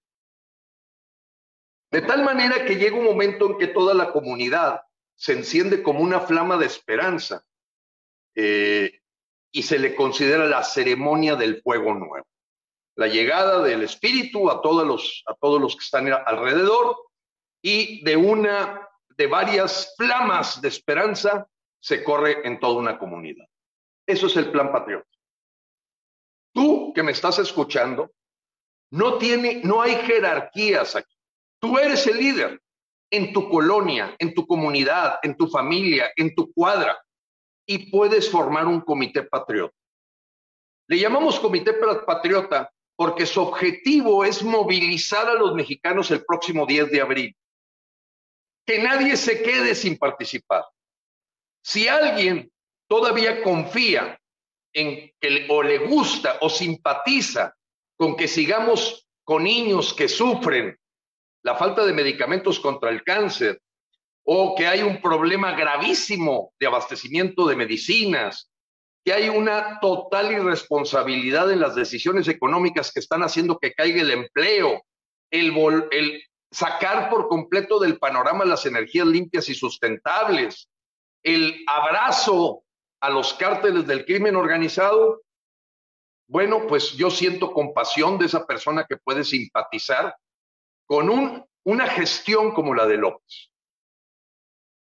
De 1.90 2.02
tal 2.02 2.22
manera 2.22 2.64
que 2.64 2.76
llega 2.76 2.96
un 2.96 3.04
momento 3.04 3.46
en 3.46 3.58
que 3.58 3.68
toda 3.68 3.94
la 3.94 4.12
comunidad 4.12 4.82
se 5.16 5.32
enciende 5.32 5.82
como 5.82 6.00
una 6.00 6.20
flama 6.20 6.56
de 6.56 6.66
esperanza 6.66 7.44
eh, 8.34 9.00
y 9.52 9.62
se 9.62 9.78
le 9.78 9.94
considera 9.94 10.46
la 10.46 10.62
ceremonia 10.62 11.36
del 11.36 11.62
fuego 11.62 11.94
nuevo. 11.94 12.26
La 12.96 13.06
llegada 13.06 13.62
del 13.62 13.82
Espíritu 13.82 14.50
a 14.50 14.60
todos 14.60 14.86
los, 14.86 15.22
a 15.26 15.34
todos 15.34 15.60
los 15.60 15.76
que 15.76 15.84
están 15.84 16.12
alrededor 16.12 16.96
y 17.62 18.02
de 18.04 18.16
una 18.16 18.88
de 19.16 19.26
varias 19.26 19.94
flamas 19.96 20.60
de 20.60 20.68
esperanza 20.68 21.46
se 21.80 22.02
corre 22.02 22.46
en 22.46 22.58
toda 22.58 22.78
una 22.78 22.98
comunidad. 22.98 23.46
Eso 24.06 24.26
es 24.26 24.36
el 24.36 24.50
plan 24.50 24.72
patriota. 24.72 25.06
Tú 26.52 26.92
que 26.92 27.02
me 27.02 27.12
estás 27.12 27.38
escuchando, 27.38 28.10
no 28.90 29.18
tiene, 29.18 29.60
no 29.64 29.82
hay 29.82 29.94
jerarquías 29.96 30.96
aquí. 30.96 31.14
Tú 31.60 31.78
eres 31.78 32.06
el 32.06 32.18
líder 32.18 32.60
en 33.10 33.32
tu 33.32 33.48
colonia, 33.48 34.14
en 34.18 34.34
tu 34.34 34.46
comunidad, 34.46 35.18
en 35.22 35.36
tu 35.36 35.48
familia, 35.48 36.10
en 36.16 36.34
tu 36.34 36.52
cuadra 36.52 36.98
y 37.68 37.90
puedes 37.90 38.30
formar 38.30 38.66
un 38.66 38.80
comité 38.80 39.22
patriota. 39.22 39.74
Le 40.88 40.98
llamamos 40.98 41.38
comité 41.38 41.74
patriota 41.74 42.72
porque 42.96 43.26
su 43.26 43.42
objetivo 43.42 44.24
es 44.24 44.42
movilizar 44.42 45.28
a 45.28 45.34
los 45.34 45.54
mexicanos 45.54 46.10
el 46.10 46.24
próximo 46.24 46.64
10 46.66 46.90
de 46.90 47.00
abril 47.00 47.36
que 48.68 48.78
nadie 48.78 49.16
se 49.16 49.42
quede 49.42 49.74
sin 49.74 49.96
participar. 49.96 50.62
Si 51.62 51.88
alguien 51.88 52.52
todavía 52.86 53.42
confía 53.42 54.20
en 54.74 55.10
que 55.18 55.46
o 55.48 55.62
le 55.62 55.78
gusta 55.78 56.36
o 56.42 56.50
simpatiza 56.50 57.54
con 57.96 58.14
que 58.14 58.28
sigamos 58.28 59.08
con 59.24 59.44
niños 59.44 59.94
que 59.94 60.06
sufren 60.06 60.78
la 61.42 61.54
falta 61.54 61.86
de 61.86 61.94
medicamentos 61.94 62.60
contra 62.60 62.90
el 62.90 63.02
cáncer 63.02 63.58
o 64.30 64.54
que 64.54 64.66
hay 64.66 64.82
un 64.82 65.00
problema 65.00 65.52
gravísimo 65.52 66.52
de 66.60 66.66
abastecimiento 66.66 67.46
de 67.46 67.56
medicinas, 67.56 68.50
que 69.02 69.14
hay 69.14 69.30
una 69.30 69.80
total 69.80 70.30
irresponsabilidad 70.30 71.50
en 71.50 71.60
las 71.60 71.74
decisiones 71.74 72.28
económicas 72.28 72.92
que 72.92 73.00
están 73.00 73.22
haciendo 73.22 73.58
que 73.58 73.72
caiga 73.72 74.02
el 74.02 74.10
empleo, 74.10 74.82
el, 75.30 76.22
sacar 76.50 77.08
por 77.08 77.28
completo 77.28 77.78
del 77.78 77.98
panorama 77.98 78.44
las 78.44 78.66
energías 78.66 79.06
limpias 79.06 79.48
y 79.48 79.54
sustentables, 79.54 80.68
el 81.22 81.64
abrazo 81.66 82.64
a 83.00 83.08
los 83.08 83.32
cárteles 83.32 83.86
del 83.86 84.04
crimen 84.04 84.36
organizado, 84.36 85.22
bueno, 86.28 86.66
pues 86.66 86.92
yo 86.92 87.10
siento 87.10 87.54
compasión 87.54 88.18
de 88.18 88.26
esa 88.26 88.46
persona 88.46 88.84
que 88.86 88.98
puede 88.98 89.24
simpatizar 89.24 90.14
con 90.86 91.08
un, 91.08 91.46
una 91.64 91.86
gestión 91.86 92.52
como 92.52 92.74
la 92.74 92.86
de 92.86 92.98
López. 92.98 93.48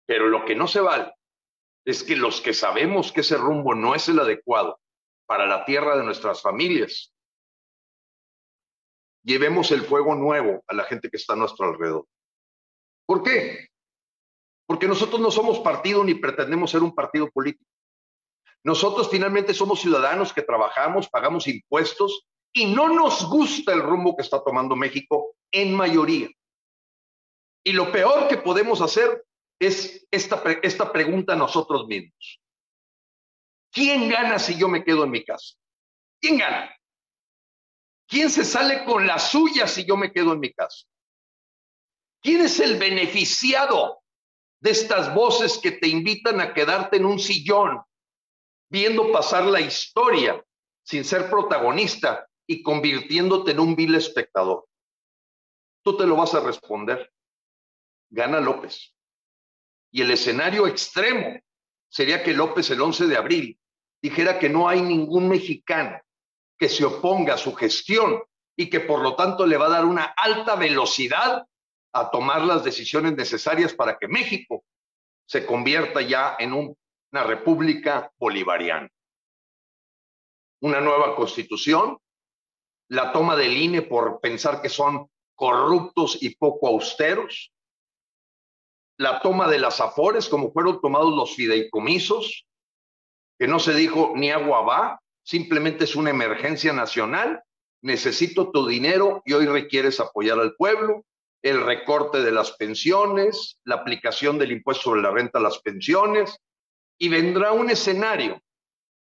Pero 0.07 0.27
lo 0.27 0.45
que 0.45 0.55
no 0.55 0.67
se 0.67 0.79
vale 0.79 1.13
es 1.85 2.03
que 2.03 2.15
los 2.15 2.41
que 2.41 2.53
sabemos 2.53 3.11
que 3.11 3.21
ese 3.21 3.37
rumbo 3.37 3.75
no 3.75 3.93
es 3.93 4.09
el 4.09 4.19
adecuado 4.19 4.79
para 5.27 5.45
la 5.45 5.65
tierra 5.65 5.97
de 5.97 6.03
nuestras 6.03 6.41
familias, 6.41 7.13
llevemos 9.23 9.71
el 9.71 9.81
fuego 9.81 10.15
nuevo 10.15 10.63
a 10.67 10.73
la 10.73 10.85
gente 10.85 11.09
que 11.09 11.17
está 11.17 11.33
a 11.33 11.35
nuestro 11.35 11.67
alrededor. 11.67 12.05
¿Por 13.05 13.23
qué? 13.23 13.67
Porque 14.65 14.87
nosotros 14.87 15.19
no 15.19 15.31
somos 15.31 15.59
partido 15.59 16.03
ni 16.03 16.15
pretendemos 16.15 16.71
ser 16.71 16.81
un 16.81 16.95
partido 16.95 17.29
político. 17.29 17.69
Nosotros 18.63 19.09
finalmente 19.09 19.53
somos 19.53 19.81
ciudadanos 19.81 20.33
que 20.33 20.41
trabajamos, 20.41 21.09
pagamos 21.09 21.47
impuestos 21.47 22.27
y 22.53 22.73
no 22.73 22.89
nos 22.89 23.29
gusta 23.29 23.73
el 23.73 23.81
rumbo 23.81 24.15
que 24.15 24.23
está 24.23 24.43
tomando 24.43 24.75
México 24.75 25.35
en 25.51 25.75
mayoría. 25.75 26.29
Y 27.65 27.73
lo 27.73 27.91
peor 27.91 28.27
que 28.27 28.37
podemos 28.37 28.81
hacer 28.81 29.25
es 29.59 30.07
esta, 30.11 30.41
esta 30.61 30.91
pregunta 30.91 31.33
a 31.33 31.37
nosotros 31.37 31.87
mismos. 31.87 32.41
¿Quién 33.71 34.09
gana 34.09 34.39
si 34.39 34.57
yo 34.57 34.67
me 34.67 34.83
quedo 34.83 35.03
en 35.03 35.11
mi 35.11 35.23
casa? 35.23 35.55
¿Quién 36.19 36.37
gana? 36.37 36.75
¿Quién 38.07 38.29
se 38.29 38.45
sale 38.45 38.85
con 38.85 39.05
la 39.05 39.19
suya 39.19 39.67
si 39.67 39.85
yo 39.85 39.97
me 39.97 40.11
quedo 40.11 40.33
en 40.33 40.39
mi 40.39 40.53
casa? 40.53 40.85
¿Quién 42.21 42.41
es 42.41 42.59
el 42.59 42.77
beneficiado 42.77 44.01
de 44.59 44.71
estas 44.71 45.13
voces 45.13 45.59
que 45.59 45.71
te 45.71 45.87
invitan 45.87 46.41
a 46.41 46.53
quedarte 46.53 46.97
en 46.97 47.05
un 47.05 47.19
sillón 47.19 47.81
viendo 48.69 49.11
pasar 49.11 49.45
la 49.45 49.61
historia 49.61 50.43
sin 50.83 51.03
ser 51.03 51.29
protagonista 51.29 52.27
y 52.47 52.63
convirtiéndote 52.63 53.51
en 53.51 53.59
un 53.59 53.75
vil 53.75 53.95
espectador? 53.95 54.67
Tú 55.83 55.97
te 55.97 56.07
lo 56.07 56.15
vas 56.15 56.33
a 56.33 56.39
responder. 56.39 57.11
Gana 58.09 58.39
López. 58.39 58.96
Y 59.91 60.01
el 60.01 60.11
escenario 60.11 60.67
extremo 60.67 61.39
sería 61.89 62.23
que 62.23 62.33
López 62.33 62.69
el 62.71 62.81
11 62.81 63.07
de 63.07 63.17
abril 63.17 63.59
dijera 64.01 64.37
que 64.37 64.49
no 64.49 64.67
hay 64.67 64.81
ningún 64.81 65.27
mexicano 65.29 65.99
que 66.57 66.69
se 66.69 66.85
oponga 66.85 67.35
a 67.35 67.37
su 67.37 67.53
gestión 67.53 68.21
y 68.55 68.69
que 68.69 68.79
por 68.79 69.01
lo 69.01 69.15
tanto 69.15 69.45
le 69.45 69.57
va 69.57 69.67
a 69.67 69.69
dar 69.69 69.85
una 69.85 70.13
alta 70.17 70.55
velocidad 70.55 71.45
a 71.93 72.11
tomar 72.11 72.43
las 72.43 72.63
decisiones 72.63 73.15
necesarias 73.15 73.73
para 73.73 73.97
que 73.97 74.07
México 74.07 74.63
se 75.25 75.45
convierta 75.45 76.01
ya 76.01 76.35
en 76.39 76.53
una 76.53 77.23
república 77.23 78.11
bolivariana. 78.17 78.89
Una 80.61 80.81
nueva 80.81 81.15
constitución, 81.15 81.97
la 82.89 83.11
toma 83.11 83.35
del 83.35 83.55
INE 83.55 83.83
por 83.83 84.19
pensar 84.19 84.61
que 84.61 84.69
son 84.69 85.09
corruptos 85.35 86.17
y 86.21 86.35
poco 86.35 86.67
austeros, 86.67 87.51
la 88.97 89.21
toma 89.21 89.47
de 89.47 89.59
las 89.59 89.79
afores 89.79 90.27
como 90.27 90.51
fueron 90.51 90.81
tomados 90.81 91.15
los 91.15 91.35
fideicomisos, 91.35 92.47
que 93.39 93.47
no 93.47 93.59
se 93.59 93.73
dijo 93.73 94.13
ni 94.15 94.31
agua 94.31 94.61
va, 94.61 95.01
simplemente 95.23 95.83
es 95.83 95.95
una 95.95 96.09
emergencia 96.09 96.73
nacional, 96.73 97.41
necesito 97.81 98.51
tu 98.51 98.67
dinero 98.67 99.21
y 99.25 99.33
hoy 99.33 99.45
requieres 99.45 99.99
apoyar 99.99 100.39
al 100.39 100.55
pueblo, 100.55 101.05
el 101.43 101.63
recorte 101.63 102.23
de 102.23 102.31
las 102.31 102.51
pensiones, 102.53 103.59
la 103.63 103.75
aplicación 103.75 104.39
del 104.39 104.51
impuesto 104.51 104.85
sobre 104.85 105.03
la 105.03 105.11
renta 105.11 105.37
a 105.37 105.43
las 105.43 105.59
pensiones, 105.59 106.39
y 106.97 107.09
vendrá 107.09 107.51
un 107.51 107.69
escenario 107.69 108.41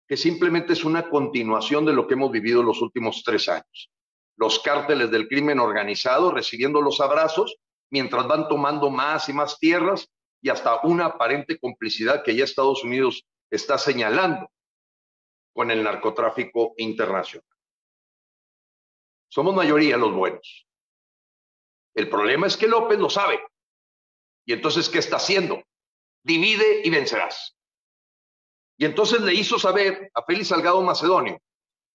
que 0.08 0.18
simplemente 0.18 0.74
es 0.74 0.84
una 0.84 1.10
continuación 1.10 1.86
de 1.86 1.94
lo 1.94 2.08
que 2.08 2.16
hemos 2.16 2.32
vivido 2.32 2.62
los 2.62 2.82
últimos 2.82 3.24
tres 3.24 3.48
años. 3.48 3.92
Los 4.36 4.60
cárteles 4.60 5.10
del 5.12 5.28
crimen 5.28 5.60
organizado 5.60 6.32
recibiendo 6.32 6.82
los 6.82 7.00
abrazos 7.00 7.58
mientras 7.90 8.28
van 8.28 8.48
tomando 8.48 8.90
más 8.90 9.30
y 9.30 9.34
más 9.34 9.60
tierras 9.60 10.10
y 10.42 10.50
hasta 10.50 10.82
una 10.84 11.06
aparente 11.06 11.60
complicidad 11.60 12.24
que 12.24 12.36
ya 12.36 12.44
Estados 12.44 12.84
Unidos 12.84 13.26
está 13.50 13.78
señalando 13.78 14.50
con 15.54 15.72
el 15.72 15.84
narcotráfico 15.84 16.74
internacional. 16.78 17.48
Somos 19.30 19.56
mayoría 19.56 19.98
los 19.98 20.14
buenos. 20.14 20.68
El 21.96 22.10
problema 22.10 22.48
es 22.48 22.56
que 22.56 22.68
López 22.68 23.00
lo 23.00 23.10
sabe. 23.10 23.40
Y 24.46 24.54
entonces, 24.54 24.88
¿qué 24.88 25.00
está 25.00 25.18
haciendo? 25.18 25.64
Divide 26.24 26.82
y 26.84 26.90
vencerás. 26.90 27.58
Y 28.78 28.86
entonces 28.86 29.22
le 29.22 29.34
hizo 29.34 29.58
saber 29.58 30.12
a 30.14 30.22
Félix 30.24 30.50
Salgado 30.50 30.82
Macedonio, 30.82 31.42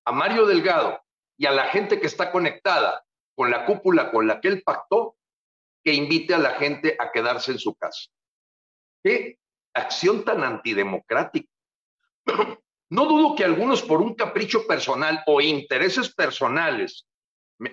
a 0.05 0.13
Mario 0.13 0.47
Delgado 0.47 1.01
y 1.39 1.47
a 1.47 1.53
la 1.53 1.69
gente 1.69 2.01
que 2.01 2.09
está 2.09 2.33
conectada 2.33 3.05
con 3.37 3.51
la 3.51 3.65
cúpula 3.65 4.11
con 4.11 4.27
la 4.27 4.41
que 4.41 4.49
él 4.49 4.63
pactó, 4.63 5.17
que 5.85 5.93
invite 5.93 6.35
a 6.35 6.39
la 6.39 6.55
gente 6.55 6.97
a 6.99 7.11
quedarse 7.11 7.53
en 7.53 7.59
su 7.59 7.75
casa. 7.75 8.11
¿Qué 9.03 9.39
acción 9.75 10.25
tan 10.25 10.43
antidemocrática? 10.43 11.49
No 12.93 13.07
dudo 13.07 13.35
que 13.35 13.43
algunos 13.43 13.81
por 13.81 14.03
un 14.03 14.15
capricho 14.15 14.67
personal 14.67 15.23
o 15.27 15.41
intereses 15.41 16.15
personales, 16.15 17.07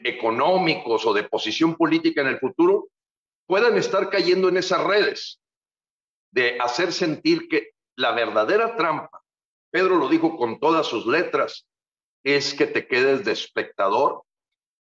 económicos 0.06 1.06
o 1.06 1.14
de 1.14 1.24
posición 1.24 1.76
política 1.76 2.22
en 2.22 2.28
el 2.28 2.40
futuro, 2.40 2.88
puedan 3.46 3.78
estar 3.78 4.10
cayendo 4.10 4.48
en 4.48 4.56
esas 4.56 4.82
redes 4.82 5.42
de 6.32 6.58
hacer 6.62 6.94
sentir 6.94 7.50
que 7.50 7.72
la 7.98 8.14
verdadera 8.14 8.78
trampa, 8.78 9.22
Pedro 9.72 9.98
lo 9.98 10.08
dijo 10.08 10.38
con 10.38 10.58
todas 10.58 10.88
sus 10.88 11.06
letras, 11.06 11.68
es 12.24 12.54
que 12.54 12.66
te 12.66 12.88
quedes 12.88 13.26
de 13.26 13.34
espectador 13.34 14.24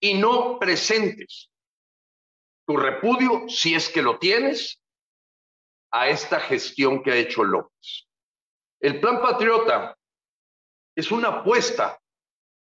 y 0.02 0.16
no 0.16 0.60
presentes 0.60 1.50
tu 2.68 2.76
repudio, 2.76 3.48
si 3.48 3.74
es 3.74 3.90
que 3.90 4.02
lo 4.02 4.20
tienes, 4.20 4.82
a 5.90 6.10
esta 6.10 6.40
gestión 6.42 7.02
que 7.02 7.12
ha 7.12 7.16
hecho 7.16 7.44
López. 7.46 8.08
El 8.82 9.00
plan 9.00 9.22
patriota 9.22 9.98
es 10.94 11.10
una 11.12 11.30
apuesta 11.30 11.98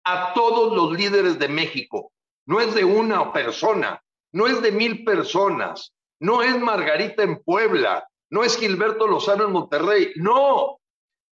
a 0.05 0.33
todos 0.33 0.75
los 0.75 0.95
líderes 0.95 1.39
de 1.39 1.47
México. 1.47 2.13
No 2.45 2.61
es 2.61 2.75
de 2.75 2.85
una 2.85 3.33
persona, 3.33 3.99
no 4.31 4.45
es 4.45 4.61
de 4.61 4.71
mil 4.71 5.03
personas, 5.03 5.91
no 6.19 6.43
es 6.43 6.55
Margarita 6.59 7.23
en 7.23 7.41
Puebla, 7.43 8.07
no 8.29 8.43
es 8.43 8.57
Gilberto 8.57 9.07
Lozano 9.07 9.45
en 9.45 9.53
Monterrey, 9.53 10.13
no, 10.17 10.79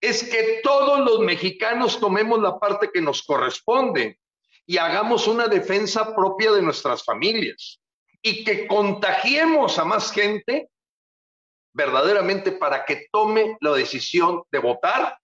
es 0.01 0.29
que 0.29 0.61
todos 0.63 1.01
los 1.01 1.21
mexicanos 1.21 1.99
tomemos 1.99 2.41
la 2.41 2.59
parte 2.59 2.91
que 2.93 3.01
nos 3.01 3.23
corresponde 3.23 4.21
y 4.67 4.77
hagamos 4.77 5.27
una 5.27 5.49
defensa 5.49 6.15
propia 6.15 6.53
de 6.53 6.61
nuestras 6.61 7.03
familias 7.03 7.81
y 8.23 8.45
que 8.45 8.67
contagiemos 8.67 9.79
a 9.79 9.85
más 9.85 10.13
gente 10.13 10.69
verdaderamente 11.75 12.53
para 12.53 12.85
que 12.85 13.07
tome 13.13 13.57
la 13.61 13.73
decisión 13.73 14.43
de 14.51 14.59
votar 14.59 15.19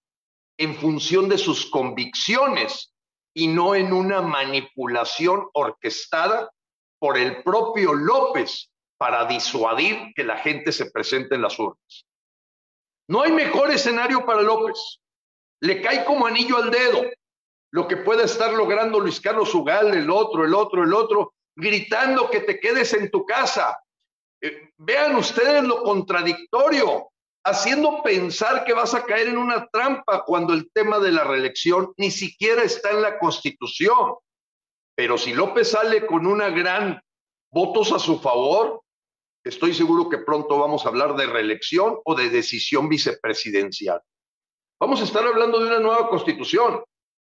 en 0.57 0.77
función 0.77 1.29
de 1.29 1.39
sus 1.39 1.69
convicciones 1.69 2.93
y 3.35 3.49
no 3.49 3.75
en 3.75 3.93
una 3.93 4.23
manipulación 4.23 5.49
orquestada 5.53 6.51
por 7.01 7.19
el 7.19 7.43
propio 7.43 7.93
López 7.93 8.71
para 8.97 9.25
disuadir 9.27 10.13
que 10.15 10.23
la 10.23 10.39
gente 10.39 10.71
se 10.71 10.91
presente 10.91 11.35
en 11.35 11.43
las 11.43 11.59
urnas. 11.59 12.07
No 13.09 13.23
hay 13.23 13.33
mejor 13.33 13.71
escenario 13.71 14.25
para 14.25 14.43
López. 14.43 15.01
Le 15.61 15.83
cae 15.83 16.05
como 16.05 16.27
anillo 16.27 16.57
al 16.57 16.71
dedo 16.71 17.03
lo 17.73 17.89
que 17.89 17.97
puede 17.97 18.25
estar 18.25 18.53
logrando 18.53 19.01
Luis 19.01 19.21
Carlos 19.21 19.53
Ugal, 19.53 19.93
el 19.95 20.09
otro, 20.09 20.45
el 20.45 20.55
otro, 20.55 20.85
el 20.85 20.95
otro, 20.95 21.34
gritando 21.57 22.31
que 22.31 22.41
te 22.41 22.59
quedes 22.59 22.93
en 22.95 23.11
tu 23.11 23.25
casa. 23.25 23.79
Eh, 24.41 24.71
vean 24.77 25.17
ustedes 25.17 25.63
lo 25.65 25.83
contradictorio 25.83 27.11
haciendo 27.45 28.03
pensar 28.03 28.65
que 28.65 28.73
vas 28.73 28.95
a 28.95 29.05
caer 29.05 29.29
en 29.29 29.39
una 29.39 29.67
trampa 29.69 30.25
cuando 30.25 30.55
el 30.55 30.71
tema 30.73 30.99
de 30.99 31.13
la 31.13 31.25
reelección 31.25 31.93
ni 31.97 32.11
siquiera 32.11 32.63
está 32.63 32.91
en 32.91 33.03
la 33.03 33.19
Constitución. 33.19 34.15
Pero 34.97 35.19
si 35.19 35.35
López 35.35 35.71
sale 35.71 36.07
con 36.07 36.27
una 36.27 36.49
gran 36.51 37.01
votos 37.51 37.93
a 37.93 37.99
su 37.99 38.19
favor, 38.21 38.83
estoy 39.45 39.75
seguro 39.75 40.09
que 40.09 40.19
pronto 40.19 40.59
vamos 40.59 40.85
a 40.85 40.89
hablar 40.89 41.17
de 41.17 41.27
reelección 41.27 41.99
o 42.05 42.15
de 42.15 42.31
decisión 42.31 42.89
vicepresidencial. 42.89 44.01
Vamos 44.81 45.01
a 45.01 45.05
estar 45.05 45.25
hablando 45.25 45.61
de 45.61 45.67
una 45.67 45.81
nueva 45.81 46.09
constitución, 46.09 46.83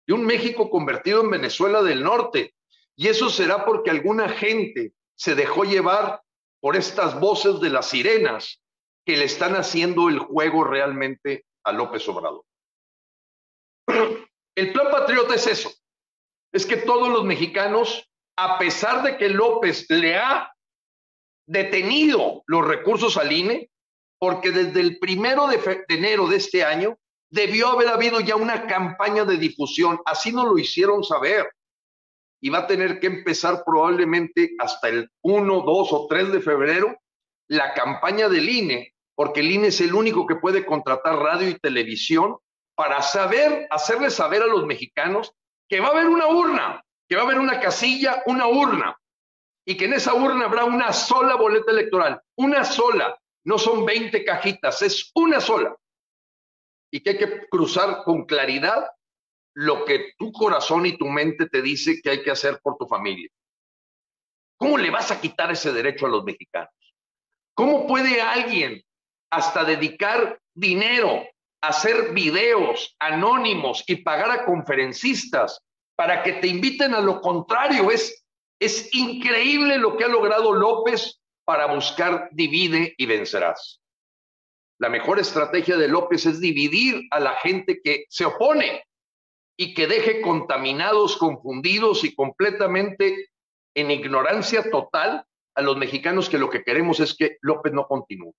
de 0.06 0.14
un 0.14 0.24
México 0.24 0.70
convertido 0.70 1.22
en 1.22 1.30
Venezuela 1.30 1.82
del 1.82 2.02
Norte. 2.02 2.54
Y 2.96 3.08
eso 3.08 3.28
será 3.30 3.64
porque 3.64 3.90
alguna 3.90 4.28
gente 4.28 4.92
se 5.14 5.34
dejó 5.34 5.64
llevar 5.64 6.22
por 6.60 6.76
estas 6.76 7.18
voces 7.20 7.60
de 7.60 7.70
las 7.70 7.90
sirenas 7.90 8.62
que 9.04 9.16
le 9.16 9.24
están 9.24 9.54
haciendo 9.54 10.08
el 10.08 10.18
juego 10.18 10.64
realmente 10.64 11.44
a 11.64 11.72
López 11.72 12.08
Obrador. 12.08 12.44
El 14.56 14.72
plan 14.72 14.90
patriota 14.90 15.34
es 15.34 15.46
eso. 15.46 15.70
Es 16.52 16.64
que 16.64 16.78
todos 16.78 17.10
los 17.10 17.24
mexicanos, 17.24 18.10
a 18.38 18.58
pesar 18.58 19.02
de 19.02 19.18
que 19.18 19.28
López 19.28 19.84
le 19.90 20.16
ha 20.16 20.50
detenido 21.46 22.42
los 22.46 22.66
recursos 22.66 23.18
al 23.18 23.30
INE, 23.32 23.70
porque 24.18 24.50
desde 24.50 24.80
el 24.80 24.98
primero 24.98 25.46
de, 25.46 25.84
enero 25.88 26.26
de 26.26 26.36
este 26.36 26.64
año 26.64 26.98
debió 27.30 27.68
haber 27.68 27.88
habido 27.88 28.20
ya 28.20 28.36
una 28.36 28.66
campaña 28.66 29.24
de 29.24 29.36
difusión. 29.36 30.00
Así 30.06 30.32
no 30.32 30.46
lo 30.46 30.58
hicieron 30.58 31.04
saber. 31.04 31.52
Y 32.40 32.50
va 32.50 32.58
a 32.58 32.66
tener 32.66 33.00
que 33.00 33.06
empezar 33.06 33.62
probablemente 33.64 34.52
hasta 34.58 34.88
el 34.88 35.10
1, 35.22 35.62
2 35.62 35.92
o 35.92 36.06
3 36.08 36.32
de 36.32 36.40
febrero 36.40 36.96
la 37.48 37.74
campaña 37.74 38.28
del 38.28 38.48
INE, 38.48 38.94
porque 39.14 39.40
el 39.40 39.50
INE 39.50 39.68
es 39.68 39.80
el 39.80 39.94
único 39.94 40.26
que 40.26 40.36
puede 40.36 40.66
contratar 40.66 41.16
radio 41.16 41.48
y 41.48 41.58
televisión 41.58 42.36
para 42.74 43.02
saber, 43.02 43.66
hacerle 43.70 44.10
saber 44.10 44.42
a 44.42 44.46
los 44.46 44.66
mexicanos 44.66 45.32
que 45.68 45.80
va 45.80 45.88
a 45.88 45.90
haber 45.92 46.08
una 46.08 46.26
urna, 46.26 46.84
que 47.08 47.16
va 47.16 47.22
a 47.22 47.24
haber 47.24 47.38
una 47.38 47.60
casilla, 47.60 48.22
una 48.26 48.46
urna, 48.46 48.96
y 49.64 49.76
que 49.76 49.86
en 49.86 49.94
esa 49.94 50.14
urna 50.14 50.44
habrá 50.44 50.64
una 50.64 50.92
sola 50.92 51.36
boleta 51.36 51.72
electoral, 51.72 52.20
una 52.36 52.64
sola, 52.64 53.18
no 53.44 53.58
son 53.58 53.84
20 53.86 54.24
cajitas, 54.24 54.82
es 54.82 55.10
una 55.14 55.40
sola 55.40 55.74
y 56.90 57.00
que 57.00 57.10
hay 57.10 57.18
que 57.18 57.46
cruzar 57.48 58.04
con 58.04 58.24
claridad 58.24 58.90
lo 59.56 59.86
que 59.86 60.12
tu 60.18 60.32
corazón 60.32 60.84
y 60.84 60.98
tu 60.98 61.06
mente 61.06 61.48
te 61.48 61.62
dice 61.62 62.02
que 62.02 62.10
hay 62.10 62.22
que 62.22 62.30
hacer 62.30 62.60
por 62.62 62.76
tu 62.76 62.86
familia. 62.86 63.30
¿Cómo 64.58 64.76
le 64.76 64.90
vas 64.90 65.10
a 65.10 65.20
quitar 65.20 65.50
ese 65.50 65.72
derecho 65.72 66.04
a 66.04 66.10
los 66.10 66.24
mexicanos? 66.24 66.74
¿Cómo 67.54 67.86
puede 67.86 68.20
alguien 68.20 68.82
hasta 69.30 69.64
dedicar 69.64 70.38
dinero 70.54 71.22
a 71.62 71.68
hacer 71.68 72.12
videos 72.12 72.94
anónimos 72.98 73.82
y 73.86 73.96
pagar 73.96 74.30
a 74.30 74.44
conferencistas 74.44 75.58
para 75.96 76.22
que 76.22 76.34
te 76.34 76.48
inviten 76.48 76.92
a 76.92 77.00
lo 77.00 77.22
contrario? 77.22 77.90
Es, 77.90 78.26
es 78.60 78.94
increíble 78.94 79.78
lo 79.78 79.96
que 79.96 80.04
ha 80.04 80.08
logrado 80.08 80.52
López 80.52 81.18
para 81.46 81.64
buscar 81.74 82.28
divide 82.30 82.94
y 82.98 83.06
vencerás. 83.06 83.80
La 84.78 84.90
mejor 84.90 85.18
estrategia 85.18 85.78
de 85.78 85.88
López 85.88 86.26
es 86.26 86.40
dividir 86.40 87.08
a 87.10 87.20
la 87.20 87.36
gente 87.36 87.80
que 87.82 88.04
se 88.10 88.26
opone 88.26 88.82
y 89.56 89.74
que 89.74 89.86
deje 89.86 90.20
contaminados, 90.20 91.16
confundidos 91.16 92.04
y 92.04 92.14
completamente 92.14 93.30
en 93.74 93.90
ignorancia 93.90 94.70
total 94.70 95.24
a 95.54 95.62
los 95.62 95.76
mexicanos 95.76 96.28
que 96.28 96.38
lo 96.38 96.50
que 96.50 96.62
queremos 96.62 97.00
es 97.00 97.14
que 97.16 97.38
López 97.40 97.72
no 97.72 97.86
continúe. 97.86 98.34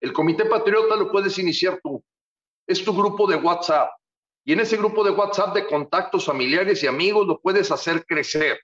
El 0.00 0.12
Comité 0.12 0.44
Patriota 0.44 0.96
lo 0.96 1.10
puedes 1.10 1.38
iniciar 1.38 1.80
tú. 1.82 2.02
Es 2.66 2.84
tu 2.84 2.94
grupo 2.94 3.26
de 3.26 3.36
WhatsApp. 3.36 3.90
Y 4.44 4.52
en 4.52 4.60
ese 4.60 4.76
grupo 4.76 5.04
de 5.04 5.10
WhatsApp 5.10 5.54
de 5.54 5.66
contactos 5.66 6.24
familiares 6.24 6.82
y 6.82 6.86
amigos 6.86 7.26
lo 7.26 7.40
puedes 7.40 7.70
hacer 7.70 8.04
crecer. 8.06 8.60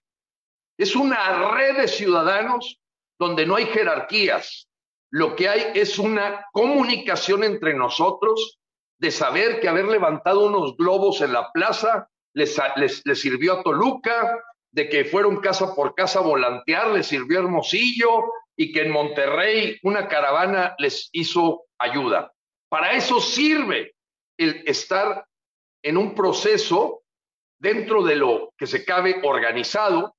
Es 0.78 0.96
una 0.96 1.54
red 1.54 1.76
de 1.78 1.88
ciudadanos 1.88 2.78
donde 3.18 3.46
no 3.46 3.56
hay 3.56 3.66
jerarquías, 3.66 4.68
lo 5.10 5.36
que 5.36 5.48
hay 5.48 5.72
es 5.74 5.98
una 5.98 6.46
comunicación 6.52 7.44
entre 7.44 7.74
nosotros 7.74 8.58
de 8.98 9.10
saber 9.10 9.60
que 9.60 9.68
haber 9.68 9.86
levantado 9.86 10.46
unos 10.46 10.76
globos 10.76 11.20
en 11.20 11.32
la 11.32 11.50
plaza 11.52 12.08
les, 12.34 12.58
les, 12.76 13.20
sirvió 13.20 13.54
a 13.54 13.62
Toluca, 13.62 14.38
de 14.70 14.88
que 14.88 15.04
fueron 15.04 15.40
casa 15.40 15.74
por 15.74 15.94
casa 15.94 16.18
a 16.18 16.22
volantear, 16.22 16.88
les 16.88 17.06
sirvió 17.06 17.38
a 17.38 17.42
Hermosillo 17.42 18.24
y 18.56 18.72
que 18.72 18.82
en 18.82 18.90
Monterrey 18.90 19.78
una 19.82 20.06
caravana 20.08 20.74
les 20.78 21.08
hizo 21.12 21.64
ayuda. 21.78 22.32
Para 22.68 22.92
eso 22.92 23.20
sirve 23.20 23.94
el 24.38 24.62
estar 24.66 25.26
en 25.82 25.96
un 25.96 26.14
proceso 26.14 27.02
dentro 27.58 28.02
de 28.02 28.16
lo 28.16 28.52
que 28.58 28.66
se 28.66 28.84
cabe 28.84 29.20
organizado, 29.22 30.14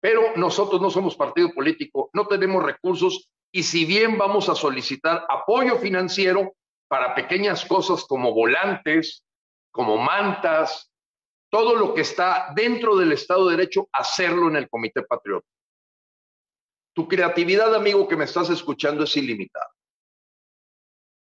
pero 0.00 0.36
nosotros 0.36 0.82
no 0.82 0.90
somos 0.90 1.16
partido 1.16 1.50
político, 1.54 2.10
no 2.12 2.26
tenemos 2.26 2.62
recursos 2.62 3.30
y 3.50 3.62
si 3.62 3.84
bien 3.84 4.18
vamos 4.18 4.48
a 4.48 4.54
solicitar 4.54 5.24
apoyo 5.30 5.78
financiero 5.78 6.54
para 6.94 7.12
pequeñas 7.12 7.64
cosas 7.64 8.04
como 8.04 8.32
volantes, 8.32 9.24
como 9.72 9.96
mantas, 9.96 10.92
todo 11.50 11.74
lo 11.74 11.92
que 11.92 12.02
está 12.02 12.52
dentro 12.54 12.94
del 12.94 13.10
Estado 13.10 13.48
de 13.48 13.56
Derecho, 13.56 13.88
hacerlo 13.92 14.46
en 14.46 14.54
el 14.54 14.68
Comité 14.68 15.02
Patriota. 15.02 15.48
Tu 16.94 17.08
creatividad, 17.08 17.74
amigo 17.74 18.06
que 18.06 18.14
me 18.14 18.26
estás 18.26 18.48
escuchando, 18.48 19.02
es 19.02 19.16
ilimitada. 19.16 19.72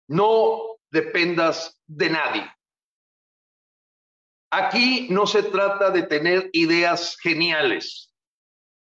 No 0.08 0.76
dependas 0.90 1.80
de 1.86 2.10
nadie. 2.10 2.52
Aquí 4.50 5.08
no 5.08 5.26
se 5.26 5.42
trata 5.42 5.90
de 5.90 6.02
tener 6.02 6.50
ideas 6.52 7.16
geniales, 7.18 8.14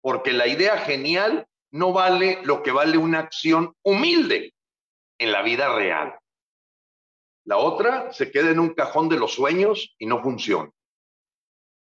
porque 0.01 0.33
la 0.33 0.47
idea 0.47 0.79
genial 0.79 1.45
no 1.73 1.93
vale 1.93 2.39
lo 2.45 2.63
que 2.63 2.71
vale 2.71 2.99
una 2.99 3.19
acción 3.19 3.75
humilde 3.83 4.55
en 5.19 5.33
la 5.33 5.43
vida 5.43 5.75
real. 5.75 6.17
La 7.49 7.57
otra 7.57 8.13
se 8.13 8.31
queda 8.31 8.51
en 8.51 8.59
un 8.59 8.75
cajón 8.75 9.09
de 9.09 9.19
los 9.19 9.33
sueños 9.33 9.97
y 9.99 10.05
no 10.05 10.23
funciona. 10.23 10.71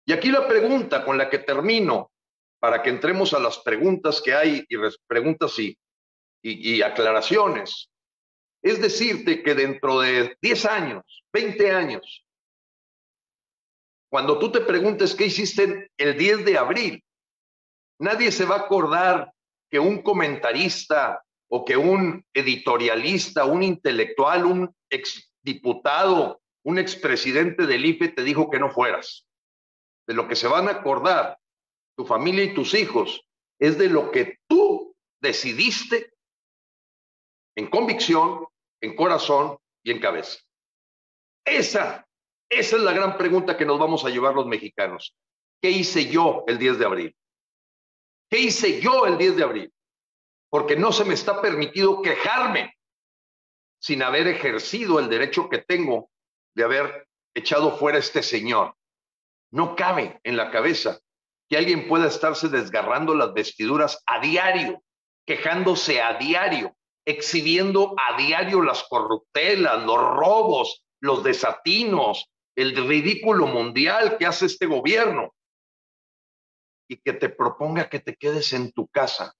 Y 0.05 0.13
aquí 0.13 0.29
la 0.33 0.49
pregunta 0.49 1.05
con 1.05 1.17
la 1.17 1.31
que 1.31 1.39
termino, 1.39 2.11
para 2.59 2.83
que 2.83 2.91
entremos 2.91 3.33
a 3.33 3.39
las 3.39 3.61
preguntas 3.61 4.21
que 4.21 4.35
hay 4.35 4.65
y 4.69 4.77
preguntas 5.07 5.57
y, 5.61 5.79
y, 6.43 6.83
aclaraciones, 6.83 7.89
es 8.61 8.83
decirte 8.83 9.45
que 9.45 9.55
dentro 9.55 10.01
de 10.01 10.37
10 10.43 10.67
años, 10.67 11.25
20 11.33 11.71
años, 11.71 12.27
cuando 14.11 14.41
tú 14.41 14.51
te 14.51 14.63
preguntes 14.63 15.15
qué 15.15 15.27
hiciste 15.27 15.93
el 15.97 16.19
10 16.19 16.45
de 16.45 16.59
abril, 16.59 17.05
nadie 18.01 18.33
se 18.33 18.47
va 18.47 18.57
a 18.57 18.61
acordar 18.63 19.33
que 19.71 19.79
un 19.79 20.03
comentarista 20.03 21.23
o 21.49 21.65
que 21.65 21.77
un 21.77 22.25
editorialista, 22.35 23.45
un 23.45 23.63
intelectual, 23.63 24.45
un 24.45 24.75
exdiputado, 25.43 26.40
un 26.64 26.78
expresidente 26.78 27.66
del 27.66 27.84
IFE 27.84 28.09
te 28.09 28.22
dijo 28.22 28.51
que 28.51 28.59
no 28.59 28.70
fueras. 28.70 29.26
De 30.07 30.14
lo 30.14 30.28
que 30.28 30.36
se 30.36 30.49
van 30.49 30.68
a 30.68 30.72
acordar 30.72 31.38
tu 31.97 32.05
familia 32.07 32.45
y 32.45 32.55
tus 32.55 32.74
hijos 32.74 33.24
es 33.59 33.78
de 33.78 33.88
lo 33.88 34.11
que 34.11 34.38
tú 34.49 34.95
decidiste 35.20 36.14
en 37.57 37.68
convicción, 37.68 38.47
en 38.80 38.97
corazón 38.97 39.59
y 39.84 39.90
en 39.90 40.01
cabeza. 40.01 40.40
Esa, 41.45 42.07
esa 42.49 42.76
es 42.76 42.82
la 42.82 42.93
gran 42.93 43.16
pregunta 43.16 43.57
que 43.57 43.66
nos 43.66 43.78
vamos 43.78 44.05
a 44.05 44.11
llevar 44.11 44.34
los 44.34 44.47
mexicanos. 44.47 45.14
¿Qué 45.61 45.70
hice 45.70 46.09
yo 46.09 46.45
el 46.47 46.59
10 46.59 46.78
de 46.78 46.84
abril? 46.84 47.16
¿Qué 48.30 48.40
hice 48.40 48.80
yo 48.80 49.07
el 49.07 49.18
10 49.18 49.36
de 49.36 49.45
abril? 49.45 49.72
Porque 50.49 50.76
no 50.76 50.93
se 50.93 51.05
me 51.05 51.14
está 51.14 51.40
permitido 51.40 52.03
quejarme 52.03 52.76
sin 53.83 54.03
haber 54.03 54.28
ejercido 54.28 55.01
el 55.01 55.09
derecho 55.09 55.49
que 55.49 55.59
tengo 55.59 56.11
de 56.55 56.64
haber 56.64 57.09
echado 57.35 57.76
fuera 57.76 57.99
a 57.99 58.01
este 58.01 58.22
señor. 58.22 58.76
No 59.51 59.74
cabe 59.74 60.20
en 60.22 60.37
la 60.37 60.51
cabeza 60.51 61.01
que 61.49 61.57
alguien 61.57 61.89
pueda 61.89 62.07
estarse 62.07 62.49
desgarrando 62.49 63.14
las 63.14 63.35
vestiduras 63.35 64.03
a 64.07 64.20
diario, 64.20 64.83
quejándose 65.26 66.01
a 66.01 66.14
diario, 66.14 66.76
exhibiendo 67.05 67.95
a 67.99 68.16
diario 68.16 68.62
las 68.62 68.85
corruptelas, 68.85 69.85
los 69.85 69.99
robos, 69.99 70.87
los 71.01 71.24
desatinos, 71.24 72.30
el 72.57 72.76
ridículo 72.87 73.47
mundial 73.47 74.16
que 74.16 74.26
hace 74.26 74.47
este 74.47 74.66
gobierno 74.66 75.35
y 76.89 76.99
que 76.99 77.14
te 77.14 77.28
proponga 77.28 77.89
que 77.89 77.99
te 77.99 78.14
quedes 78.14 78.53
en 78.53 78.70
tu 78.70 78.87
casa. 78.87 79.35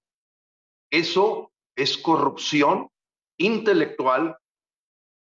Eso 0.91 1.53
es 1.75 1.97
corrupción 1.97 2.89
intelectual 3.37 4.37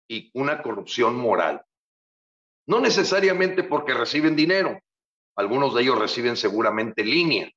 y 0.09 0.31
una 0.35 0.63
corrupción 0.63 1.17
moral. 1.17 1.65
No 2.67 2.81
necesariamente 2.81 3.65
porque 3.65 3.95
reciben 3.95 4.37
dinero, 4.37 4.81
algunos 5.37 5.75
de 5.75 5.83
ellos 5.83 5.99
reciben 5.99 6.37
seguramente 6.37 7.05
línea. 7.05 7.51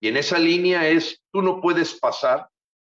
Y 0.00 0.08
en 0.08 0.16
esa 0.16 0.38
línea 0.38 0.88
es, 0.88 1.22
tú 1.30 1.42
no 1.42 1.60
puedes 1.60 1.94
pasar 1.94 2.48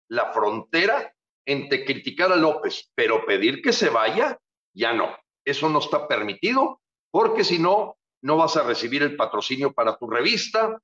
la 0.10 0.34
frontera 0.34 1.14
entre 1.46 1.86
criticar 1.86 2.32
a 2.32 2.36
López, 2.36 2.92
pero 2.96 3.26
pedir 3.26 3.62
que 3.62 3.72
se 3.72 3.90
vaya, 3.90 4.40
ya 4.74 4.94
no. 4.94 5.16
Eso 5.46 5.70
no 5.70 5.80
está 5.80 6.08
permitido, 6.08 6.82
porque 7.12 7.44
si 7.44 7.60
no, 7.60 7.98
no 8.24 8.38
vas 8.38 8.58
a 8.58 8.64
recibir 8.64 9.04
el 9.04 9.16
patrocinio 9.16 9.72
para 9.72 9.98
tu 9.98 10.10
revista, 10.10 10.82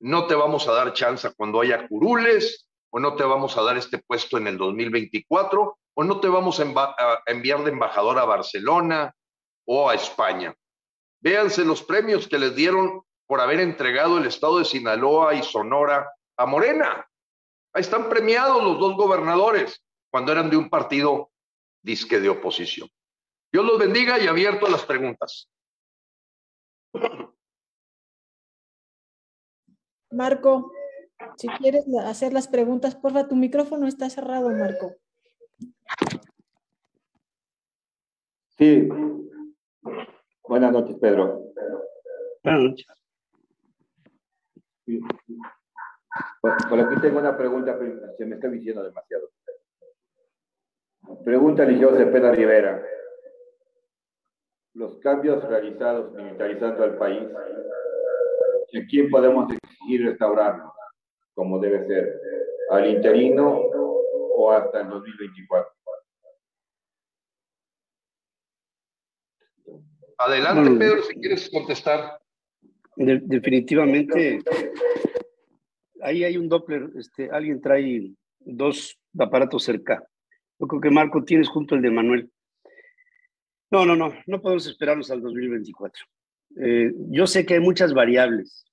no 0.00 0.26
te 0.26 0.34
vamos 0.34 0.68
a 0.68 0.72
dar 0.72 0.92
chance 0.92 1.28
cuando 1.36 1.60
haya 1.60 1.88
curules, 1.88 2.68
o 2.94 3.00
no 3.00 3.16
te 3.16 3.24
vamos 3.24 3.58
a 3.58 3.62
dar 3.62 3.76
este 3.76 3.98
puesto 3.98 4.38
en 4.38 4.46
el 4.46 4.56
2024 4.56 5.78
o 5.94 6.04
no 6.04 6.20
te 6.20 6.28
vamos 6.28 6.60
a, 6.60 7.22
enviar 7.26 7.64
de 7.64 7.72
embajador 7.72 8.20
a 8.20 8.24
Barcelona 8.24 9.12
o 9.66 9.90
a 9.90 9.96
España. 9.96 10.54
Véanse 11.20 11.64
los 11.64 11.82
premios 11.82 12.28
que 12.28 12.38
les 12.38 12.54
dieron 12.54 13.02
por 13.26 13.40
haber 13.40 13.58
entregado 13.58 14.18
el 14.18 14.26
estado 14.26 14.60
de 14.60 14.64
Sinaloa 14.64 15.34
y 15.34 15.42
Sonora 15.42 16.08
a 16.36 16.46
Morena. 16.46 17.04
Ahí 17.72 17.80
están 17.80 18.08
premiados 18.08 18.62
los 18.62 18.78
dos 18.78 18.94
gobernadores 18.94 19.82
cuando 20.08 20.30
eran 20.30 20.48
de 20.48 20.56
un 20.56 20.70
partido 20.70 21.32
disque 21.82 22.20
de 22.20 22.28
oposición. 22.28 22.88
Dios 23.52 23.64
los 23.64 23.76
bendiga 23.76 24.20
y 24.20 24.28
abierto 24.28 24.66
a 24.66 24.70
las 24.70 24.84
preguntas. 24.84 25.50
Marco, 30.12 30.70
si 31.36 31.48
quieres 31.48 31.84
hacer 32.04 32.32
las 32.32 32.48
preguntas, 32.48 32.96
porfa, 32.96 33.28
tu 33.28 33.36
micrófono 33.36 33.86
está 33.86 34.10
cerrado, 34.10 34.50
Marco. 34.50 34.94
Sí. 38.56 38.88
Buenas 40.48 40.72
noches, 40.72 40.96
Pedro. 41.00 41.52
Buenas 42.42 42.62
noches. 42.62 42.86
Por, 46.40 46.80
aquí 46.80 47.00
tengo 47.00 47.18
una 47.18 47.36
pregunta, 47.36 47.76
pero 47.78 48.14
se 48.16 48.26
me 48.26 48.36
está 48.36 48.48
diciendo 48.48 48.82
demasiado. 48.82 49.30
Pregunta 51.24 51.64
Eligio 51.64 51.96
Cepeda 51.96 52.30
Rivera. 52.32 52.82
Los 54.74 54.98
cambios 54.98 55.42
realizados 55.44 56.12
militarizando 56.12 56.84
al 56.84 56.96
país, 56.96 57.28
¿a 57.32 58.86
quién 58.88 59.08
podemos 59.08 59.52
exigir 59.52 60.04
restaurarnos 60.04 60.73
como 61.34 61.58
debe 61.58 61.86
ser? 61.86 62.20
¿Al 62.70 62.88
interino 62.88 63.60
o 64.36 64.50
hasta 64.50 64.80
el 64.80 64.88
2024? 64.88 65.74
Adelante, 70.16 70.70
Pedro, 70.78 71.02
si 71.02 71.14
quieres 71.16 71.50
contestar. 71.50 72.20
definitivamente, 72.96 74.38
ahí 76.00 76.22
hay 76.24 76.36
un 76.36 76.48
Doppler, 76.48 76.88
este, 76.96 77.28
alguien 77.30 77.60
trae 77.60 78.12
dos 78.38 78.96
aparatos 79.18 79.64
cerca. 79.64 80.06
Yo 80.58 80.68
creo 80.68 80.80
que 80.80 80.90
Marco 80.90 81.24
tienes 81.24 81.48
junto 81.48 81.74
el 81.74 81.82
de 81.82 81.90
Manuel. 81.90 82.30
No, 83.72 83.84
no, 83.84 83.96
no, 83.96 84.14
no 84.26 84.40
podemos 84.40 84.66
esperarnos 84.68 85.10
al 85.10 85.20
2024. 85.20 86.04
Eh, 86.62 86.92
yo 87.10 87.26
sé 87.26 87.44
que 87.44 87.54
hay 87.54 87.60
muchas 87.60 87.92
variables 87.92 88.64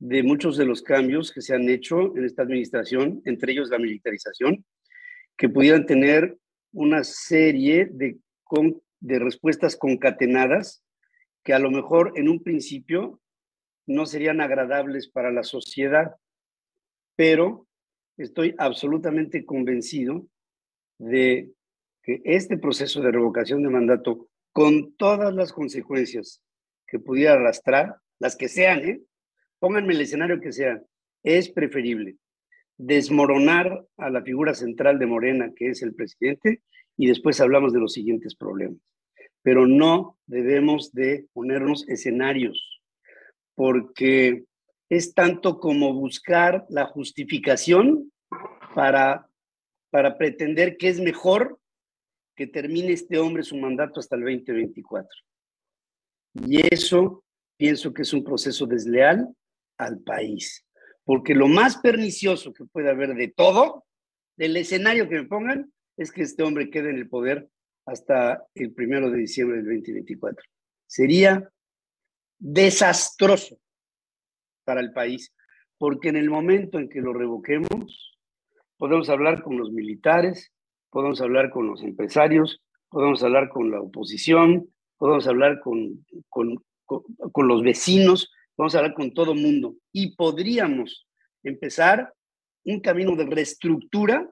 de 0.00 0.22
muchos 0.22 0.56
de 0.56 0.64
los 0.64 0.82
cambios 0.82 1.30
que 1.30 1.42
se 1.42 1.54
han 1.54 1.68
hecho 1.68 2.16
en 2.16 2.24
esta 2.24 2.42
administración, 2.42 3.20
entre 3.26 3.52
ellos 3.52 3.68
la 3.68 3.78
militarización, 3.78 4.64
que 5.36 5.48
pudieran 5.48 5.86
tener 5.86 6.38
una 6.72 7.04
serie 7.04 7.86
de, 7.92 8.18
de 9.00 9.18
respuestas 9.18 9.76
concatenadas 9.76 10.82
que 11.44 11.52
a 11.52 11.58
lo 11.58 11.70
mejor 11.70 12.14
en 12.16 12.28
un 12.28 12.42
principio 12.42 13.20
no 13.86 14.06
serían 14.06 14.40
agradables 14.40 15.08
para 15.08 15.30
la 15.30 15.42
sociedad, 15.42 16.16
pero 17.16 17.66
estoy 18.16 18.54
absolutamente 18.56 19.44
convencido 19.44 20.26
de 20.98 21.50
que 22.02 22.22
este 22.24 22.56
proceso 22.56 23.02
de 23.02 23.12
revocación 23.12 23.62
de 23.62 23.68
mandato, 23.68 24.28
con 24.52 24.94
todas 24.94 25.34
las 25.34 25.52
consecuencias 25.52 26.42
que 26.86 26.98
pudiera 26.98 27.34
arrastrar, 27.34 27.96
las 28.18 28.36
que 28.36 28.48
sean, 28.48 28.80
¿eh? 28.80 29.00
Pónganme 29.60 29.94
el 29.94 30.00
escenario 30.00 30.40
que 30.40 30.52
sea, 30.52 30.82
es 31.22 31.48
preferible 31.48 32.16
desmoronar 32.76 33.86
a 33.98 34.10
la 34.10 34.22
figura 34.22 34.54
central 34.54 34.98
de 34.98 35.06
Morena, 35.06 35.52
que 35.54 35.68
es 35.68 35.82
el 35.82 35.94
presidente, 35.94 36.62
y 36.96 37.06
después 37.06 37.40
hablamos 37.40 37.72
de 37.72 37.78
los 37.78 37.92
siguientes 37.92 38.34
problemas. 38.34 38.80
Pero 39.42 39.66
no 39.66 40.18
debemos 40.26 40.92
de 40.92 41.26
ponernos 41.32 41.86
escenarios, 41.88 42.82
porque 43.54 44.44
es 44.88 45.14
tanto 45.14 45.60
como 45.60 45.92
buscar 45.92 46.66
la 46.68 46.86
justificación 46.86 48.10
para 48.74 49.30
para 49.90 50.16
pretender 50.16 50.76
que 50.76 50.88
es 50.88 51.00
mejor 51.00 51.58
que 52.36 52.46
termine 52.46 52.92
este 52.92 53.18
hombre 53.18 53.42
su 53.42 53.56
mandato 53.56 54.00
hasta 54.00 54.16
el 54.16 54.22
2024. 54.22 55.08
Y 56.46 56.74
eso 56.74 57.24
pienso 57.56 57.92
que 57.92 58.02
es 58.02 58.12
un 58.12 58.24
proceso 58.24 58.66
desleal 58.66 59.28
al 59.80 60.00
país, 60.00 60.66
porque 61.04 61.34
lo 61.34 61.48
más 61.48 61.78
pernicioso 61.78 62.52
que 62.52 62.64
puede 62.64 62.90
haber 62.90 63.14
de 63.14 63.28
todo, 63.28 63.84
del 64.36 64.56
escenario 64.56 65.08
que 65.08 65.16
me 65.16 65.26
pongan, 65.26 65.72
es 65.96 66.12
que 66.12 66.22
este 66.22 66.42
hombre 66.42 66.70
quede 66.70 66.90
en 66.90 66.96
el 66.96 67.08
poder 67.08 67.48
hasta 67.86 68.44
el 68.54 68.72
primero 68.72 69.10
de 69.10 69.18
diciembre 69.18 69.58
del 69.58 69.66
2024. 69.66 70.44
Sería 70.86 71.50
desastroso 72.38 73.58
para 74.64 74.80
el 74.80 74.92
país, 74.92 75.34
porque 75.78 76.08
en 76.08 76.16
el 76.16 76.30
momento 76.30 76.78
en 76.78 76.88
que 76.88 77.00
lo 77.00 77.12
revoquemos, 77.12 78.18
podemos 78.76 79.08
hablar 79.08 79.42
con 79.42 79.58
los 79.58 79.72
militares, 79.72 80.52
podemos 80.90 81.20
hablar 81.20 81.50
con 81.50 81.66
los 81.66 81.82
empresarios, 81.82 82.62
podemos 82.88 83.22
hablar 83.22 83.48
con 83.48 83.70
la 83.70 83.80
oposición, 83.80 84.68
podemos 84.98 85.26
hablar 85.26 85.60
con, 85.60 86.04
con, 86.28 86.62
con, 86.84 87.48
los 87.48 87.62
vecinos, 87.62 88.32
podemos 88.56 88.74
hablar 88.74 88.94
con 88.94 89.12
todo 89.12 89.34
mundo 89.34 89.76
y 89.92 90.14
podríamos 90.16 91.06
empezar 91.42 92.12
un 92.64 92.80
camino 92.80 93.16
de 93.16 93.26
reestructura 93.26 94.28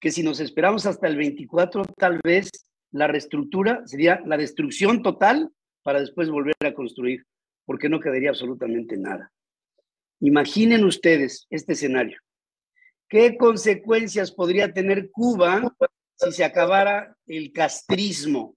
que 0.00 0.10
si 0.10 0.22
nos 0.22 0.40
esperamos 0.40 0.86
hasta 0.86 1.08
el 1.08 1.16
24, 1.16 1.84
tal 1.96 2.20
vez 2.22 2.50
la 2.90 3.06
reestructura 3.06 3.82
sería 3.86 4.22
la 4.26 4.36
destrucción 4.36 5.02
total 5.02 5.50
para 5.82 6.00
después 6.00 6.30
volver 6.30 6.54
a 6.60 6.74
construir, 6.74 7.24
porque 7.64 7.88
no 7.88 8.00
quedaría 8.00 8.30
absolutamente 8.30 8.96
nada. 8.96 9.32
Imaginen 10.20 10.84
ustedes 10.84 11.46
este 11.50 11.72
escenario. 11.72 12.18
¿Qué 13.08 13.36
consecuencias 13.36 14.32
podría 14.32 14.72
tener 14.72 15.10
Cuba 15.10 15.74
si 16.16 16.32
se 16.32 16.44
acabara 16.44 17.16
el 17.26 17.52
castrismo? 17.52 18.56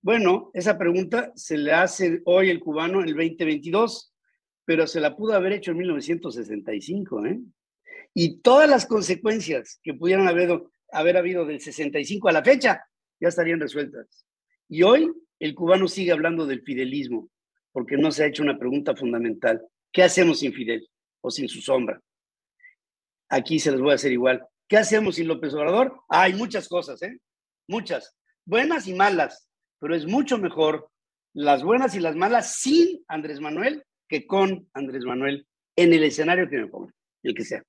Bueno, 0.00 0.50
esa 0.54 0.78
pregunta 0.78 1.32
se 1.34 1.58
le 1.58 1.72
hace 1.72 2.22
hoy 2.24 2.50
el 2.50 2.60
cubano 2.60 3.00
en 3.00 3.08
el 3.08 3.14
2022, 3.14 4.14
pero 4.68 4.86
se 4.86 5.00
la 5.00 5.16
pudo 5.16 5.32
haber 5.32 5.54
hecho 5.54 5.70
en 5.70 5.78
1965, 5.78 7.24
¿eh? 7.24 7.40
Y 8.12 8.40
todas 8.40 8.68
las 8.68 8.84
consecuencias 8.84 9.80
que 9.82 9.94
pudieran 9.94 10.28
haber, 10.28 10.62
haber 10.92 11.16
habido 11.16 11.46
del 11.46 11.58
65 11.58 12.28
a 12.28 12.32
la 12.32 12.44
fecha 12.44 12.84
ya 13.18 13.28
estarían 13.28 13.60
resueltas. 13.60 14.26
Y 14.68 14.82
hoy 14.82 15.10
el 15.38 15.54
cubano 15.54 15.88
sigue 15.88 16.12
hablando 16.12 16.44
del 16.44 16.60
fidelismo, 16.60 17.30
porque 17.72 17.96
no 17.96 18.12
se 18.12 18.24
ha 18.24 18.26
hecho 18.26 18.42
una 18.42 18.58
pregunta 18.58 18.94
fundamental. 18.94 19.66
¿Qué 19.90 20.02
hacemos 20.02 20.40
sin 20.40 20.52
Fidel 20.52 20.86
o 21.22 21.30
sin 21.30 21.48
su 21.48 21.62
sombra? 21.62 21.98
aquí 23.30 23.60
se 23.60 23.72
los 23.72 23.80
voy 23.80 23.92
a 23.92 23.94
hacer 23.94 24.12
igual. 24.12 24.46
¿Qué 24.68 24.76
hacemos 24.76 25.14
sin 25.14 25.28
López 25.28 25.54
Obrador? 25.54 25.98
Hay 26.10 26.34
muchas 26.34 26.68
cosas, 26.68 27.00
¿eh? 27.00 27.18
Muchas. 27.68 28.14
Buenas 28.44 28.86
y 28.86 28.92
malas, 28.92 29.48
pero 29.78 29.94
es 29.94 30.04
mucho 30.04 30.36
mejor 30.36 30.90
las 31.32 31.62
buenas 31.62 31.94
y 31.94 32.00
las 32.00 32.16
malas 32.16 32.56
sin 32.56 33.02
Andrés 33.08 33.40
Manuel 33.40 33.82
que 34.08 34.26
con 34.26 34.68
Andrés 34.72 35.04
Manuel 35.04 35.46
en 35.76 35.92
el 35.92 36.04
escenario 36.04 36.48
que 36.48 36.58
me 36.58 36.66
ponga, 36.66 36.92
el 37.22 37.34
que 37.34 37.44
sea. 37.44 37.62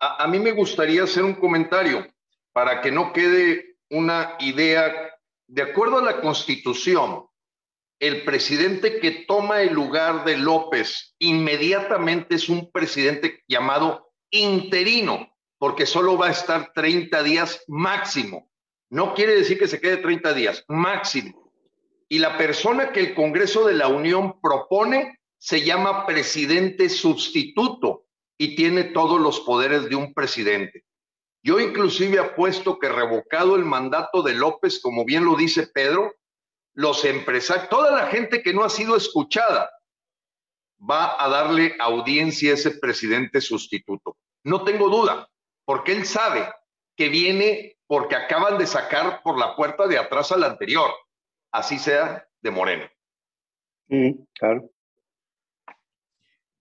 A, 0.00 0.24
a 0.24 0.28
mí 0.28 0.38
me 0.38 0.52
gustaría 0.52 1.04
hacer 1.04 1.24
un 1.24 1.34
comentario 1.34 2.06
para 2.52 2.80
que 2.80 2.92
no 2.92 3.12
quede 3.12 3.76
una 3.90 4.36
idea. 4.40 5.10
De 5.48 5.62
acuerdo 5.62 5.98
a 5.98 6.04
la 6.04 6.20
Constitución, 6.20 7.26
el 8.02 8.24
presidente 8.24 8.98
que 8.98 9.24
toma 9.28 9.62
el 9.62 9.72
lugar 9.74 10.24
de 10.24 10.36
López 10.36 11.14
inmediatamente 11.20 12.34
es 12.34 12.48
un 12.48 12.70
presidente 12.72 13.44
llamado 13.46 14.12
interino, 14.30 15.32
porque 15.56 15.86
solo 15.86 16.18
va 16.18 16.26
a 16.26 16.32
estar 16.32 16.72
30 16.74 17.22
días 17.22 17.62
máximo. 17.68 18.50
No 18.90 19.14
quiere 19.14 19.36
decir 19.36 19.58
que 19.58 19.68
se 19.68 19.80
quede 19.80 19.98
30 19.98 20.34
días, 20.34 20.64
máximo. 20.66 21.41
Y 22.12 22.18
la 22.18 22.36
persona 22.36 22.92
que 22.92 23.00
el 23.00 23.14
Congreso 23.14 23.64
de 23.64 23.72
la 23.72 23.88
Unión 23.88 24.38
propone 24.42 25.18
se 25.38 25.64
llama 25.64 26.04
presidente 26.04 26.90
sustituto 26.90 28.04
y 28.36 28.54
tiene 28.54 28.84
todos 28.84 29.18
los 29.18 29.40
poderes 29.40 29.88
de 29.88 29.96
un 29.96 30.12
presidente. 30.12 30.84
Yo 31.42 31.58
inclusive 31.58 32.18
apuesto 32.18 32.78
que 32.78 32.90
revocado 32.90 33.56
el 33.56 33.64
mandato 33.64 34.22
de 34.22 34.34
López, 34.34 34.82
como 34.82 35.06
bien 35.06 35.24
lo 35.24 35.36
dice 35.36 35.68
Pedro, 35.68 36.12
los 36.74 37.02
empresarios, 37.06 37.70
toda 37.70 37.90
la 37.90 38.08
gente 38.08 38.42
que 38.42 38.52
no 38.52 38.62
ha 38.62 38.68
sido 38.68 38.94
escuchada 38.94 39.70
va 40.78 41.16
a 41.18 41.30
darle 41.30 41.76
audiencia 41.78 42.50
a 42.50 42.56
ese 42.56 42.72
presidente 42.72 43.40
sustituto. 43.40 44.18
No 44.44 44.64
tengo 44.64 44.90
duda, 44.90 45.30
porque 45.64 45.92
él 45.92 46.04
sabe 46.04 46.46
que 46.94 47.08
viene 47.08 47.78
porque 47.86 48.16
acaban 48.16 48.58
de 48.58 48.66
sacar 48.66 49.22
por 49.22 49.38
la 49.38 49.56
puerta 49.56 49.86
de 49.86 49.96
atrás 49.96 50.30
al 50.30 50.44
anterior, 50.44 50.90
así 51.52 51.78
sea 51.78 52.26
de 52.40 52.50
Moreno. 52.50 52.84
claro. 54.34 54.70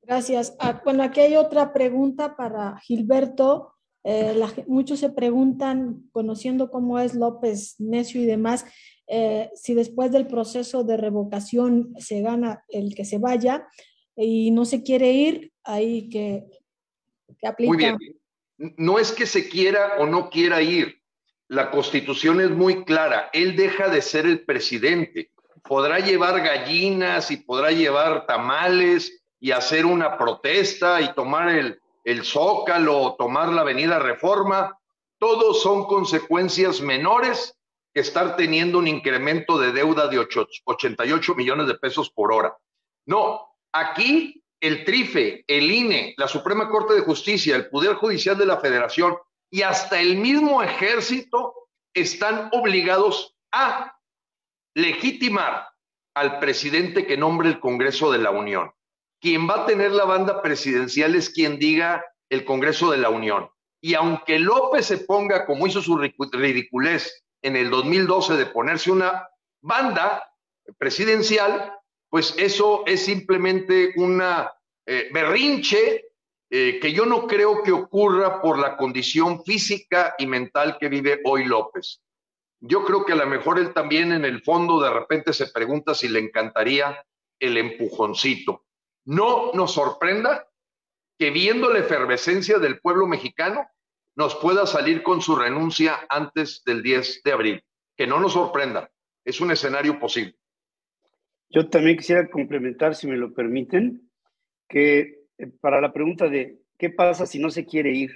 Gracias. 0.03 0.55
Ah, 0.59 0.81
bueno, 0.83 1.03
aquí 1.03 1.21
hay 1.21 1.35
otra 1.37 1.73
pregunta 1.73 2.35
para 2.35 2.77
Gilberto. 2.79 3.75
Eh, 4.03 4.35
muchos 4.67 4.99
se 4.99 5.11
preguntan, 5.11 6.09
conociendo 6.11 6.71
cómo 6.71 6.99
es 6.99 7.13
López 7.13 7.75
Necio 7.79 8.19
y 8.19 8.25
demás, 8.25 8.65
eh, 9.07 9.51
si 9.53 9.73
después 9.73 10.11
del 10.11 10.27
proceso 10.27 10.83
de 10.83 10.97
revocación 10.97 11.93
se 11.97 12.21
gana 12.21 12.63
el 12.69 12.95
que 12.95 13.05
se 13.05 13.19
vaya 13.19 13.67
y 14.15 14.51
no 14.51 14.65
se 14.65 14.83
quiere 14.83 15.11
ir, 15.11 15.53
ahí 15.63 16.09
que, 16.09 16.45
que 17.39 17.47
aplica. 17.47 17.69
Muy 17.69 17.77
bien. 17.77 17.97
No 18.77 18.99
es 18.99 19.11
que 19.11 19.25
se 19.25 19.47
quiera 19.49 19.97
o 19.99 20.07
no 20.07 20.29
quiera 20.29 20.61
ir. 20.61 21.00
La 21.51 21.69
constitución 21.69 22.39
es 22.39 22.49
muy 22.49 22.85
clara. 22.85 23.29
Él 23.33 23.57
deja 23.57 23.89
de 23.89 24.01
ser 24.01 24.25
el 24.25 24.45
presidente. 24.45 25.31
Podrá 25.63 25.99
llevar 25.99 26.41
gallinas 26.41 27.29
y 27.29 27.35
podrá 27.35 27.71
llevar 27.71 28.25
tamales 28.25 29.21
y 29.37 29.51
hacer 29.51 29.85
una 29.85 30.17
protesta 30.17 31.01
y 31.01 31.13
tomar 31.13 31.49
el, 31.49 31.81
el 32.05 32.23
Zócalo, 32.23 33.17
tomar 33.19 33.49
la 33.49 33.61
Avenida 33.61 33.99
Reforma, 33.99 34.79
todos 35.19 35.61
son 35.61 35.87
consecuencias 35.87 36.79
menores 36.79 37.59
que 37.93 37.99
estar 37.99 38.37
teniendo 38.37 38.77
un 38.79 38.87
incremento 38.87 39.57
de 39.57 39.73
deuda 39.73 40.07
de 40.07 40.19
88 40.19 41.35
millones 41.35 41.67
de 41.67 41.75
pesos 41.75 42.09
por 42.11 42.31
hora. 42.31 42.55
No, 43.05 43.57
aquí 43.73 44.41
el 44.61 44.85
TRIFE, 44.85 45.43
el 45.47 45.69
INE, 45.69 46.13
la 46.15 46.29
Suprema 46.29 46.69
Corte 46.69 46.93
de 46.93 47.01
Justicia, 47.01 47.57
el 47.57 47.67
Poder 47.67 47.95
Judicial 47.95 48.37
de 48.37 48.45
la 48.45 48.57
Federación 48.57 49.17
y 49.51 49.61
hasta 49.61 49.99
el 49.99 50.17
mismo 50.17 50.63
ejército 50.63 51.53
están 51.93 52.49
obligados 52.53 53.35
a 53.51 53.99
legitimar 54.73 55.67
al 56.15 56.39
presidente 56.39 57.05
que 57.05 57.17
nombre 57.17 57.49
el 57.49 57.59
Congreso 57.59 58.11
de 58.11 58.17
la 58.17 58.31
Unión 58.31 58.71
quien 59.21 59.47
va 59.47 59.63
a 59.63 59.65
tener 59.67 59.91
la 59.91 60.05
banda 60.05 60.41
presidencial 60.41 61.15
es 61.15 61.29
quien 61.29 61.59
diga 61.59 62.03
el 62.29 62.43
Congreso 62.43 62.91
de 62.91 62.97
la 62.97 63.09
Unión. 63.09 63.49
Y 63.79 63.93
aunque 63.93 64.39
López 64.39 64.87
se 64.87 64.97
ponga, 64.97 65.45
como 65.45 65.67
hizo 65.67 65.81
su 65.81 65.97
ridiculez 65.97 67.23
en 67.43 67.55
el 67.55 67.69
2012, 67.69 68.35
de 68.35 68.45
ponerse 68.47 68.91
una 68.91 69.27
banda 69.61 70.27
presidencial, 70.77 71.71
pues 72.09 72.33
eso 72.37 72.83
es 72.87 73.05
simplemente 73.05 73.93
una 73.95 74.51
eh, 74.87 75.09
berrinche 75.13 76.05
eh, 76.51 76.79
que 76.79 76.93
yo 76.93 77.07
no 77.07 77.25
creo 77.25 77.63
que 77.63 77.71
ocurra 77.71 78.41
por 78.41 78.59
la 78.59 78.77
condición 78.77 79.43
física 79.43 80.13
y 80.19 80.27
mental 80.27 80.77
que 80.79 80.89
vive 80.89 81.21
hoy 81.25 81.45
López. 81.45 82.03
Yo 82.59 82.85
creo 82.85 83.03
que 83.03 83.13
a 83.13 83.15
lo 83.15 83.25
mejor 83.25 83.57
él 83.57 83.73
también 83.73 84.11
en 84.11 84.25
el 84.25 84.43
fondo 84.43 84.79
de 84.79 84.91
repente 84.91 85.33
se 85.33 85.47
pregunta 85.47 85.95
si 85.95 86.07
le 86.07 86.19
encantaría 86.19 87.03
el 87.39 87.57
empujoncito 87.57 88.65
no 89.05 89.51
nos 89.53 89.73
sorprenda 89.73 90.47
que 91.17 91.31
viendo 91.31 91.71
la 91.71 91.79
efervescencia 91.79 92.59
del 92.59 92.79
pueblo 92.79 93.07
mexicano 93.07 93.67
nos 94.15 94.35
pueda 94.35 94.65
salir 94.65 95.03
con 95.03 95.21
su 95.21 95.35
renuncia 95.35 95.99
antes 96.09 96.63
del 96.65 96.83
10 96.83 97.23
de 97.23 97.31
abril. 97.31 97.63
Que 97.95 98.07
no 98.07 98.19
nos 98.19 98.33
sorprenda, 98.33 98.91
es 99.23 99.39
un 99.41 99.51
escenario 99.51 99.99
posible. 99.99 100.35
Yo 101.49 101.69
también 101.69 101.97
quisiera 101.97 102.29
complementar, 102.29 102.95
si 102.95 103.07
me 103.07 103.17
lo 103.17 103.33
permiten, 103.33 104.09
que 104.67 105.20
para 105.47 105.81
la 105.81 105.93
pregunta 105.93 106.29
de 106.29 106.59
qué 106.77 106.89
pasa 106.89 107.25
si 107.25 107.39
no 107.39 107.49
se 107.49 107.65
quiere 107.65 107.91
ir, 107.91 108.11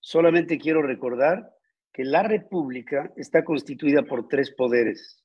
solamente 0.00 0.58
quiero 0.58 0.82
recordar 0.82 1.50
que 1.92 2.04
la 2.04 2.22
República 2.22 3.12
está 3.16 3.44
constituida 3.44 4.02
por 4.02 4.28
tres 4.28 4.50
poderes. 4.50 5.24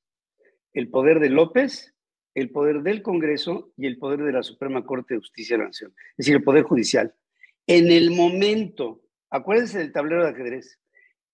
El 0.74 0.90
poder 0.90 1.20
de 1.20 1.30
López, 1.30 1.96
el 2.36 2.52
poder 2.52 2.84
del 2.84 3.02
Congreso 3.02 3.74
y 3.76 3.88
el 3.88 3.98
poder 3.98 4.22
de 4.22 4.32
la 4.32 4.44
Suprema 4.44 4.86
Corte 4.86 5.16
de 5.16 5.20
Justicia 5.20 5.56
de 5.56 5.64
la 5.64 5.70
Nación, 5.70 5.94
es 6.12 6.18
decir, 6.18 6.36
el 6.36 6.44
poder 6.44 6.64
judicial. 6.64 7.14
En 7.66 7.92
el 7.92 8.12
momento, 8.12 9.02
acuérdense 9.30 9.80
del 9.80 9.92
tablero 9.92 10.24
de 10.24 10.30
ajedrez, 10.30 10.80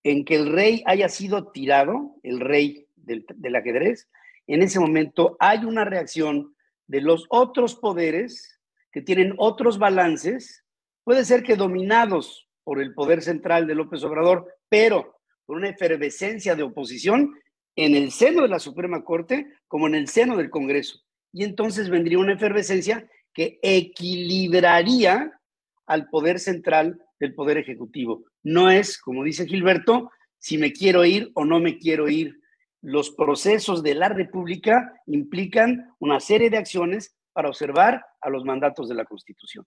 en 0.04 0.24
que 0.24 0.36
el 0.36 0.52
rey 0.52 0.84
haya 0.86 1.10
sido 1.10 1.52
tirado, 1.52 2.16
el 2.24 2.39
rey 2.39 2.88
del, 2.96 3.26
del 3.36 3.56
ajedrez, 3.56 4.10
en 4.48 4.62
ese 4.62 4.80
momento 4.80 5.36
hay 5.39 5.66
una 5.66 5.84
reacción 5.84 6.56
de 6.88 7.02
los 7.02 7.26
otros 7.30 7.76
poderes 7.76 8.55
que 8.96 9.02
tienen 9.02 9.34
otros 9.36 9.78
balances, 9.78 10.64
puede 11.04 11.26
ser 11.26 11.43
que 11.43 11.58
dominados 11.58 12.48
por 12.64 12.82
el 12.82 12.93
poder 12.93 13.22
central 13.22 13.68
de 13.68 13.76
López 13.76 14.02
Obrador, 14.06 14.48
pero 14.70 15.18
por 15.46 15.58
una 15.58 15.68
efervescencia 15.68 16.56
de 16.56 16.64
oposición 16.64 17.36
en 17.76 17.93
el 17.93 18.14
seno 18.14 18.43
de 18.43 18.48
la 18.48 18.58
Suprema 18.58 19.04
Corte 19.04 19.52
como 19.68 19.88
en 19.88 19.96
el 19.96 20.08
seno 20.08 20.38
del 20.38 20.50
Congreso. 20.50 21.02
Y 21.34 21.43
entonces 21.43 21.89
vendría 21.89 22.20
una 22.20 22.36
efervescencia 22.36 23.06
que 23.34 23.60
equilibraría 23.62 25.41
al 25.88 26.08
poder 26.08 26.39
central 26.39 26.98
del 27.20 27.36
Poder 27.36 27.58
Ejecutivo. 27.58 28.24
No 28.43 28.72
es, 28.72 28.98
como 28.98 29.26
dice 29.26 29.46
Gilberto, 29.46 30.10
si 30.39 30.58
me 30.58 30.72
quiero 30.72 31.04
ir 31.04 31.32
o 31.34 31.43
no 31.43 31.60
me 31.60 31.80
quiero 31.80 32.08
ir. 32.08 32.39
Los 32.82 33.12
procesos 33.12 33.84
de 33.84 33.93
la 33.93 34.08
República 34.08 34.93
implican 35.06 35.93
una 36.00 36.22
serie 36.22 36.50
de 36.50 36.60
acciones 36.60 37.14
para 37.36 37.49
observar 37.49 38.01
a 38.21 38.29
los 38.29 38.45
mandatos 38.45 38.88
de 38.88 38.95
la 38.95 39.03
Constitución. 39.03 39.65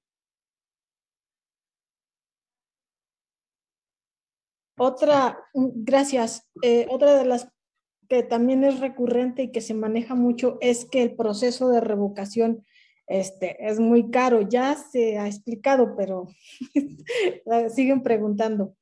Otra, 4.78 5.38
gracias. 5.52 6.48
Eh, 6.62 6.86
otra 6.88 7.18
de 7.18 7.26
las 7.26 7.52
que 8.08 8.22
también 8.22 8.64
es 8.64 8.80
recurrente 8.80 9.42
y 9.42 9.52
que 9.52 9.60
se 9.60 9.74
maneja 9.74 10.14
mucho 10.14 10.56
es 10.62 10.86
que 10.86 11.02
el 11.02 11.14
proceso 11.14 11.68
de 11.68 11.82
revocación 11.82 12.64
este, 13.06 13.68
es 13.68 13.78
muy 13.78 14.10
caro. 14.10 14.40
Ya 14.40 14.74
se 14.74 15.18
ha 15.18 15.26
explicado, 15.26 15.94
pero 15.94 16.26
siguen 17.68 18.02
preguntando. 18.02 18.74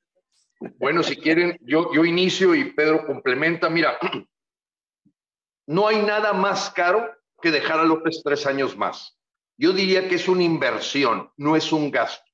Bueno, 0.78 1.02
si 1.02 1.16
quieren, 1.16 1.58
yo, 1.60 1.92
yo 1.92 2.04
inicio 2.04 2.54
y 2.54 2.72
Pedro 2.72 3.04
complementa. 3.04 3.68
Mira, 3.68 3.98
no 5.66 5.88
hay 5.88 6.02
nada 6.02 6.32
más 6.32 6.70
caro 6.70 7.10
que 7.40 7.50
dejar 7.50 7.80
a 7.80 7.84
López 7.84 8.22
tres 8.24 8.46
años 8.46 8.76
más. 8.76 9.18
Yo 9.58 9.72
diría 9.72 10.08
que 10.08 10.16
es 10.16 10.28
una 10.28 10.42
inversión, 10.42 11.30
no 11.36 11.56
es 11.56 11.72
un 11.72 11.90
gasto. 11.90 12.24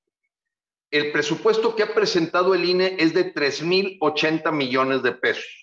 El 0.91 1.13
presupuesto 1.13 1.75
que 1.75 1.85
ha 1.85 1.95
presentado 1.95 2.55
el 2.55 2.65
INE 2.65 2.97
es 2.99 3.15
de 3.15 3.33
3.080 3.33 4.53
millones 4.53 5.03
de 5.03 5.13
pesos 5.13 5.63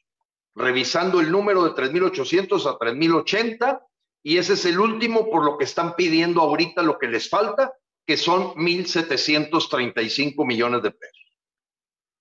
revisando 0.60 1.22
el 1.22 1.32
número 1.32 1.64
de 1.64 1.72
3.800 1.72 2.66
a 2.66 2.78
3.080 2.78 3.82
y 4.24 4.38
ese 4.38 4.54
es 4.54 4.66
el 4.66 4.80
último 4.80 5.30
por 5.30 5.46
lo 5.46 5.58
que 5.58 5.64
están 5.64 5.96
pidiendo 5.96 6.42
ahorita 6.42 6.82
lo 6.84 6.98
que 7.00 7.08
les 7.08 7.30
falta, 7.30 7.74
que 8.06 8.18
son 8.18 8.54
1.735 8.56 10.46
millones 10.46 10.84
de 10.84 10.92
pesos. 10.92 11.38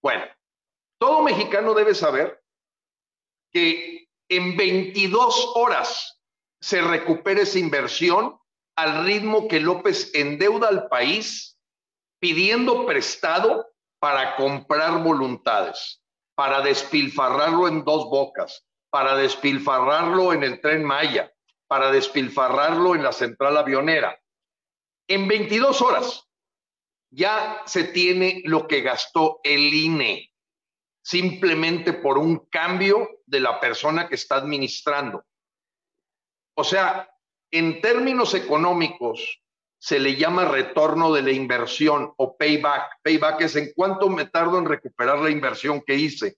Bueno, 0.00 0.24
todo 0.98 1.22
mexicano 1.22 1.74
debe 1.74 1.94
saber 1.94 2.40
que 3.52 4.08
en 4.28 4.56
22 4.56 5.52
horas 5.56 6.17
se 6.60 6.80
recupere 6.80 7.42
esa 7.42 7.58
inversión 7.58 8.38
al 8.76 9.04
ritmo 9.04 9.48
que 9.48 9.60
López 9.60 10.10
endeuda 10.14 10.68
al 10.68 10.88
país 10.88 11.58
pidiendo 12.20 12.86
prestado 12.86 13.66
para 14.00 14.36
comprar 14.36 15.02
voluntades 15.02 16.00
para 16.38 16.60
despilfarrarlo 16.60 17.66
en 17.66 17.82
dos 17.82 18.04
bocas, 18.04 18.64
para 18.90 19.16
despilfarrarlo 19.16 20.32
en 20.32 20.44
el 20.44 20.60
tren 20.60 20.84
Maya, 20.84 21.34
para 21.66 21.90
despilfarrarlo 21.90 22.94
en 22.94 23.02
la 23.02 23.10
central 23.10 23.56
avionera. 23.56 24.16
En 25.08 25.26
22 25.26 25.82
horas 25.82 26.28
ya 27.10 27.60
se 27.66 27.82
tiene 27.82 28.42
lo 28.44 28.68
que 28.68 28.82
gastó 28.82 29.40
el 29.42 29.74
INE, 29.74 30.32
simplemente 31.02 31.92
por 31.92 32.18
un 32.18 32.46
cambio 32.46 33.08
de 33.26 33.40
la 33.40 33.58
persona 33.58 34.08
que 34.08 34.14
está 34.14 34.36
administrando. 34.36 35.24
O 36.60 36.64
sea, 36.64 37.08
en 37.52 37.80
términos 37.80 38.34
económicos, 38.34 39.40
se 39.78 40.00
le 40.00 40.16
llama 40.16 40.44
retorno 40.44 41.12
de 41.12 41.22
la 41.22 41.30
inversión 41.30 42.12
o 42.16 42.36
payback. 42.36 42.98
Payback 43.04 43.42
es 43.42 43.54
en 43.54 43.70
cuánto 43.76 44.08
me 44.08 44.26
tardo 44.26 44.58
en 44.58 44.64
recuperar 44.64 45.20
la 45.20 45.30
inversión 45.30 45.80
que 45.86 45.94
hice. 45.94 46.36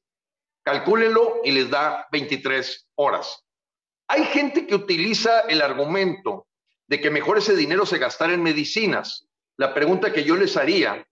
Calcúlenlo 0.62 1.40
y 1.42 1.52
les 1.52 1.70
da 1.70 2.06
23 2.12 2.90
horas. 2.96 3.42
Hay 4.08 4.26
gente 4.26 4.66
que 4.66 4.74
utiliza 4.74 5.40
el 5.48 5.62
argumento 5.62 6.46
de 6.86 7.00
que 7.00 7.08
mejor 7.08 7.38
ese 7.38 7.56
dinero 7.56 7.86
se 7.86 7.96
gastara 7.96 8.34
en 8.34 8.42
medicinas. 8.42 9.26
La 9.56 9.72
pregunta 9.72 10.12
que 10.12 10.24
yo 10.24 10.36
les 10.36 10.58
haría 10.58 11.08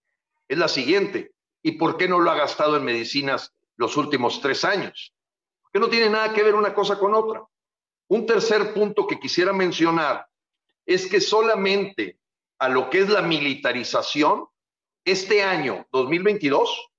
es 0.48 0.59
la 0.59 0.68
siguiente. 0.68 1.32
¿Y 1.62 1.78
por 1.78 1.96
qué 1.96 2.09
no 2.09 2.20
lo 2.20 2.30
ha 2.30 2.36
gastado 2.36 2.76
en 2.76 2.84
medicinas 2.84 3.54
los 3.78 3.96
últimos 3.96 4.42
tres 4.42 4.66
años? 4.66 5.14
Que 5.72 5.80
no 5.80 5.88
tiene 5.88 6.11
nada 6.11 6.34
que 6.34 6.42
ver 6.42 6.54
una 6.54 6.74
cosa 6.74 6.98
con 6.98 7.14
otra. 7.14 7.42
Un 8.09 8.26
tercer 8.26 8.72
punto 8.72 9.06
que 9.06 9.20
quisiera 9.20 9.52
mencionar 9.52 10.26
es 10.86 11.06
que 11.06 11.20
solamente 11.20 12.18
a 12.59 12.68
lo 12.68 12.88
que 12.90 13.00
es 13.00 13.09
la 13.09 13.22
militarización, 13.22 14.46
este 15.04 15.42
año 15.42 15.86
2022 15.92 16.90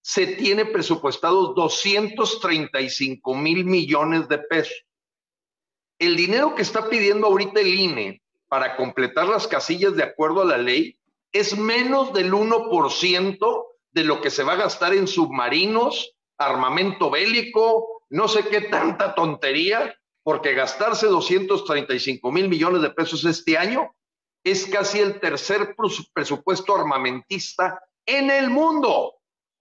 se 0.00 0.26
tiene 0.26 0.66
presupuestados 0.66 1.54
235 1.54 3.34
mil 3.34 3.64
millones 3.64 4.28
de 4.28 4.38
pesos. 4.38 4.84
El 5.98 6.16
dinero 6.16 6.54
que 6.54 6.62
está 6.62 6.88
pidiendo 6.88 7.26
ahorita 7.26 7.60
el 7.60 7.74
INE 7.74 8.22
para 8.48 8.76
completar 8.76 9.28
las 9.28 9.46
casillas 9.46 9.94
de 9.96 10.02
acuerdo 10.02 10.42
a 10.42 10.46
la 10.46 10.58
ley 10.58 10.98
es 11.32 11.56
menos 11.56 12.12
del 12.12 12.32
1% 12.32 13.64
de 13.92 14.04
lo 14.04 14.20
que 14.20 14.30
se 14.30 14.42
va 14.42 14.54
a 14.54 14.56
gastar 14.56 14.94
en 14.94 15.06
submarinos, 15.06 16.14
armamento 16.36 17.10
bélico, 17.10 18.02
no 18.10 18.28
sé 18.28 18.44
qué 18.48 18.62
tanta 18.62 19.14
tontería, 19.14 19.98
porque 20.24 20.54
gastarse 20.54 21.06
235 21.06 22.32
mil 22.32 22.48
millones 22.48 22.82
de 22.82 22.90
pesos 22.90 23.24
este 23.26 23.56
año 23.56 23.94
es 24.42 24.66
casi 24.66 24.98
el 24.98 25.20
tercer 25.20 25.76
presupuesto 26.12 26.74
armamentista 26.74 27.80
en 28.06 28.30
el 28.30 28.50
mundo, 28.50 29.14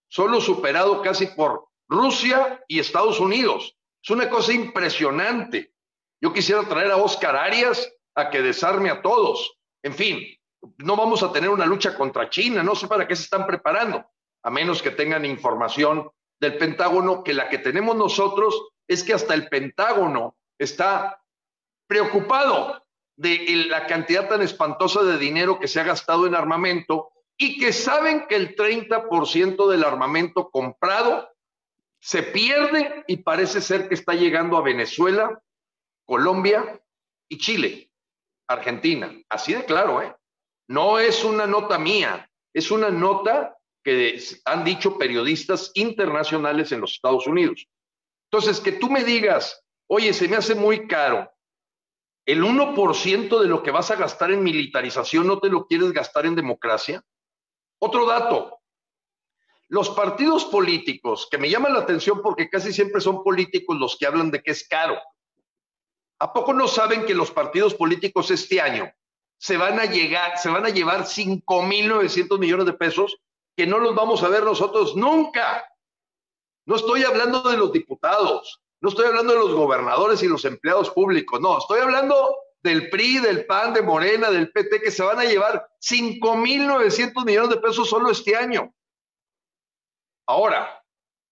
solo 0.09 0.41
superado 0.41 1.01
casi 1.01 1.28
por 1.28 1.68
Rusia 1.88 2.64
y 2.68 2.80
Estados 2.80 3.20
Unidos. 3.20 3.78
Es 4.01 4.09
una 4.09 4.30
cosa 4.30 4.53
impresionante. 4.53 5.74
Yo 6.22 6.34
quisiera 6.34 6.68
traer 6.68 6.91
a 6.91 6.97
Oscar 6.97 7.36
Arias 7.36 7.89
a 8.16 8.30
que 8.30 8.41
desarme 8.41 8.89
a 8.89 9.01
todos. 9.01 9.57
En 9.84 9.93
fin, 9.93 10.26
no 10.78 10.95
vamos 10.95 11.24
a 11.24 11.32
tener 11.32 11.49
una 11.49 11.66
lucha 11.66 11.97
contra 11.97 12.30
China, 12.30 12.64
no 12.64 12.76
sé 12.76 12.88
para 12.88 13.07
qué 13.07 13.16
se 13.16 13.24
están 13.24 13.45
preparando, 13.45 14.05
a 14.43 14.49
menos 14.49 14.82
que 14.82 14.91
tengan 14.91 15.26
información 15.26 16.09
del 16.39 16.57
Pentágono, 16.57 17.24
que 17.24 17.34
la 17.34 17.49
que 17.49 17.57
tenemos 17.57 17.95
nosotros 17.95 18.70
es 18.88 19.03
que 19.03 19.14
hasta 19.14 19.34
el 19.34 19.47
Pentágono 19.47 20.36
está 20.64 21.22
preocupado 21.88 22.84
de 23.16 23.66
la 23.68 23.86
cantidad 23.86 24.28
tan 24.28 24.41
espantosa 24.41 25.03
de 25.03 25.18
dinero 25.18 25.59
que 25.59 25.68
se 25.68 25.80
ha 25.80 25.84
gastado 25.84 26.26
en 26.26 26.36
armamento 26.36 27.11
y 27.38 27.59
que 27.59 27.74
saben 27.74 28.26
que 28.28 28.36
el 28.36 28.55
30% 28.55 29.70
del 29.70 29.84
armamento 29.84 30.49
comprado 30.49 31.30
se 32.01 32.24
pierde 32.24 33.03
y 33.07 33.18
parece 33.18 33.61
ser 33.61 33.88
que 33.88 33.95
está 33.95 34.14
llegando 34.14 34.57
a 34.57 34.61
Venezuela, 34.61 35.41
Colombia 36.05 36.82
y 37.30 37.38
Chile, 37.38 37.91
Argentina. 38.47 39.14
Así 39.30 39.53
de 39.53 39.66
claro, 39.66 40.01
¿eh? 40.01 40.14
No 40.68 40.99
es 40.99 41.24
una 41.24 41.45
nota 41.45 41.78
mía, 41.78 42.30
es 42.53 42.72
una 42.72 42.89
nota 42.89 43.57
que 43.84 44.20
han 44.45 44.64
dicho 44.64 44.97
periodistas 44.97 45.72
internacionales 45.76 46.72
en 46.72 46.82
los 46.82 46.93
Estados 46.93 47.28
Unidos. 47.28 47.68
Entonces, 48.32 48.59
que 48.59 48.74
tú 48.74 48.89
me 48.89 49.03
digas, 49.03 49.62
oye, 49.94 50.14
se 50.14 50.28
me 50.28 50.36
hace 50.36 50.56
muy 50.56 50.88
caro, 50.88 51.32
el 52.26 52.44
1% 52.44 53.41
de 53.41 53.48
lo 53.48 53.62
que 53.62 53.72
vas 53.72 53.91
a 53.91 53.96
gastar 53.96 54.32
en 54.32 54.44
militarización 54.44 55.28
no 55.28 55.39
te 55.39 55.50
lo 55.50 55.68
quieres 55.68 55.91
gastar 55.91 56.26
en 56.26 56.36
democracia. 56.36 57.04
Otro 57.80 58.06
dato, 58.06 58.60
los 59.68 59.89
partidos 59.89 60.46
políticos, 60.46 61.28
que 61.30 61.38
me 61.38 61.50
llaman 61.50 61.74
la 61.74 61.82
atención 61.82 62.22
porque 62.22 62.50
casi 62.50 62.72
siempre 62.72 63.02
son 63.02 63.24
políticos 63.24 63.78
los 63.78 63.98
que 63.98 64.06
hablan 64.06 64.32
de 64.32 64.41
que 64.41 64.52
es 64.52 64.68
caro. 64.68 64.98
¿A 66.20 66.32
poco 66.32 66.54
no 66.54 66.68
saben 66.68 67.06
que 67.06 67.14
los 67.14 67.32
partidos 67.32 67.76
políticos 67.76 68.32
este 68.32 68.62
año 68.62 68.91
se 69.38 69.58
van 69.58 69.80
a 69.80 69.86
llegar, 69.86 70.38
se 70.38 70.50
van 70.50 70.66
a 70.66 70.70
llevar 70.70 71.02
5.900 71.02 72.39
millones 72.39 72.66
de 72.66 72.74
pesos 72.74 73.18
que 73.56 73.68
no 73.68 73.78
los 73.78 73.94
vamos 73.94 74.24
a 74.24 74.30
ver 74.30 74.44
nosotros 74.44 74.96
nunca. 74.96 75.70
No 76.66 76.78
estoy 76.78 77.04
hablando 77.04 77.44
de 77.44 77.58
los 77.58 77.74
diputados, 77.74 78.62
no 78.84 78.90
estoy 78.90 79.06
hablando 79.06 79.32
de 79.32 79.40
los 79.40 79.54
gobernadores 79.54 80.22
y 80.24 80.28
los 80.28 80.44
empleados 80.44 80.90
públicos, 80.90 81.40
no, 81.40 81.58
estoy 81.58 81.80
hablando 81.80 82.36
del 82.62 82.90
PRI, 82.90 83.20
del 83.20 83.46
PAN, 83.46 83.74
de 83.74 83.82
Morena, 83.82 84.30
del 84.30 84.52
PT, 84.52 84.82
que 84.82 84.92
se 84.92 85.02
van 85.04 85.20
a 85.20 85.24
llevar 85.24 85.70
5.900 85.80 87.26
millones 87.26 87.50
de 87.52 87.62
pesos 87.62 87.90
solo 87.90 88.12
este 88.12 88.36
año. 88.36 88.74
Ahora, 90.28 90.84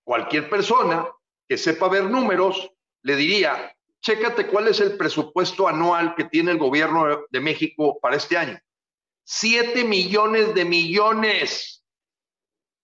cualquier 0.06 0.50
persona 0.50 1.06
que 1.46 1.58
sepa 1.58 1.90
ver 1.90 2.06
números 2.06 2.72
le 3.04 3.18
diría, 3.18 3.76
chécate 4.00 4.48
cuál 4.48 4.70
es 4.70 4.80
el 4.80 4.96
presupuesto 4.96 5.68
anual 5.68 6.16
que 6.16 6.24
tiene 6.24 6.52
el 6.52 6.58
gobierno 6.58 7.26
de 7.30 7.40
México 7.42 8.00
para 8.02 8.16
este 8.16 8.38
año. 8.38 8.58
Siete 9.26 9.84
millones 9.84 10.56
de 10.56 10.64
millones. 10.64 11.84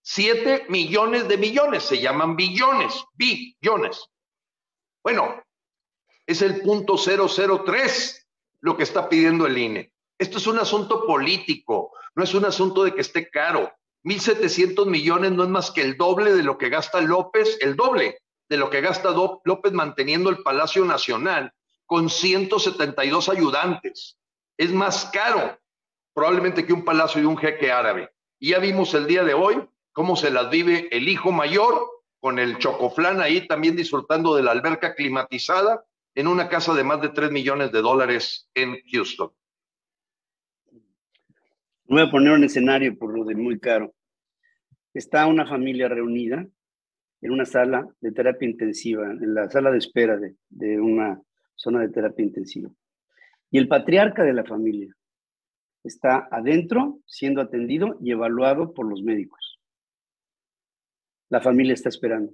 Siete 0.02 0.66
millones 0.68 1.26
de 1.26 1.38
millones. 1.38 1.84
Se 1.84 1.98
llaman 1.98 2.36
billones, 2.36 3.02
billones. 3.14 4.10
Bueno, 5.08 5.42
es 6.26 6.42
el 6.42 6.60
punto 6.60 6.96
003 6.98 8.28
lo 8.60 8.76
que 8.76 8.82
está 8.82 9.08
pidiendo 9.08 9.46
el 9.46 9.56
INE. 9.56 9.94
Esto 10.18 10.36
es 10.36 10.46
un 10.46 10.58
asunto 10.58 11.06
político, 11.06 11.92
no 12.14 12.24
es 12.24 12.34
un 12.34 12.44
asunto 12.44 12.84
de 12.84 12.92
que 12.94 13.00
esté 13.00 13.30
caro. 13.30 13.72
1.700 14.04 14.84
millones 14.84 15.32
no 15.32 15.44
es 15.44 15.48
más 15.48 15.70
que 15.70 15.80
el 15.80 15.96
doble 15.96 16.34
de 16.34 16.42
lo 16.42 16.58
que 16.58 16.68
gasta 16.68 17.00
López, 17.00 17.56
el 17.62 17.74
doble 17.74 18.18
de 18.50 18.58
lo 18.58 18.68
que 18.68 18.82
gasta 18.82 19.14
López 19.44 19.72
manteniendo 19.72 20.28
el 20.28 20.42
Palacio 20.42 20.84
Nacional 20.84 21.54
con 21.86 22.10
172 22.10 23.30
ayudantes. 23.30 24.18
Es 24.58 24.70
más 24.74 25.06
caro 25.06 25.58
probablemente 26.12 26.66
que 26.66 26.74
un 26.74 26.84
palacio 26.84 27.22
y 27.22 27.24
un 27.24 27.38
jeque 27.38 27.72
árabe. 27.72 28.10
Y 28.38 28.50
ya 28.50 28.58
vimos 28.58 28.92
el 28.92 29.06
día 29.06 29.24
de 29.24 29.32
hoy 29.32 29.66
cómo 29.92 30.16
se 30.16 30.30
las 30.30 30.50
vive 30.50 30.86
el 30.94 31.08
hijo 31.08 31.32
mayor 31.32 31.97
con 32.20 32.38
el 32.38 32.58
chocoflán 32.58 33.20
ahí 33.20 33.46
también 33.46 33.76
disfrutando 33.76 34.34
de 34.34 34.42
la 34.42 34.52
alberca 34.52 34.94
climatizada 34.94 35.84
en 36.14 36.26
una 36.26 36.48
casa 36.48 36.74
de 36.74 36.84
más 36.84 37.00
de 37.00 37.10
3 37.10 37.30
millones 37.30 37.70
de 37.70 37.80
dólares 37.80 38.48
en 38.54 38.76
Houston. 38.90 39.30
Voy 41.84 42.02
a 42.02 42.10
poner 42.10 42.32
un 42.32 42.44
escenario 42.44 42.98
por 42.98 43.16
lo 43.16 43.24
de 43.24 43.34
muy 43.34 43.58
caro. 43.58 43.94
Está 44.92 45.26
una 45.26 45.46
familia 45.46 45.88
reunida 45.88 46.46
en 47.20 47.30
una 47.30 47.44
sala 47.44 47.88
de 48.00 48.12
terapia 48.12 48.48
intensiva, 48.48 49.10
en 49.10 49.34
la 49.34 49.50
sala 49.50 49.70
de 49.70 49.78
espera 49.78 50.16
de, 50.16 50.36
de 50.48 50.80
una 50.80 51.20
zona 51.54 51.80
de 51.80 51.88
terapia 51.88 52.24
intensiva. 52.24 52.70
Y 53.50 53.58
el 53.58 53.68
patriarca 53.68 54.22
de 54.22 54.34
la 54.34 54.44
familia 54.44 54.94
está 55.84 56.28
adentro 56.30 57.00
siendo 57.06 57.40
atendido 57.40 57.96
y 58.02 58.10
evaluado 58.10 58.74
por 58.74 58.86
los 58.86 59.02
médicos. 59.02 59.47
La 61.30 61.40
familia 61.40 61.74
está 61.74 61.88
esperando. 61.88 62.32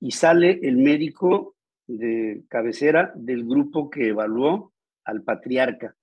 Y 0.00 0.10
sale 0.10 0.58
el 0.62 0.76
médico 0.76 1.56
de 1.86 2.44
cabecera 2.48 3.12
del 3.14 3.44
grupo 3.44 3.90
que 3.90 4.08
evaluó 4.08 4.72
al 5.04 5.22
patriarca. 5.22 5.96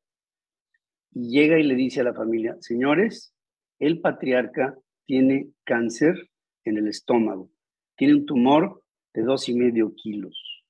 Y 1.13 1.29
llega 1.29 1.59
y 1.59 1.63
le 1.63 1.75
dice 1.75 2.01
a 2.01 2.05
la 2.05 2.13
familia, 2.13 2.55
señores, 2.61 3.33
el 3.79 3.99
patriarca 3.99 4.77
tiene 5.05 5.49
cáncer 5.63 6.29
en 6.63 6.77
el 6.77 6.87
estómago. 6.87 7.49
Tiene 7.95 8.15
un 8.15 8.25
tumor 8.25 8.83
de 9.13 9.23
dos 9.23 9.49
y 9.49 9.55
medio 9.55 9.93
kilos. 9.95 10.63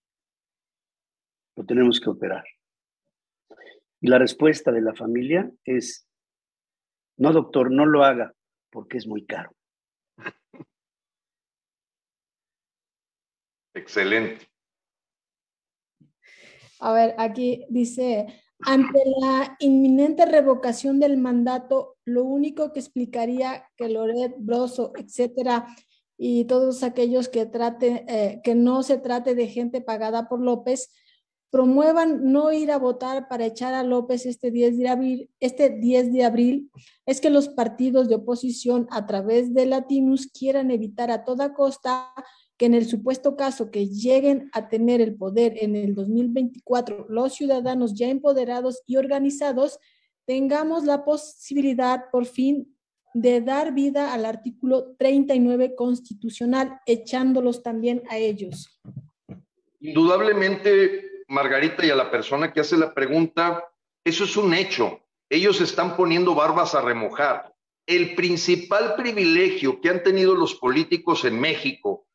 Lo 1.55 1.65
tenemos 1.65 1.99
que 1.99 2.09
operar. 2.09 2.43
Y 3.99 4.07
la 4.07 4.17
respuesta 4.17 4.71
de 4.71 4.81
la 4.81 4.95
familia 4.95 5.51
es, 5.63 6.07
no, 7.17 7.31
doctor, 7.31 7.69
no 7.69 7.85
lo 7.85 8.03
haga 8.03 8.33
porque 8.71 8.97
es 8.97 9.05
muy 9.05 9.25
caro. 9.25 9.51
Excelente. 13.73 14.47
A 16.79 16.93
ver, 16.93 17.15
aquí 17.17 17.65
dice, 17.69 18.25
ante 18.61 18.99
la 19.21 19.55
inminente 19.59 20.25
revocación 20.25 20.99
del 20.99 21.17
mandato, 21.17 21.97
lo 22.05 22.23
único 22.23 22.73
que 22.73 22.79
explicaría 22.79 23.69
que 23.77 23.89
Loret, 23.89 24.33
Broso, 24.39 24.91
etcétera, 24.95 25.67
y 26.17 26.45
todos 26.45 26.83
aquellos 26.83 27.29
que, 27.29 27.45
trate, 27.45 28.05
eh, 28.07 28.41
que 28.43 28.55
no 28.55 28.83
se 28.83 28.97
trate 28.97 29.35
de 29.35 29.47
gente 29.47 29.81
pagada 29.81 30.27
por 30.27 30.41
López, 30.41 30.91
promuevan 31.51 32.31
no 32.31 32.53
ir 32.53 32.71
a 32.71 32.77
votar 32.77 33.27
para 33.27 33.45
echar 33.45 33.73
a 33.73 33.83
López 33.83 34.25
este 34.25 34.51
10 34.51 34.77
de 34.77 34.87
abril, 34.87 35.29
este 35.39 35.69
10 35.69 36.13
de 36.13 36.23
abril 36.23 36.71
es 37.05 37.19
que 37.19 37.29
los 37.29 37.49
partidos 37.49 38.07
de 38.07 38.15
oposición 38.15 38.87
a 38.89 39.05
través 39.05 39.53
de 39.53 39.65
Latinus 39.65 40.27
quieran 40.27 40.71
evitar 40.71 41.11
a 41.11 41.25
toda 41.25 41.53
costa 41.53 42.13
que 42.61 42.67
en 42.67 42.75
el 42.75 42.85
supuesto 42.85 43.35
caso 43.35 43.71
que 43.71 43.87
lleguen 43.87 44.51
a 44.53 44.69
tener 44.69 45.01
el 45.01 45.15
poder 45.15 45.55
en 45.61 45.75
el 45.75 45.95
2024 45.95 47.07
los 47.09 47.33
ciudadanos 47.33 47.95
ya 47.95 48.07
empoderados 48.07 48.83
y 48.85 48.97
organizados, 48.97 49.79
tengamos 50.27 50.83
la 50.83 51.03
posibilidad 51.03 52.11
por 52.11 52.27
fin 52.27 52.77
de 53.15 53.41
dar 53.41 53.73
vida 53.73 54.13
al 54.13 54.25
artículo 54.25 54.95
39 54.99 55.73
constitucional, 55.73 56.79
echándolos 56.85 57.63
también 57.63 58.03
a 58.11 58.19
ellos. 58.19 58.79
Indudablemente, 59.79 61.23
Margarita, 61.29 61.83
y 61.83 61.89
a 61.89 61.95
la 61.95 62.11
persona 62.11 62.53
que 62.53 62.59
hace 62.59 62.77
la 62.77 62.93
pregunta, 62.93 63.63
eso 64.05 64.23
es 64.23 64.37
un 64.37 64.53
hecho. 64.53 64.99
Ellos 65.31 65.61
están 65.61 65.97
poniendo 65.97 66.35
barbas 66.35 66.75
a 66.75 66.81
remojar. 66.81 67.55
El 67.87 68.13
principal 68.13 68.93
privilegio 68.95 69.81
que 69.81 69.89
han 69.89 70.03
tenido 70.03 70.35
los 70.35 70.53
políticos 70.53 71.25
en 71.25 71.39
México 71.39 72.05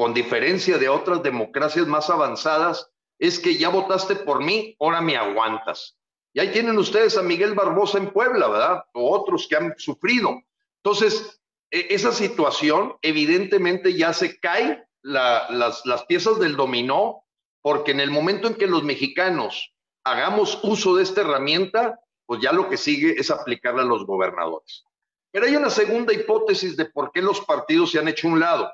con 0.00 0.14
diferencia 0.14 0.78
de 0.78 0.88
otras 0.88 1.22
democracias 1.22 1.86
más 1.86 2.08
avanzadas, 2.08 2.90
es 3.18 3.38
que 3.38 3.58
ya 3.58 3.68
votaste 3.68 4.16
por 4.16 4.42
mí, 4.42 4.74
ahora 4.80 5.02
me 5.02 5.14
aguantas. 5.14 5.98
Y 6.32 6.40
ahí 6.40 6.48
tienen 6.52 6.78
ustedes 6.78 7.18
a 7.18 7.22
Miguel 7.22 7.52
Barbosa 7.52 7.98
en 7.98 8.10
Puebla, 8.10 8.48
¿verdad? 8.48 8.84
O 8.94 9.14
otros 9.14 9.46
que 9.46 9.56
han 9.56 9.74
sufrido. 9.76 10.40
Entonces, 10.82 11.42
e, 11.70 11.88
esa 11.90 12.12
situación 12.12 12.96
evidentemente 13.02 13.92
ya 13.92 14.14
se 14.14 14.40
cae 14.40 14.82
las, 15.02 15.84
las 15.84 16.04
piezas 16.06 16.38
del 16.38 16.56
dominó, 16.56 17.26
porque 17.60 17.90
en 17.90 18.00
el 18.00 18.10
momento 18.10 18.48
en 18.48 18.54
que 18.54 18.68
los 18.68 18.82
mexicanos 18.82 19.74
hagamos 20.02 20.60
uso 20.62 20.96
de 20.96 21.02
esta 21.02 21.20
herramienta, 21.20 22.00
pues 22.24 22.40
ya 22.40 22.52
lo 22.52 22.70
que 22.70 22.78
sigue 22.78 23.16
es 23.20 23.30
aplicarla 23.30 23.82
a 23.82 23.84
los 23.84 24.06
gobernadores. 24.06 24.82
Pero 25.30 25.44
hay 25.44 25.56
una 25.56 25.68
segunda 25.68 26.14
hipótesis 26.14 26.74
de 26.78 26.86
por 26.86 27.12
qué 27.12 27.20
los 27.20 27.42
partidos 27.42 27.90
se 27.90 27.98
han 27.98 28.08
hecho 28.08 28.28
un 28.28 28.40
lado. 28.40 28.72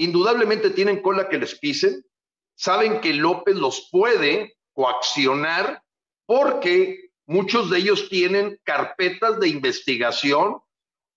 Indudablemente 0.00 0.70
tienen 0.70 1.02
cola 1.02 1.28
que 1.28 1.36
les 1.36 1.58
pisen, 1.58 2.02
saben 2.56 3.02
que 3.02 3.12
López 3.12 3.54
los 3.54 3.90
puede 3.92 4.56
coaccionar 4.72 5.82
porque 6.24 7.10
muchos 7.26 7.68
de 7.68 7.80
ellos 7.80 8.08
tienen 8.08 8.58
carpetas 8.64 9.38
de 9.38 9.48
investigación 9.48 10.62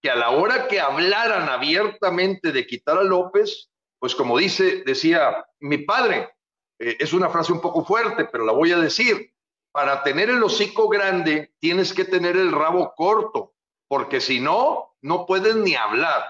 que 0.02 0.10
a 0.10 0.18
la 0.18 0.32
hora 0.32 0.68
que 0.68 0.82
hablaran 0.82 1.48
abiertamente 1.48 2.52
de 2.52 2.68
quitar 2.68 2.98
a 2.98 3.04
López, 3.04 3.70
pues 4.00 4.16
como 4.16 4.38
dice, 4.38 4.84
decía 4.86 5.46
mi 5.62 5.78
padre, 5.78 6.32
eh, 6.78 6.98
es 7.00 7.14
una 7.14 7.30
frase 7.30 7.54
un 7.54 7.62
poco 7.62 7.86
fuerte, 7.86 8.26
pero 8.26 8.44
la 8.44 8.52
voy 8.52 8.74
a 8.74 8.80
decir, 8.80 9.34
para 9.72 10.04
tener 10.04 10.30
el 10.30 10.44
hocico 10.44 10.90
grande 10.90 11.54
tienes 11.60 11.94
que 11.94 12.04
tener 12.04 12.36
el 12.36 12.52
rabo 12.52 12.94
corto, 12.98 13.54
porque 13.88 14.20
si 14.20 14.42
no, 14.42 14.98
no 15.02 15.26
puedes 15.26 15.56
ni 15.56 15.74
hablar. 15.74 16.26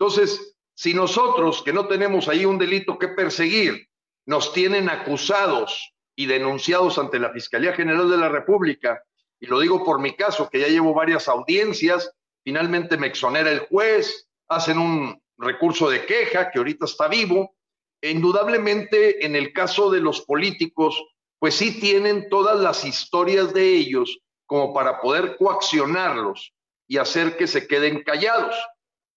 Entonces, 0.00 0.55
si 0.76 0.92
nosotros, 0.92 1.62
que 1.62 1.72
no 1.72 1.88
tenemos 1.88 2.28
ahí 2.28 2.44
un 2.44 2.58
delito 2.58 2.98
que 2.98 3.08
perseguir, 3.08 3.88
nos 4.26 4.52
tienen 4.52 4.90
acusados 4.90 5.94
y 6.14 6.26
denunciados 6.26 6.98
ante 6.98 7.18
la 7.18 7.32
Fiscalía 7.32 7.72
General 7.72 8.10
de 8.10 8.18
la 8.18 8.28
República, 8.28 9.02
y 9.40 9.46
lo 9.46 9.58
digo 9.58 9.82
por 9.82 9.98
mi 10.00 10.14
caso, 10.14 10.50
que 10.50 10.60
ya 10.60 10.68
llevo 10.68 10.92
varias 10.92 11.28
audiencias, 11.28 12.12
finalmente 12.44 12.98
me 12.98 13.06
exonera 13.06 13.50
el 13.50 13.60
juez, 13.60 14.28
hacen 14.48 14.76
un 14.76 15.18
recurso 15.38 15.88
de 15.88 16.04
queja 16.04 16.50
que 16.50 16.58
ahorita 16.58 16.84
está 16.84 17.08
vivo, 17.08 17.56
e 18.02 18.10
indudablemente 18.10 19.24
en 19.24 19.34
el 19.34 19.54
caso 19.54 19.90
de 19.90 20.00
los 20.00 20.20
políticos, 20.20 21.02
pues 21.38 21.54
sí 21.54 21.80
tienen 21.80 22.28
todas 22.28 22.60
las 22.60 22.84
historias 22.84 23.54
de 23.54 23.66
ellos 23.66 24.18
como 24.44 24.74
para 24.74 25.00
poder 25.00 25.38
coaccionarlos 25.38 26.52
y 26.86 26.98
hacer 26.98 27.38
que 27.38 27.46
se 27.46 27.66
queden 27.66 28.02
callados. 28.02 28.54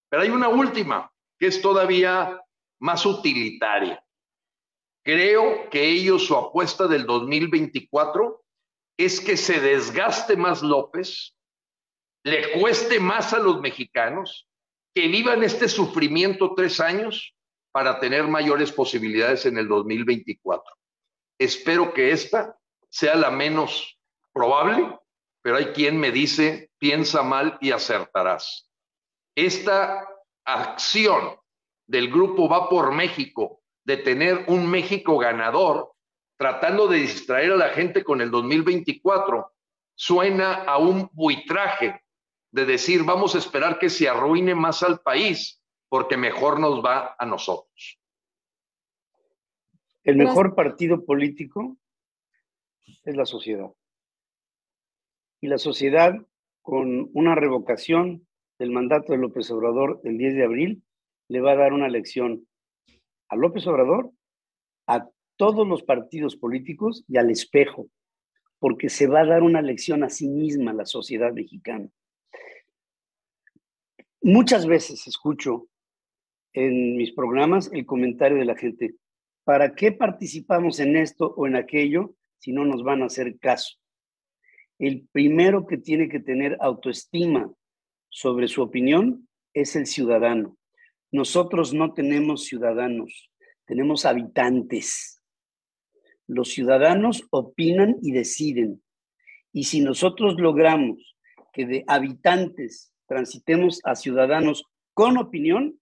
Pero 0.10 0.24
hay 0.24 0.30
una 0.30 0.48
última, 0.48 1.12
que 1.40 1.48
es 1.48 1.62
todavía 1.62 2.44
más 2.80 3.06
utilitaria. 3.06 4.04
Creo 5.04 5.70
que 5.70 5.88
ellos, 5.88 6.26
su 6.26 6.36
apuesta 6.36 6.88
del 6.88 7.06
2024 7.06 8.44
es 8.98 9.22
que 9.22 9.38
se 9.38 9.60
desgaste 9.62 10.36
más 10.36 10.62
López, 10.62 11.36
le 12.24 12.60
cueste 12.60 13.00
más 13.00 13.34
a 13.34 13.40
los 13.40 13.62
mexicanos, 13.62 14.48
que 14.94 15.08
vivan 15.08 15.44
este 15.44 15.70
sufrimiento 15.70 16.54
tres 16.54 16.80
años 16.80 17.34
para 17.72 18.00
tener 18.00 18.28
mayores 18.28 18.72
posibilidades 18.72 19.46
en 19.46 19.58
el 19.58 19.68
2024. 19.68 20.74
Espero 21.40 21.94
que 21.94 22.12
esta 22.12 22.58
sea 22.90 23.16
la 23.16 23.32
menos 23.32 23.98
probable, 24.34 25.00
pero 25.42 25.58
hay 25.58 25.68
quien 25.68 25.98
me 25.98 26.12
dice, 26.12 26.72
piensa 26.78 27.24
mal 27.24 27.58
y 27.62 27.72
acertarás. 27.72 28.70
Esta 29.36 30.06
acción 30.54 31.36
del 31.88 32.10
grupo 32.10 32.48
Va 32.48 32.70
por 32.70 32.94
México 32.94 33.62
de 33.84 33.98
tener 33.98 34.46
un 34.48 34.70
México 34.70 35.18
ganador, 35.18 35.94
tratando 36.38 36.88
de 36.88 37.00
distraer 37.00 37.54
a 37.54 37.58
la 37.58 37.70
gente 37.70 38.04
con 38.04 38.22
el 38.22 38.30
2024, 38.30 39.52
suena 39.96 40.54
a 40.64 40.78
un 40.78 41.10
buitraje 41.12 42.02
de 42.52 42.66
decir, 42.66 43.04
vamos 43.04 43.36
a 43.36 43.40
esperar 43.40 43.80
que 43.80 43.90
se 43.90 44.08
arruine 44.08 44.56
más 44.56 44.84
al 44.84 45.00
país, 45.00 45.62
porque 45.90 46.18
mejor 46.18 46.60
nos 46.60 46.86
va 46.86 47.16
a 47.18 47.26
nosotros. 47.26 48.00
El 50.04 50.18
mejor 50.18 50.56
partido 50.56 51.04
político 51.04 51.78
es 53.04 53.16
la 53.16 53.26
sociedad. 53.26 53.72
Y 55.42 55.48
la 55.48 55.58
sociedad, 55.58 56.14
con 56.62 57.10
una 57.14 57.36
revocación 57.36 58.28
del 58.60 58.72
mandato 58.72 59.14
de 59.14 59.18
López 59.18 59.50
Obrador 59.52 60.02
el 60.04 60.18
10 60.18 60.36
de 60.36 60.44
abril, 60.44 60.84
le 61.30 61.42
va 61.42 61.54
a 61.54 61.56
dar 61.56 61.74
una 61.74 61.88
lección 61.88 62.46
a 63.30 63.36
López 63.36 63.66
Obrador, 63.68 64.12
a 64.86 65.08
todos 65.38 65.68
los 65.68 65.84
partidos 65.84 66.36
políticos 66.36 67.06
y 67.08 67.18
al 67.18 67.30
espejo, 67.30 67.88
porque 68.60 68.90
se 68.90 69.08
va 69.08 69.22
a 69.22 69.26
dar 69.26 69.44
una 69.44 69.62
lección 69.62 70.04
a 70.04 70.10
sí 70.10 70.28
misma 70.28 70.74
la 70.74 70.86
sociedad 70.86 71.32
mexicana. 71.32 71.88
Muchas 74.22 74.68
veces 74.68 75.08
escucho 75.08 75.70
en 76.52 76.98
mis 76.98 77.14
programas 77.14 77.72
el 77.72 77.86
comentario 77.86 78.38
de 78.38 78.46
la 78.46 78.58
gente, 78.58 78.96
¿para 79.46 79.76
qué 79.76 79.94
participamos 79.94 80.80
en 80.80 80.98
esto 80.98 81.34
o 81.38 81.48
en 81.48 81.56
aquello 81.56 82.16
si 82.40 82.52
no 82.52 82.66
nos 82.66 82.84
van 82.84 83.02
a 83.02 83.06
hacer 83.06 83.40
caso? 83.40 83.78
El 84.78 85.08
primero 85.12 85.66
que 85.66 85.78
tiene 85.78 86.10
que 86.10 86.20
tener 86.20 86.58
autoestima 86.60 87.54
sobre 88.10 88.48
su 88.48 88.62
opinión 88.62 89.28
es 89.54 89.76
el 89.76 89.86
ciudadano. 89.86 90.58
Nosotros 91.12 91.74
no 91.74 91.94
tenemos 91.94 92.46
ciudadanos, 92.46 93.32
tenemos 93.66 94.06
habitantes. 94.06 95.22
Los 96.28 96.50
ciudadanos 96.50 97.28
opinan 97.32 97.98
y 98.02 98.12
deciden. 98.12 98.84
Y 99.52 99.64
si 99.64 99.82
nosotros 99.82 100.36
logramos 100.40 101.16
que 101.52 101.66
de 101.66 101.84
habitantes 101.88 102.94
transitemos 103.08 103.82
a 103.84 103.96
ciudadanos 103.96 104.64
con 104.94 105.18
opinión, 105.18 105.80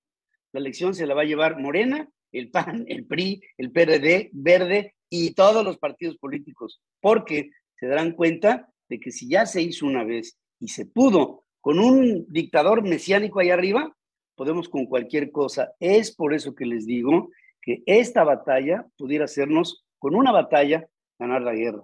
la 0.53 0.61
elección 0.61 0.95
se 0.95 1.05
la 1.05 1.13
va 1.13 1.23
a 1.23 1.25
llevar 1.25 1.59
Morena, 1.59 2.09
el 2.31 2.49
PAN, 2.49 2.85
el 2.87 3.05
PRI, 3.05 3.41
el 3.57 3.71
PRD, 3.71 4.29
Verde 4.31 4.95
y 5.09 5.33
todos 5.33 5.63
los 5.63 5.77
partidos 5.77 6.17
políticos, 6.17 6.81
porque 7.01 7.49
se 7.79 7.87
darán 7.87 8.13
cuenta 8.13 8.69
de 8.89 8.99
que 8.99 9.11
si 9.11 9.29
ya 9.29 9.45
se 9.45 9.61
hizo 9.61 9.85
una 9.85 10.03
vez 10.03 10.37
y 10.59 10.69
se 10.69 10.85
pudo 10.85 11.45
con 11.61 11.79
un 11.79 12.25
dictador 12.29 12.83
mesiánico 12.83 13.39
ahí 13.39 13.49
arriba, 13.49 13.95
podemos 14.35 14.69
con 14.69 14.85
cualquier 14.85 15.31
cosa. 15.31 15.73
Es 15.79 16.15
por 16.15 16.33
eso 16.33 16.55
que 16.55 16.65
les 16.65 16.85
digo 16.85 17.29
que 17.61 17.83
esta 17.85 18.23
batalla 18.23 18.85
pudiera 18.97 19.25
hacernos, 19.25 19.83
con 19.99 20.15
una 20.15 20.31
batalla, 20.31 20.87
ganar 21.19 21.41
la 21.41 21.53
guerra. 21.53 21.83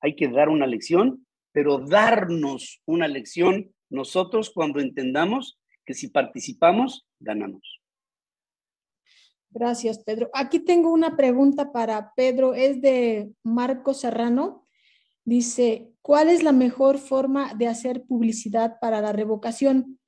Hay 0.00 0.16
que 0.16 0.28
dar 0.28 0.48
una 0.48 0.66
lección, 0.66 1.26
pero 1.52 1.78
darnos 1.78 2.82
una 2.84 3.08
lección 3.08 3.72
nosotros 3.88 4.50
cuando 4.52 4.80
entendamos 4.80 5.58
que 5.86 5.94
si 5.94 6.08
participamos, 6.08 7.06
ganamos. 7.20 7.80
Gracias, 9.50 10.02
Pedro. 10.02 10.30
Aquí 10.34 10.58
tengo 10.58 10.92
una 10.92 11.16
pregunta 11.16 11.70
para 11.70 12.12
Pedro, 12.16 12.54
es 12.54 12.80
de 12.80 13.30
Marco 13.44 13.94
Serrano. 13.94 14.64
Dice, 15.24 15.93
¿cuál 16.04 16.28
es 16.28 16.42
la 16.42 16.52
mejor 16.52 16.98
forma 16.98 17.54
de 17.54 17.66
hacer 17.66 18.04
publicidad 18.04 18.78
para 18.78 19.00
la 19.00 19.14
revocación? 19.14 19.98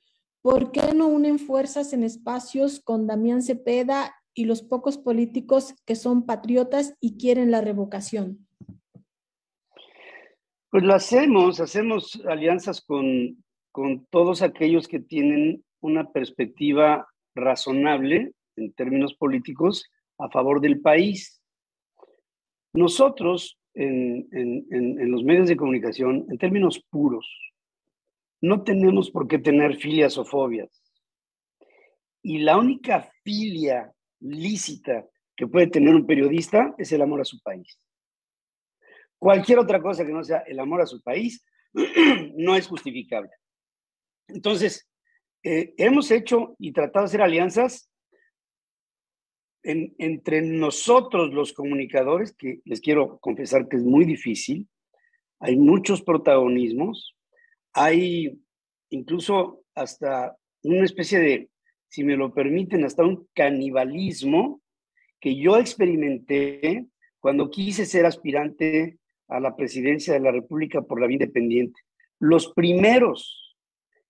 ¿Por 0.43 0.71
qué 0.71 0.93
no 0.95 1.07
unen 1.07 1.39
fuerzas 1.39 1.95
en 1.95 2.05
espacios 2.05 2.81
con 2.81 3.07
Damián 3.07 3.43
Cepeda 3.43 4.15
y 4.35 4.45
los 4.45 4.61
pocos 4.61 4.99
políticos 4.99 5.75
que 5.87 5.97
son 5.97 6.27
patriotas 6.27 6.95
y 7.01 7.17
quieren 7.17 7.51
la 7.51 7.63
revocación? 7.63 8.47
Pues 10.71 10.83
lo 10.83 10.95
hacemos, 10.95 11.61
hacemos 11.61 12.21
alianzas 12.29 12.83
con, 12.83 13.43
con 13.73 14.05
todos 14.11 14.43
aquellos 14.43 14.89
que 14.89 15.01
tienen 15.01 15.65
una 15.81 16.13
perspectiva 16.13 17.09
razonable 17.35 18.35
en 18.57 18.75
términos 18.75 19.15
políticos 19.15 19.91
a 20.19 20.29
favor 20.29 20.61
del 20.61 20.83
país. 20.83 21.41
Nosotros, 22.75 23.59
en, 23.77 24.27
en, 24.71 25.11
los 25.11 25.23
medios 25.23 25.49
de 25.49 25.57
comunicación, 25.57 26.27
en 26.31 26.39
términos 26.39 26.83
puros, 26.91 27.27
no 28.41 28.63
tenemos 28.63 29.11
por 29.11 29.29
qué 29.29 29.39
tener 29.39 29.77
filias 29.77 30.17
o 30.19 30.25
fobias. 30.25 30.83
Y 32.23 32.39
la 32.39 32.59
única 32.59 33.11
filia 33.23 33.93
lícita 34.21 35.07
que 35.37 35.47
puede 35.47 35.67
tener 35.69 35.95
un 35.95 36.07
periodista 36.07 36.75
es 36.79 36.91
el 36.93 37.03
amor 37.03 37.21
a 37.21 37.25
su 37.25 37.41
país. 37.41 37.79
Cualquier 39.19 39.59
otra 39.59 39.81
cosa 39.81 40.05
que 40.05 40.13
no 40.13 40.25
sea 40.25 40.39
el 40.47 40.59
amor 40.59 40.81
a 40.81 40.87
su 40.87 41.03
país 41.03 41.45
no 42.35 42.57
es 42.57 42.67
justificable. 42.67 43.31
Entonces, 44.29 44.89
eh, 45.43 45.75
hemos 45.77 46.11
hecho 46.11 46.57
y 46.59 46.73
tratado 46.73 47.05
de 47.05 47.09
hacer 47.09 47.23
alianzas 47.23 47.91
entre 49.67 50.43
nosotros 50.43 51.33
los 51.33 51.53
comunicadores, 51.53 52.35
que 52.35 52.61
les 52.65 52.81
quiero 52.81 53.19
confesar 53.19 53.69
que 53.69 53.77
es 53.77 53.85
muy 53.85 54.05
difícil, 54.05 54.69
hay 55.41 55.57
muchos 55.57 56.03
protagonismos, 56.03 57.17
hay 57.73 58.39
incluso 58.91 59.63
hasta 59.75 60.37
una 60.63 60.85
especie 60.85 61.19
de, 61.19 61.51
si 61.89 62.05
me 62.05 62.17
lo 62.17 62.33
permiten, 62.33 62.85
hasta 62.85 63.05
un 63.05 63.29
canibalismo 63.35 64.61
que 65.21 65.37
yo 65.37 65.59
experimenté 65.59 66.87
cuando 67.21 67.51
quise 67.51 67.87
ser 67.87 68.07
aspirante 68.07 68.99
a 69.29 69.41
la 69.41 69.57
presidencia 69.57 70.15
de 70.15 70.21
la 70.21 70.31
República 70.31 70.83
por 70.83 71.01
la 71.01 71.11
independiente. 71.11 71.81
Los 72.19 72.53
primeros 72.53 73.57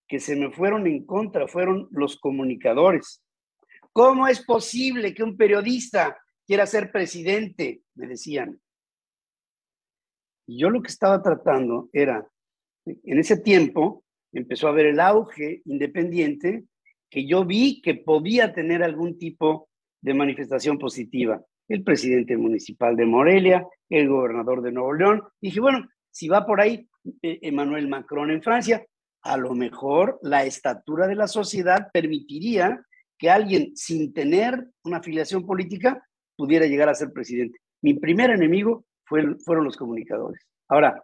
que 0.06 0.20
se 0.20 0.36
me 0.36 0.50
fueron 0.50 0.86
en 0.86 1.04
contra 1.04 1.48
fueron 1.48 1.88
los 1.90 2.16
comunicadores. 2.18 3.22
¿Cómo 3.96 4.28
es 4.28 4.44
posible 4.44 5.14
que 5.14 5.22
un 5.22 5.38
periodista 5.38 6.18
quiera 6.46 6.66
ser 6.66 6.92
presidente? 6.92 7.80
Me 7.94 8.06
decían. 8.06 8.60
Yo 10.46 10.68
lo 10.68 10.82
que 10.82 10.88
estaba 10.88 11.22
tratando 11.22 11.88
era, 11.94 12.28
en 12.84 13.18
ese 13.18 13.38
tiempo 13.38 14.04
empezó 14.34 14.66
a 14.66 14.72
haber 14.72 14.84
el 14.84 15.00
auge 15.00 15.62
independiente 15.64 16.64
que 17.08 17.26
yo 17.26 17.46
vi 17.46 17.80
que 17.80 17.94
podía 17.94 18.52
tener 18.52 18.82
algún 18.82 19.16
tipo 19.16 19.70
de 20.02 20.12
manifestación 20.12 20.78
positiva. 20.78 21.42
El 21.66 21.82
presidente 21.82 22.36
municipal 22.36 22.96
de 22.96 23.06
Morelia, 23.06 23.66
el 23.88 24.10
gobernador 24.10 24.60
de 24.60 24.72
Nuevo 24.72 24.92
León. 24.92 25.22
dije, 25.40 25.58
bueno, 25.58 25.88
si 26.10 26.28
va 26.28 26.44
por 26.44 26.60
ahí 26.60 26.86
eh, 27.22 27.38
Emmanuel 27.40 27.88
Macron 27.88 28.30
en 28.30 28.42
Francia, 28.42 28.84
a 29.22 29.38
lo 29.38 29.54
mejor 29.54 30.18
la 30.20 30.44
estatura 30.44 31.06
de 31.06 31.14
la 31.14 31.28
sociedad 31.28 31.88
permitiría 31.94 32.82
que 33.18 33.30
alguien 33.30 33.76
sin 33.76 34.12
tener 34.12 34.68
una 34.84 34.98
afiliación 34.98 35.46
política 35.46 36.06
pudiera 36.36 36.66
llegar 36.66 36.88
a 36.88 36.94
ser 36.94 37.12
presidente. 37.12 37.58
Mi 37.82 37.94
primer 37.94 38.30
enemigo 38.30 38.84
fueron 39.04 39.64
los 39.64 39.76
comunicadores. 39.76 40.42
Ahora, 40.68 41.02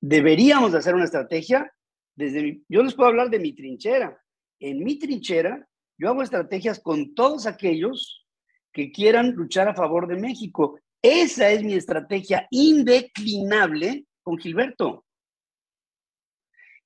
deberíamos 0.00 0.72
de 0.72 0.78
hacer 0.78 0.94
una 0.94 1.04
estrategia 1.04 1.70
desde 2.16 2.60
yo 2.68 2.82
les 2.82 2.94
puedo 2.94 3.08
hablar 3.08 3.30
de 3.30 3.38
mi 3.38 3.52
trinchera. 3.52 4.20
En 4.60 4.84
mi 4.84 4.98
trinchera, 4.98 5.66
yo 5.98 6.08
hago 6.08 6.22
estrategias 6.22 6.80
con 6.80 7.14
todos 7.14 7.46
aquellos 7.46 8.26
que 8.72 8.92
quieran 8.92 9.32
luchar 9.32 9.68
a 9.68 9.74
favor 9.74 10.06
de 10.06 10.16
México. 10.16 10.78
Esa 11.02 11.50
es 11.50 11.62
mi 11.62 11.74
estrategia 11.74 12.46
indeclinable 12.50 14.06
con 14.22 14.38
Gilberto. 14.38 15.04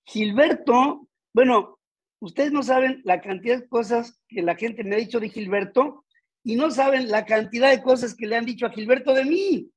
Gilberto, 0.04 1.08
bueno, 1.34 1.77
ustedes 2.20 2.52
no 2.52 2.62
saben 2.62 3.00
la 3.04 3.20
cantidad 3.20 3.58
de 3.58 3.68
cosas 3.68 4.20
que 4.28 4.42
la 4.42 4.56
gente 4.56 4.84
me 4.84 4.96
ha 4.96 4.98
dicho 4.98 5.20
de 5.20 5.28
Gilberto 5.28 6.04
y 6.42 6.56
no 6.56 6.70
saben 6.70 7.10
la 7.10 7.24
cantidad 7.26 7.70
de 7.70 7.82
cosas 7.82 8.14
que 8.14 8.26
le 8.26 8.36
han 8.36 8.46
dicho 8.46 8.66
a 8.66 8.70
Gilberto 8.70 9.14
de 9.14 9.24
mí. 9.24 9.70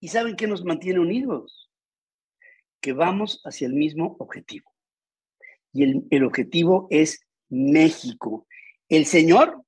¿Y 0.00 0.08
saben 0.08 0.36
qué 0.36 0.46
nos 0.46 0.64
mantiene 0.64 1.00
unidos? 1.00 1.70
Que 2.80 2.92
vamos 2.92 3.40
hacia 3.44 3.66
el 3.66 3.74
mismo 3.74 4.16
objetivo. 4.18 4.72
Y 5.72 5.84
el, 5.84 6.06
el 6.10 6.24
objetivo 6.24 6.88
es 6.90 7.26
México. 7.48 8.46
El 8.88 9.04
señor 9.04 9.62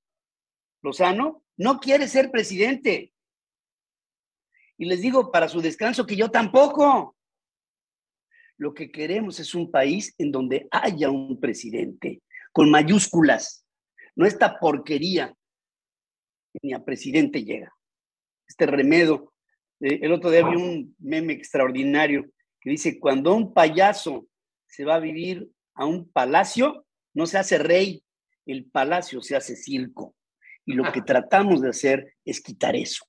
Lozano 0.83 1.45
no 1.57 1.79
quiere 1.81 2.09
ser 2.09 2.31
presidente. 2.31 3.13
Y 4.79 4.87
les 4.87 5.03
digo 5.03 5.31
para 5.31 5.49
su 5.49 5.61
descanso 5.61 6.07
que 6.07 6.17
yo 6.17 6.31
tampoco. 6.31 7.17
Lo 8.63 8.75
que 8.75 8.93
queremos 8.93 9.41
es 9.41 9.57
un 9.57 9.73
país 9.73 10.15
en 10.19 10.31
donde 10.31 10.69
haya 10.71 11.11
un 11.11 11.41
presidente 11.41 12.23
con 12.53 12.71
mayúsculas, 12.71 13.67
no 14.15 14.25
esta 14.25 14.57
porquería 14.61 15.35
ni 16.63 16.73
a 16.73 16.85
presidente 16.85 17.43
llega. 17.43 17.75
Este 18.47 18.67
remedo. 18.67 19.33
Eh, 19.81 19.99
el 20.03 20.13
otro 20.13 20.31
día 20.31 20.49
vi 20.49 20.55
un 20.55 20.95
meme 21.01 21.33
extraordinario 21.33 22.31
que 22.61 22.71
dice, 22.71 23.01
cuando 23.01 23.35
un 23.35 23.53
payaso 23.53 24.29
se 24.69 24.85
va 24.85 24.95
a 24.95 25.01
vivir 25.01 25.51
a 25.75 25.85
un 25.85 26.09
palacio, 26.09 26.87
no 27.15 27.27
se 27.27 27.39
hace 27.39 27.59
rey, 27.59 28.05
el 28.47 28.67
palacio 28.67 29.23
se 29.23 29.35
hace 29.35 29.57
circo. 29.57 30.15
Y 30.65 30.75
lo 30.75 30.93
que 30.93 31.03
tratamos 31.03 31.63
de 31.63 31.71
hacer 31.71 32.15
es 32.25 32.41
quitar 32.41 32.77
eso. 32.77 33.05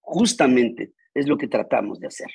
Justamente 0.00 0.94
es 1.14 1.28
lo 1.28 1.38
que 1.38 1.46
tratamos 1.46 2.00
de 2.00 2.08
hacer. 2.08 2.30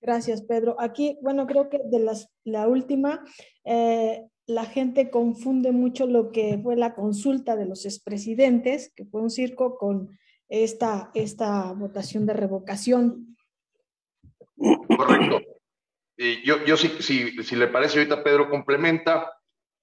Gracias, 0.00 0.42
Pedro. 0.42 0.76
Aquí, 0.78 1.18
bueno, 1.20 1.46
creo 1.46 1.68
que 1.68 1.80
de 1.84 1.98
las, 1.98 2.30
la 2.44 2.66
última, 2.66 3.24
eh, 3.64 4.26
la 4.46 4.64
gente 4.64 5.10
confunde 5.10 5.72
mucho 5.72 6.06
lo 6.06 6.32
que 6.32 6.58
fue 6.62 6.76
la 6.76 6.94
consulta 6.94 7.54
de 7.54 7.66
los 7.66 7.84
expresidentes, 7.84 8.92
que 8.96 9.04
fue 9.04 9.20
un 9.20 9.30
circo, 9.30 9.76
con 9.76 10.18
esta, 10.48 11.10
esta 11.14 11.72
votación 11.72 12.26
de 12.26 12.32
revocación. 12.32 13.36
Correcto. 14.96 15.40
yo, 16.44 16.64
yo 16.64 16.76
sí, 16.76 16.88
si, 17.00 17.42
si 17.42 17.56
le 17.56 17.68
parece, 17.68 17.98
ahorita 17.98 18.24
Pedro 18.24 18.48
complementa. 18.48 19.32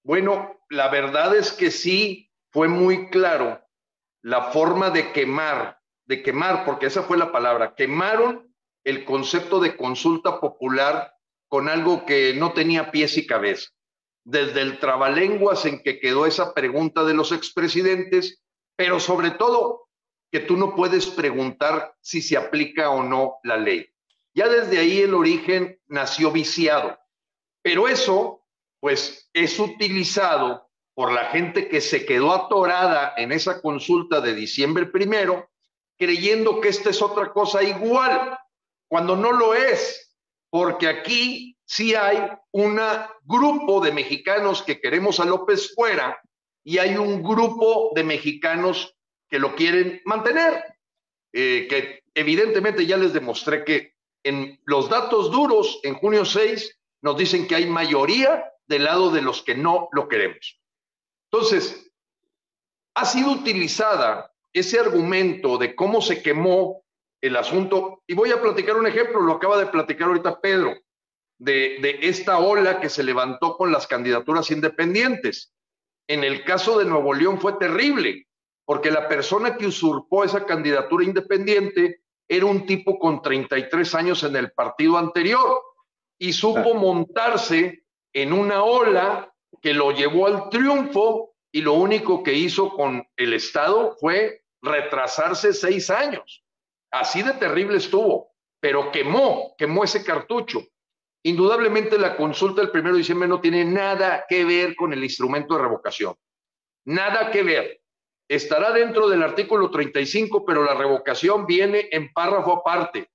Bueno, 0.03 0.59
la 0.69 0.89
verdad 0.89 1.35
es 1.35 1.53
que 1.53 1.69
sí 1.71 2.31
fue 2.51 2.67
muy 2.67 3.09
claro 3.09 3.61
la 4.23 4.51
forma 4.51 4.89
de 4.89 5.11
quemar, 5.11 5.79
de 6.05 6.23
quemar, 6.23 6.65
porque 6.65 6.87
esa 6.87 7.03
fue 7.03 7.17
la 7.17 7.31
palabra, 7.31 7.75
quemaron 7.75 8.46
el 8.87 9.03
concepto 9.03 9.59
de 9.59 9.75
consulta 9.75 10.39
popular 10.39 11.13
con 11.49 11.67
algo 11.67 12.05
que 12.05 12.33
no 12.33 12.53
tenía 12.53 12.89
pies 12.89 13.17
y 13.17 13.27
cabeza. 13.27 13.69
Desde 14.23 14.61
el 14.61 14.79
trabalenguas 14.79 15.65
en 15.65 15.83
que 15.83 15.99
quedó 15.99 16.25
esa 16.25 16.53
pregunta 16.53 17.03
de 17.03 17.13
los 17.13 17.33
expresidentes, 17.33 18.41
pero 18.77 19.01
sobre 19.01 19.31
todo 19.31 19.89
que 20.31 20.39
tú 20.39 20.55
no 20.55 20.73
puedes 20.73 21.07
preguntar 21.07 21.95
si 21.99 22.21
se 22.21 22.37
aplica 22.37 22.89
o 22.89 23.03
no 23.03 23.39
la 23.43 23.57
ley. 23.57 23.89
Ya 24.33 24.47
desde 24.47 24.79
ahí 24.79 25.01
el 25.01 25.15
origen 25.15 25.77
nació 25.87 26.31
viciado. 26.31 26.97
Pero 27.61 27.89
eso, 27.89 28.45
pues, 28.79 29.29
es 29.33 29.59
utilizado 29.59 30.69
por 30.93 31.11
la 31.11 31.25
gente 31.25 31.67
que 31.67 31.81
se 31.81 32.05
quedó 32.05 32.33
atorada 32.33 33.15
en 33.17 33.33
esa 33.33 33.61
consulta 33.61 34.21
de 34.21 34.33
diciembre 34.33 34.85
primero, 34.85 35.49
creyendo 35.97 36.61
que 36.61 36.69
esta 36.69 36.91
es 36.91 37.01
otra 37.01 37.33
cosa 37.33 37.61
igual 37.63 38.39
cuando 38.87 39.15
no 39.15 39.31
lo 39.31 39.53
es, 39.53 40.15
porque 40.49 40.87
aquí 40.87 41.57
sí 41.65 41.95
hay 41.95 42.29
un 42.51 42.79
grupo 43.23 43.81
de 43.81 43.91
mexicanos 43.91 44.63
que 44.63 44.79
queremos 44.79 45.19
a 45.19 45.25
López 45.25 45.73
fuera 45.75 46.19
y 46.63 46.77
hay 46.77 46.95
un 46.95 47.21
grupo 47.21 47.91
de 47.95 48.03
mexicanos 48.03 48.95
que 49.29 49.39
lo 49.39 49.55
quieren 49.55 50.01
mantener, 50.05 50.63
eh, 51.33 51.67
que 51.69 52.03
evidentemente 52.13 52.85
ya 52.85 52.97
les 52.97 53.13
demostré 53.13 53.63
que 53.63 53.93
en 54.23 54.59
los 54.65 54.89
datos 54.89 55.31
duros, 55.31 55.79
en 55.83 55.95
junio 55.95 56.25
6, 56.25 56.79
nos 57.01 57.17
dicen 57.17 57.47
que 57.47 57.55
hay 57.55 57.65
mayoría 57.65 58.51
del 58.65 58.85
lado 58.85 59.11
de 59.11 59.21
los 59.21 59.41
que 59.43 59.55
no 59.55 59.89
lo 59.91 60.07
queremos. 60.07 60.59
Entonces, 61.31 61.91
ha 62.95 63.05
sido 63.05 63.31
utilizada 63.31 64.33
ese 64.53 64.79
argumento 64.79 65.57
de 65.57 65.75
cómo 65.75 66.01
se 66.01 66.21
quemó 66.21 66.83
el 67.21 67.35
asunto. 67.35 68.03
Y 68.07 68.13
voy 68.13 68.31
a 68.31 68.41
platicar 68.41 68.77
un 68.77 68.87
ejemplo, 68.87 69.21
lo 69.21 69.33
acaba 69.33 69.57
de 69.57 69.67
platicar 69.67 70.07
ahorita 70.07 70.39
Pedro, 70.39 70.75
de, 71.39 71.77
de 71.81 71.99
esta 72.01 72.39
ola 72.39 72.79
que 72.79 72.89
se 72.89 73.03
levantó 73.03 73.57
con 73.57 73.71
las 73.71 73.87
candidaturas 73.87 74.49
independientes. 74.51 75.53
En 76.07 76.23
el 76.23 76.43
caso 76.43 76.79
de 76.79 76.85
Nuevo 76.85 77.13
León 77.13 77.39
fue 77.39 77.53
terrible, 77.53 78.27
porque 78.65 78.91
la 78.91 79.07
persona 79.07 79.57
que 79.57 79.67
usurpó 79.67 80.23
esa 80.23 80.45
candidatura 80.45 81.03
independiente 81.03 82.01
era 82.27 82.45
un 82.45 82.65
tipo 82.65 82.99
con 82.99 83.21
33 83.21 83.95
años 83.95 84.23
en 84.23 84.35
el 84.35 84.51
partido 84.51 84.97
anterior 84.97 85.61
y 86.19 86.33
supo 86.33 86.73
montarse 86.73 87.83
en 88.13 88.33
una 88.33 88.63
ola 88.63 89.33
que 89.61 89.73
lo 89.73 89.91
llevó 89.91 90.27
al 90.27 90.49
triunfo 90.49 91.35
y 91.51 91.61
lo 91.61 91.73
único 91.73 92.23
que 92.23 92.33
hizo 92.33 92.71
con 92.71 93.07
el 93.15 93.33
Estado 93.33 93.95
fue 93.99 94.43
retrasarse 94.61 95.53
seis 95.53 95.89
años. 95.89 96.43
Así 96.91 97.21
de 97.21 97.33
terrible 97.33 97.77
estuvo, 97.77 98.31
pero 98.59 98.91
quemó, 98.91 99.55
quemó 99.57 99.83
ese 99.83 100.03
cartucho. 100.03 100.61
Indudablemente 101.23 101.97
la 101.97 102.15
consulta 102.15 102.61
del 102.61 102.71
primero 102.71 102.93
de 102.93 102.99
diciembre 102.99 103.27
no 103.27 103.41
tiene 103.41 103.65
nada 103.65 104.25
que 104.29 104.45
ver 104.45 104.75
con 104.75 104.93
el 104.93 105.03
instrumento 105.03 105.55
de 105.55 105.63
revocación. 105.63 106.15
Nada 106.85 107.31
que 107.31 107.43
ver. 107.43 107.81
Estará 108.29 108.71
dentro 108.71 109.09
del 109.09 109.23
artículo 109.23 109.69
35, 109.69 110.45
pero 110.45 110.63
la 110.63 110.73
revocación 110.73 111.45
viene 111.45 111.89
en 111.91 112.11
párrafo 112.13 112.53
aparte. 112.53 113.09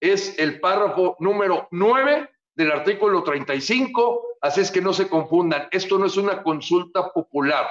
Es 0.00 0.38
el 0.38 0.60
párrafo 0.60 1.16
número 1.18 1.68
9 1.70 2.30
del 2.54 2.72
artículo 2.72 3.22
35, 3.22 4.38
así 4.40 4.60
es 4.60 4.70
que 4.70 4.80
no 4.80 4.92
se 4.92 5.08
confundan. 5.08 5.68
Esto 5.70 5.98
no 5.98 6.06
es 6.06 6.16
una 6.16 6.42
consulta 6.42 7.12
popular. 7.12 7.66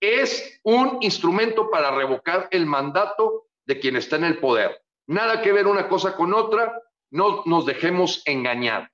Es 0.00 0.60
un 0.62 0.98
instrumento 1.00 1.70
para 1.70 1.90
revocar 1.90 2.48
el 2.52 2.66
mandato 2.66 3.47
de 3.68 3.78
quien 3.78 3.96
está 3.96 4.16
en 4.16 4.24
el 4.24 4.40
poder. 4.40 4.82
Nada 5.06 5.42
que 5.42 5.52
ver 5.52 5.66
una 5.66 5.88
cosa 5.88 6.16
con 6.16 6.32
otra, 6.32 6.82
no 7.10 7.44
nos 7.44 7.66
dejemos 7.66 8.22
engañar. 8.26 8.90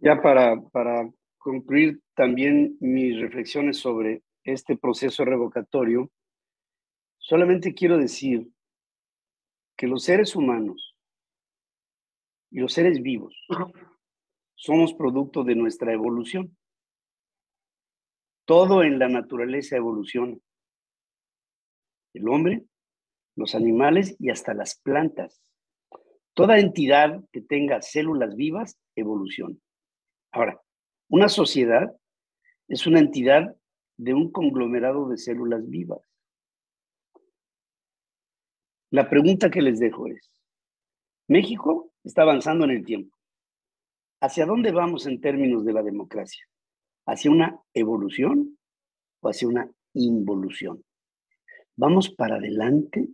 Ya 0.00 0.20
para, 0.20 0.60
para 0.72 1.08
concluir 1.38 2.02
también 2.14 2.76
mis 2.80 3.20
reflexiones 3.20 3.78
sobre 3.78 4.24
este 4.42 4.76
proceso 4.76 5.24
revocatorio, 5.24 6.10
solamente 7.18 7.74
quiero 7.74 7.96
decir 7.96 8.48
que 9.76 9.86
los 9.86 10.02
seres 10.02 10.34
humanos 10.34 10.96
y 12.50 12.58
los 12.58 12.72
seres 12.72 13.00
vivos 13.00 13.36
somos 14.56 14.94
producto 14.94 15.44
de 15.44 15.54
nuestra 15.54 15.92
evolución. 15.92 16.56
Todo 18.44 18.82
en 18.82 18.98
la 18.98 19.08
naturaleza 19.08 19.76
evoluciona 19.76 20.36
el 22.14 22.28
hombre, 22.28 22.64
los 23.36 23.54
animales 23.54 24.16
y 24.18 24.30
hasta 24.30 24.54
las 24.54 24.78
plantas. 24.80 25.40
Toda 26.34 26.58
entidad 26.58 27.22
que 27.32 27.40
tenga 27.40 27.82
células 27.82 28.36
vivas 28.36 28.78
evoluciona. 28.94 29.56
Ahora, 30.32 30.60
una 31.08 31.28
sociedad 31.28 31.94
es 32.68 32.86
una 32.86 33.00
entidad 33.00 33.56
de 33.96 34.14
un 34.14 34.30
conglomerado 34.30 35.08
de 35.08 35.18
células 35.18 35.68
vivas. 35.68 36.00
La 38.90 39.08
pregunta 39.08 39.50
que 39.50 39.62
les 39.62 39.78
dejo 39.78 40.06
es, 40.06 40.30
México 41.28 41.92
está 42.02 42.22
avanzando 42.22 42.64
en 42.64 42.70
el 42.70 42.84
tiempo. 42.84 43.16
¿Hacia 44.20 44.46
dónde 44.46 44.72
vamos 44.72 45.06
en 45.06 45.20
términos 45.20 45.64
de 45.64 45.72
la 45.72 45.82
democracia? 45.82 46.44
¿Hacia 47.06 47.30
una 47.30 47.60
evolución 47.72 48.58
o 49.20 49.28
hacia 49.28 49.48
una 49.48 49.70
involución? 49.94 50.84
¿Vamos 51.76 52.10
para 52.10 52.36
adelante 52.36 53.08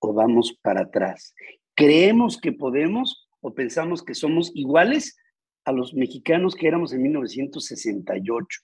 o 0.00 0.12
vamos 0.12 0.58
para 0.62 0.82
atrás? 0.82 1.34
¿Creemos 1.74 2.38
que 2.38 2.52
podemos 2.52 3.28
o 3.40 3.54
pensamos 3.54 4.02
que 4.02 4.14
somos 4.14 4.50
iguales 4.54 5.16
a 5.64 5.72
los 5.72 5.94
mexicanos 5.94 6.54
que 6.54 6.68
éramos 6.68 6.92
en 6.92 7.02
1968? 7.02 8.60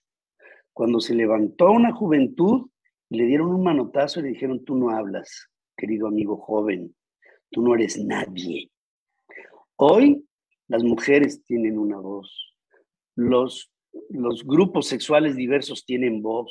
Cuando 0.73 1.01
se 1.01 1.15
levantó 1.15 1.71
una 1.71 1.93
juventud 1.93 2.69
y 3.09 3.17
le 3.17 3.27
dieron 3.27 3.55
un 3.55 3.63
manotazo 3.63 4.21
y 4.21 4.25
le 4.25 4.29
dijeron, 4.31 4.65
tú 4.65 4.77
no 4.77 4.91
hablas, 4.91 5.49
querido 5.77 6.09
amigo 6.09 6.37
joven, 6.37 6.95
tú 7.51 7.63
no 7.63 7.75
eres 7.75 7.99
nadie. 7.99 8.71
Hoy 9.77 10.27
las 10.69 10.83
mujeres 10.83 11.45
tienen 11.45 11.79
una 11.79 11.99
voz, 11.99 12.55
los, 13.15 13.71
los 14.11 14.45
grupos 14.45 14.87
sexuales 14.87 15.37
diversos 15.37 15.85
tienen 15.85 16.23
voz, 16.23 16.51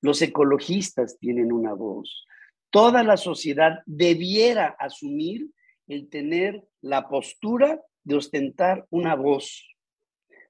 los 0.00 0.22
ecologistas 0.22 1.18
tienen 1.18 1.52
una 1.52 1.74
voz. 1.74 2.26
Toda 2.70 3.02
la 3.02 3.16
sociedad 3.16 3.80
debiera 3.86 4.76
asumir 4.78 5.50
el 5.86 6.08
tener 6.08 6.64
la 6.80 7.08
postura 7.08 7.80
de 8.04 8.14
ostentar 8.14 8.86
una 8.90 9.14
voz. 9.14 9.66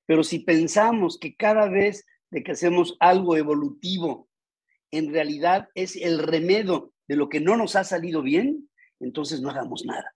Pero 0.06 0.22
si 0.22 0.40
pensamos 0.40 1.18
que 1.18 1.34
cada 1.34 1.68
vez 1.68 2.04
de 2.30 2.42
que 2.42 2.52
hacemos 2.52 2.96
algo 3.00 3.36
evolutivo, 3.36 4.28
en 4.90 5.12
realidad 5.12 5.68
es 5.74 5.96
el 5.96 6.18
remedio 6.18 6.92
de 7.08 7.16
lo 7.16 7.28
que 7.28 7.40
no 7.40 7.56
nos 7.56 7.76
ha 7.76 7.84
salido 7.84 8.22
bien, 8.22 8.68
entonces 9.00 9.40
no 9.40 9.50
hagamos 9.50 9.84
nada 9.84 10.14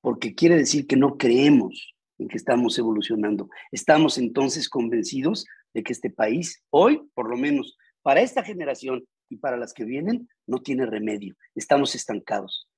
porque 0.00 0.34
quiere 0.34 0.56
decir 0.56 0.86
que 0.86 0.96
no 0.96 1.16
creemos 1.16 1.94
en 2.18 2.28
que 2.28 2.36
estamos 2.36 2.78
evolucionando. 2.78 3.48
Estamos 3.70 4.18
entonces 4.18 4.68
convencidos 4.68 5.46
de 5.74 5.82
que 5.82 5.92
este 5.92 6.10
país, 6.10 6.62
hoy, 6.70 7.02
por 7.14 7.28
lo 7.28 7.36
menos 7.36 7.76
para 8.02 8.20
esta 8.20 8.42
generación 8.42 9.04
y 9.28 9.36
para 9.36 9.56
las 9.56 9.74
que 9.74 9.84
vienen, 9.84 10.28
no 10.46 10.62
tiene 10.62 10.86
remedio. 10.86 11.36
Estamos 11.54 11.94
estancados. 11.94 12.68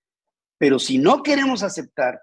Pero 0.59 0.79
si 0.79 0.99
no 0.99 1.23
queremos 1.23 1.63
aceptar 1.63 2.21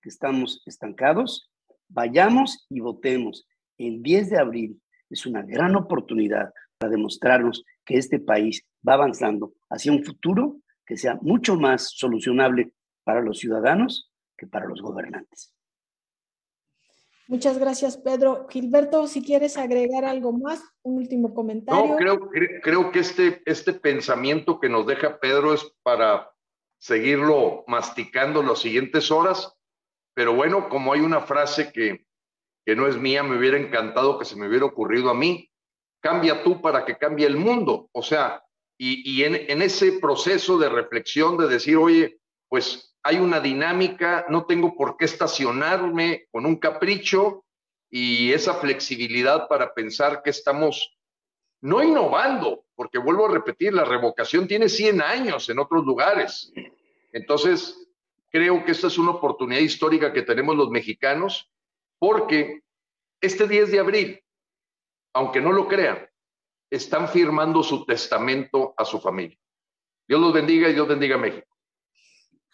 que 0.00 0.08
estamos 0.08 0.62
estancados, 0.66 1.50
vayamos 1.88 2.66
y 2.68 2.80
votemos. 2.80 3.46
El 3.78 4.02
10 4.02 4.30
de 4.30 4.38
abril 4.38 4.82
es 5.10 5.26
una 5.26 5.42
gran 5.42 5.76
oportunidad 5.76 6.52
para 6.78 6.90
demostrarnos 6.90 7.64
que 7.84 7.96
este 7.96 8.20
país 8.20 8.64
va 8.86 8.94
avanzando 8.94 9.54
hacia 9.70 9.92
un 9.92 10.04
futuro 10.04 10.60
que 10.86 10.96
sea 10.96 11.18
mucho 11.22 11.56
más 11.56 11.90
solucionable 11.90 12.72
para 13.04 13.22
los 13.22 13.38
ciudadanos 13.38 14.10
que 14.36 14.46
para 14.46 14.66
los 14.66 14.80
gobernantes. 14.80 15.53
Muchas 17.26 17.58
gracias, 17.58 17.96
Pedro. 17.96 18.46
Gilberto, 18.50 19.06
si 19.06 19.24
quieres 19.24 19.56
agregar 19.56 20.04
algo 20.04 20.32
más, 20.32 20.62
un 20.82 20.98
último 20.98 21.32
comentario. 21.32 21.86
No, 21.86 21.96
creo, 21.96 22.30
creo 22.62 22.92
que 22.92 22.98
este, 22.98 23.42
este 23.46 23.72
pensamiento 23.72 24.60
que 24.60 24.68
nos 24.68 24.86
deja 24.86 25.18
Pedro 25.18 25.54
es 25.54 25.64
para 25.82 26.30
seguirlo 26.78 27.64
masticando 27.66 28.42
las 28.42 28.58
siguientes 28.58 29.10
horas. 29.10 29.54
Pero 30.14 30.34
bueno, 30.34 30.68
como 30.68 30.92
hay 30.92 31.00
una 31.00 31.22
frase 31.22 31.72
que, 31.72 32.06
que 32.66 32.76
no 32.76 32.86
es 32.86 32.98
mía, 32.98 33.22
me 33.22 33.38
hubiera 33.38 33.56
encantado 33.56 34.18
que 34.18 34.26
se 34.26 34.36
me 34.36 34.46
hubiera 34.46 34.66
ocurrido 34.66 35.08
a 35.08 35.14
mí. 35.14 35.50
Cambia 36.02 36.42
tú 36.44 36.60
para 36.60 36.84
que 36.84 36.98
cambie 36.98 37.26
el 37.26 37.36
mundo. 37.36 37.88
O 37.92 38.02
sea, 38.02 38.44
y, 38.78 39.10
y 39.10 39.24
en, 39.24 39.34
en 39.34 39.62
ese 39.62 39.92
proceso 39.92 40.58
de 40.58 40.68
reflexión 40.68 41.38
de 41.38 41.48
decir, 41.48 41.78
oye, 41.78 42.18
pues 42.50 42.93
hay 43.04 43.16
una 43.16 43.38
dinámica, 43.38 44.24
no 44.30 44.46
tengo 44.46 44.74
por 44.74 44.96
qué 44.96 45.04
estacionarme 45.04 46.26
con 46.32 46.46
un 46.46 46.56
capricho 46.56 47.44
y 47.90 48.32
esa 48.32 48.54
flexibilidad 48.54 49.46
para 49.46 49.74
pensar 49.74 50.22
que 50.22 50.30
estamos 50.30 50.96
no 51.60 51.82
innovando, 51.82 52.64
porque 52.74 52.98
vuelvo 52.98 53.26
a 53.26 53.30
repetir, 53.30 53.74
la 53.74 53.84
revocación 53.84 54.48
tiene 54.48 54.70
100 54.70 55.02
años 55.02 55.48
en 55.50 55.58
otros 55.58 55.84
lugares. 55.84 56.50
Entonces, 57.12 57.88
creo 58.30 58.64
que 58.64 58.72
esta 58.72 58.86
es 58.86 58.96
una 58.96 59.12
oportunidad 59.12 59.60
histórica 59.60 60.12
que 60.12 60.22
tenemos 60.22 60.56
los 60.56 60.70
mexicanos, 60.70 61.50
porque 61.98 62.62
este 63.20 63.46
10 63.46 63.70
de 63.70 63.80
abril, 63.80 64.24
aunque 65.12 65.42
no 65.42 65.52
lo 65.52 65.68
crean, 65.68 66.08
están 66.70 67.08
firmando 67.08 67.62
su 67.62 67.84
testamento 67.84 68.74
a 68.78 68.84
su 68.86 68.98
familia. 68.98 69.38
Dios 70.08 70.20
los 70.20 70.32
bendiga 70.32 70.68
y 70.70 70.72
Dios 70.72 70.88
bendiga 70.88 71.16
a 71.16 71.18
México. 71.18 71.53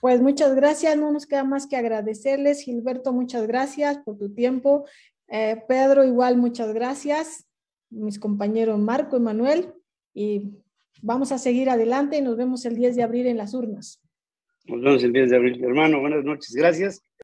Pues 0.01 0.21
muchas 0.21 0.55
gracias, 0.55 0.97
no 0.97 1.13
nos 1.13 1.27
queda 1.27 1.45
más 1.45 1.67
que 1.67 1.77
agradecerles. 1.77 2.63
Gilberto, 2.63 3.13
muchas 3.13 3.47
gracias 3.47 3.99
por 3.99 4.17
tu 4.17 4.33
tiempo. 4.33 4.87
Eh, 5.29 5.63
Pedro, 5.69 6.05
igual, 6.05 6.37
muchas 6.37 6.73
gracias. 6.73 7.47
Mis 7.91 8.19
compañeros 8.19 8.79
Marco 8.79 9.17
y 9.17 9.21
Manuel. 9.21 9.75
Y 10.15 10.51
vamos 11.03 11.33
a 11.33 11.39
seguir 11.39 11.69
adelante 11.69 12.17
y 12.17 12.23
nos 12.23 12.37
vemos 12.37 12.65
el 12.65 12.77
10 12.77 12.97
de 12.97 13.03
abril 13.03 13.27
en 13.27 13.37
las 13.37 13.53
urnas. 13.53 14.03
Nos 14.67 14.81
vemos 14.81 15.03
el 15.05 15.13
10 15.13 15.31
de 15.31 15.37
abril, 15.37 15.65
hermano. 15.65 16.01
Buenas 16.01 16.25
noches, 16.25 16.55
gracias. 16.55 17.03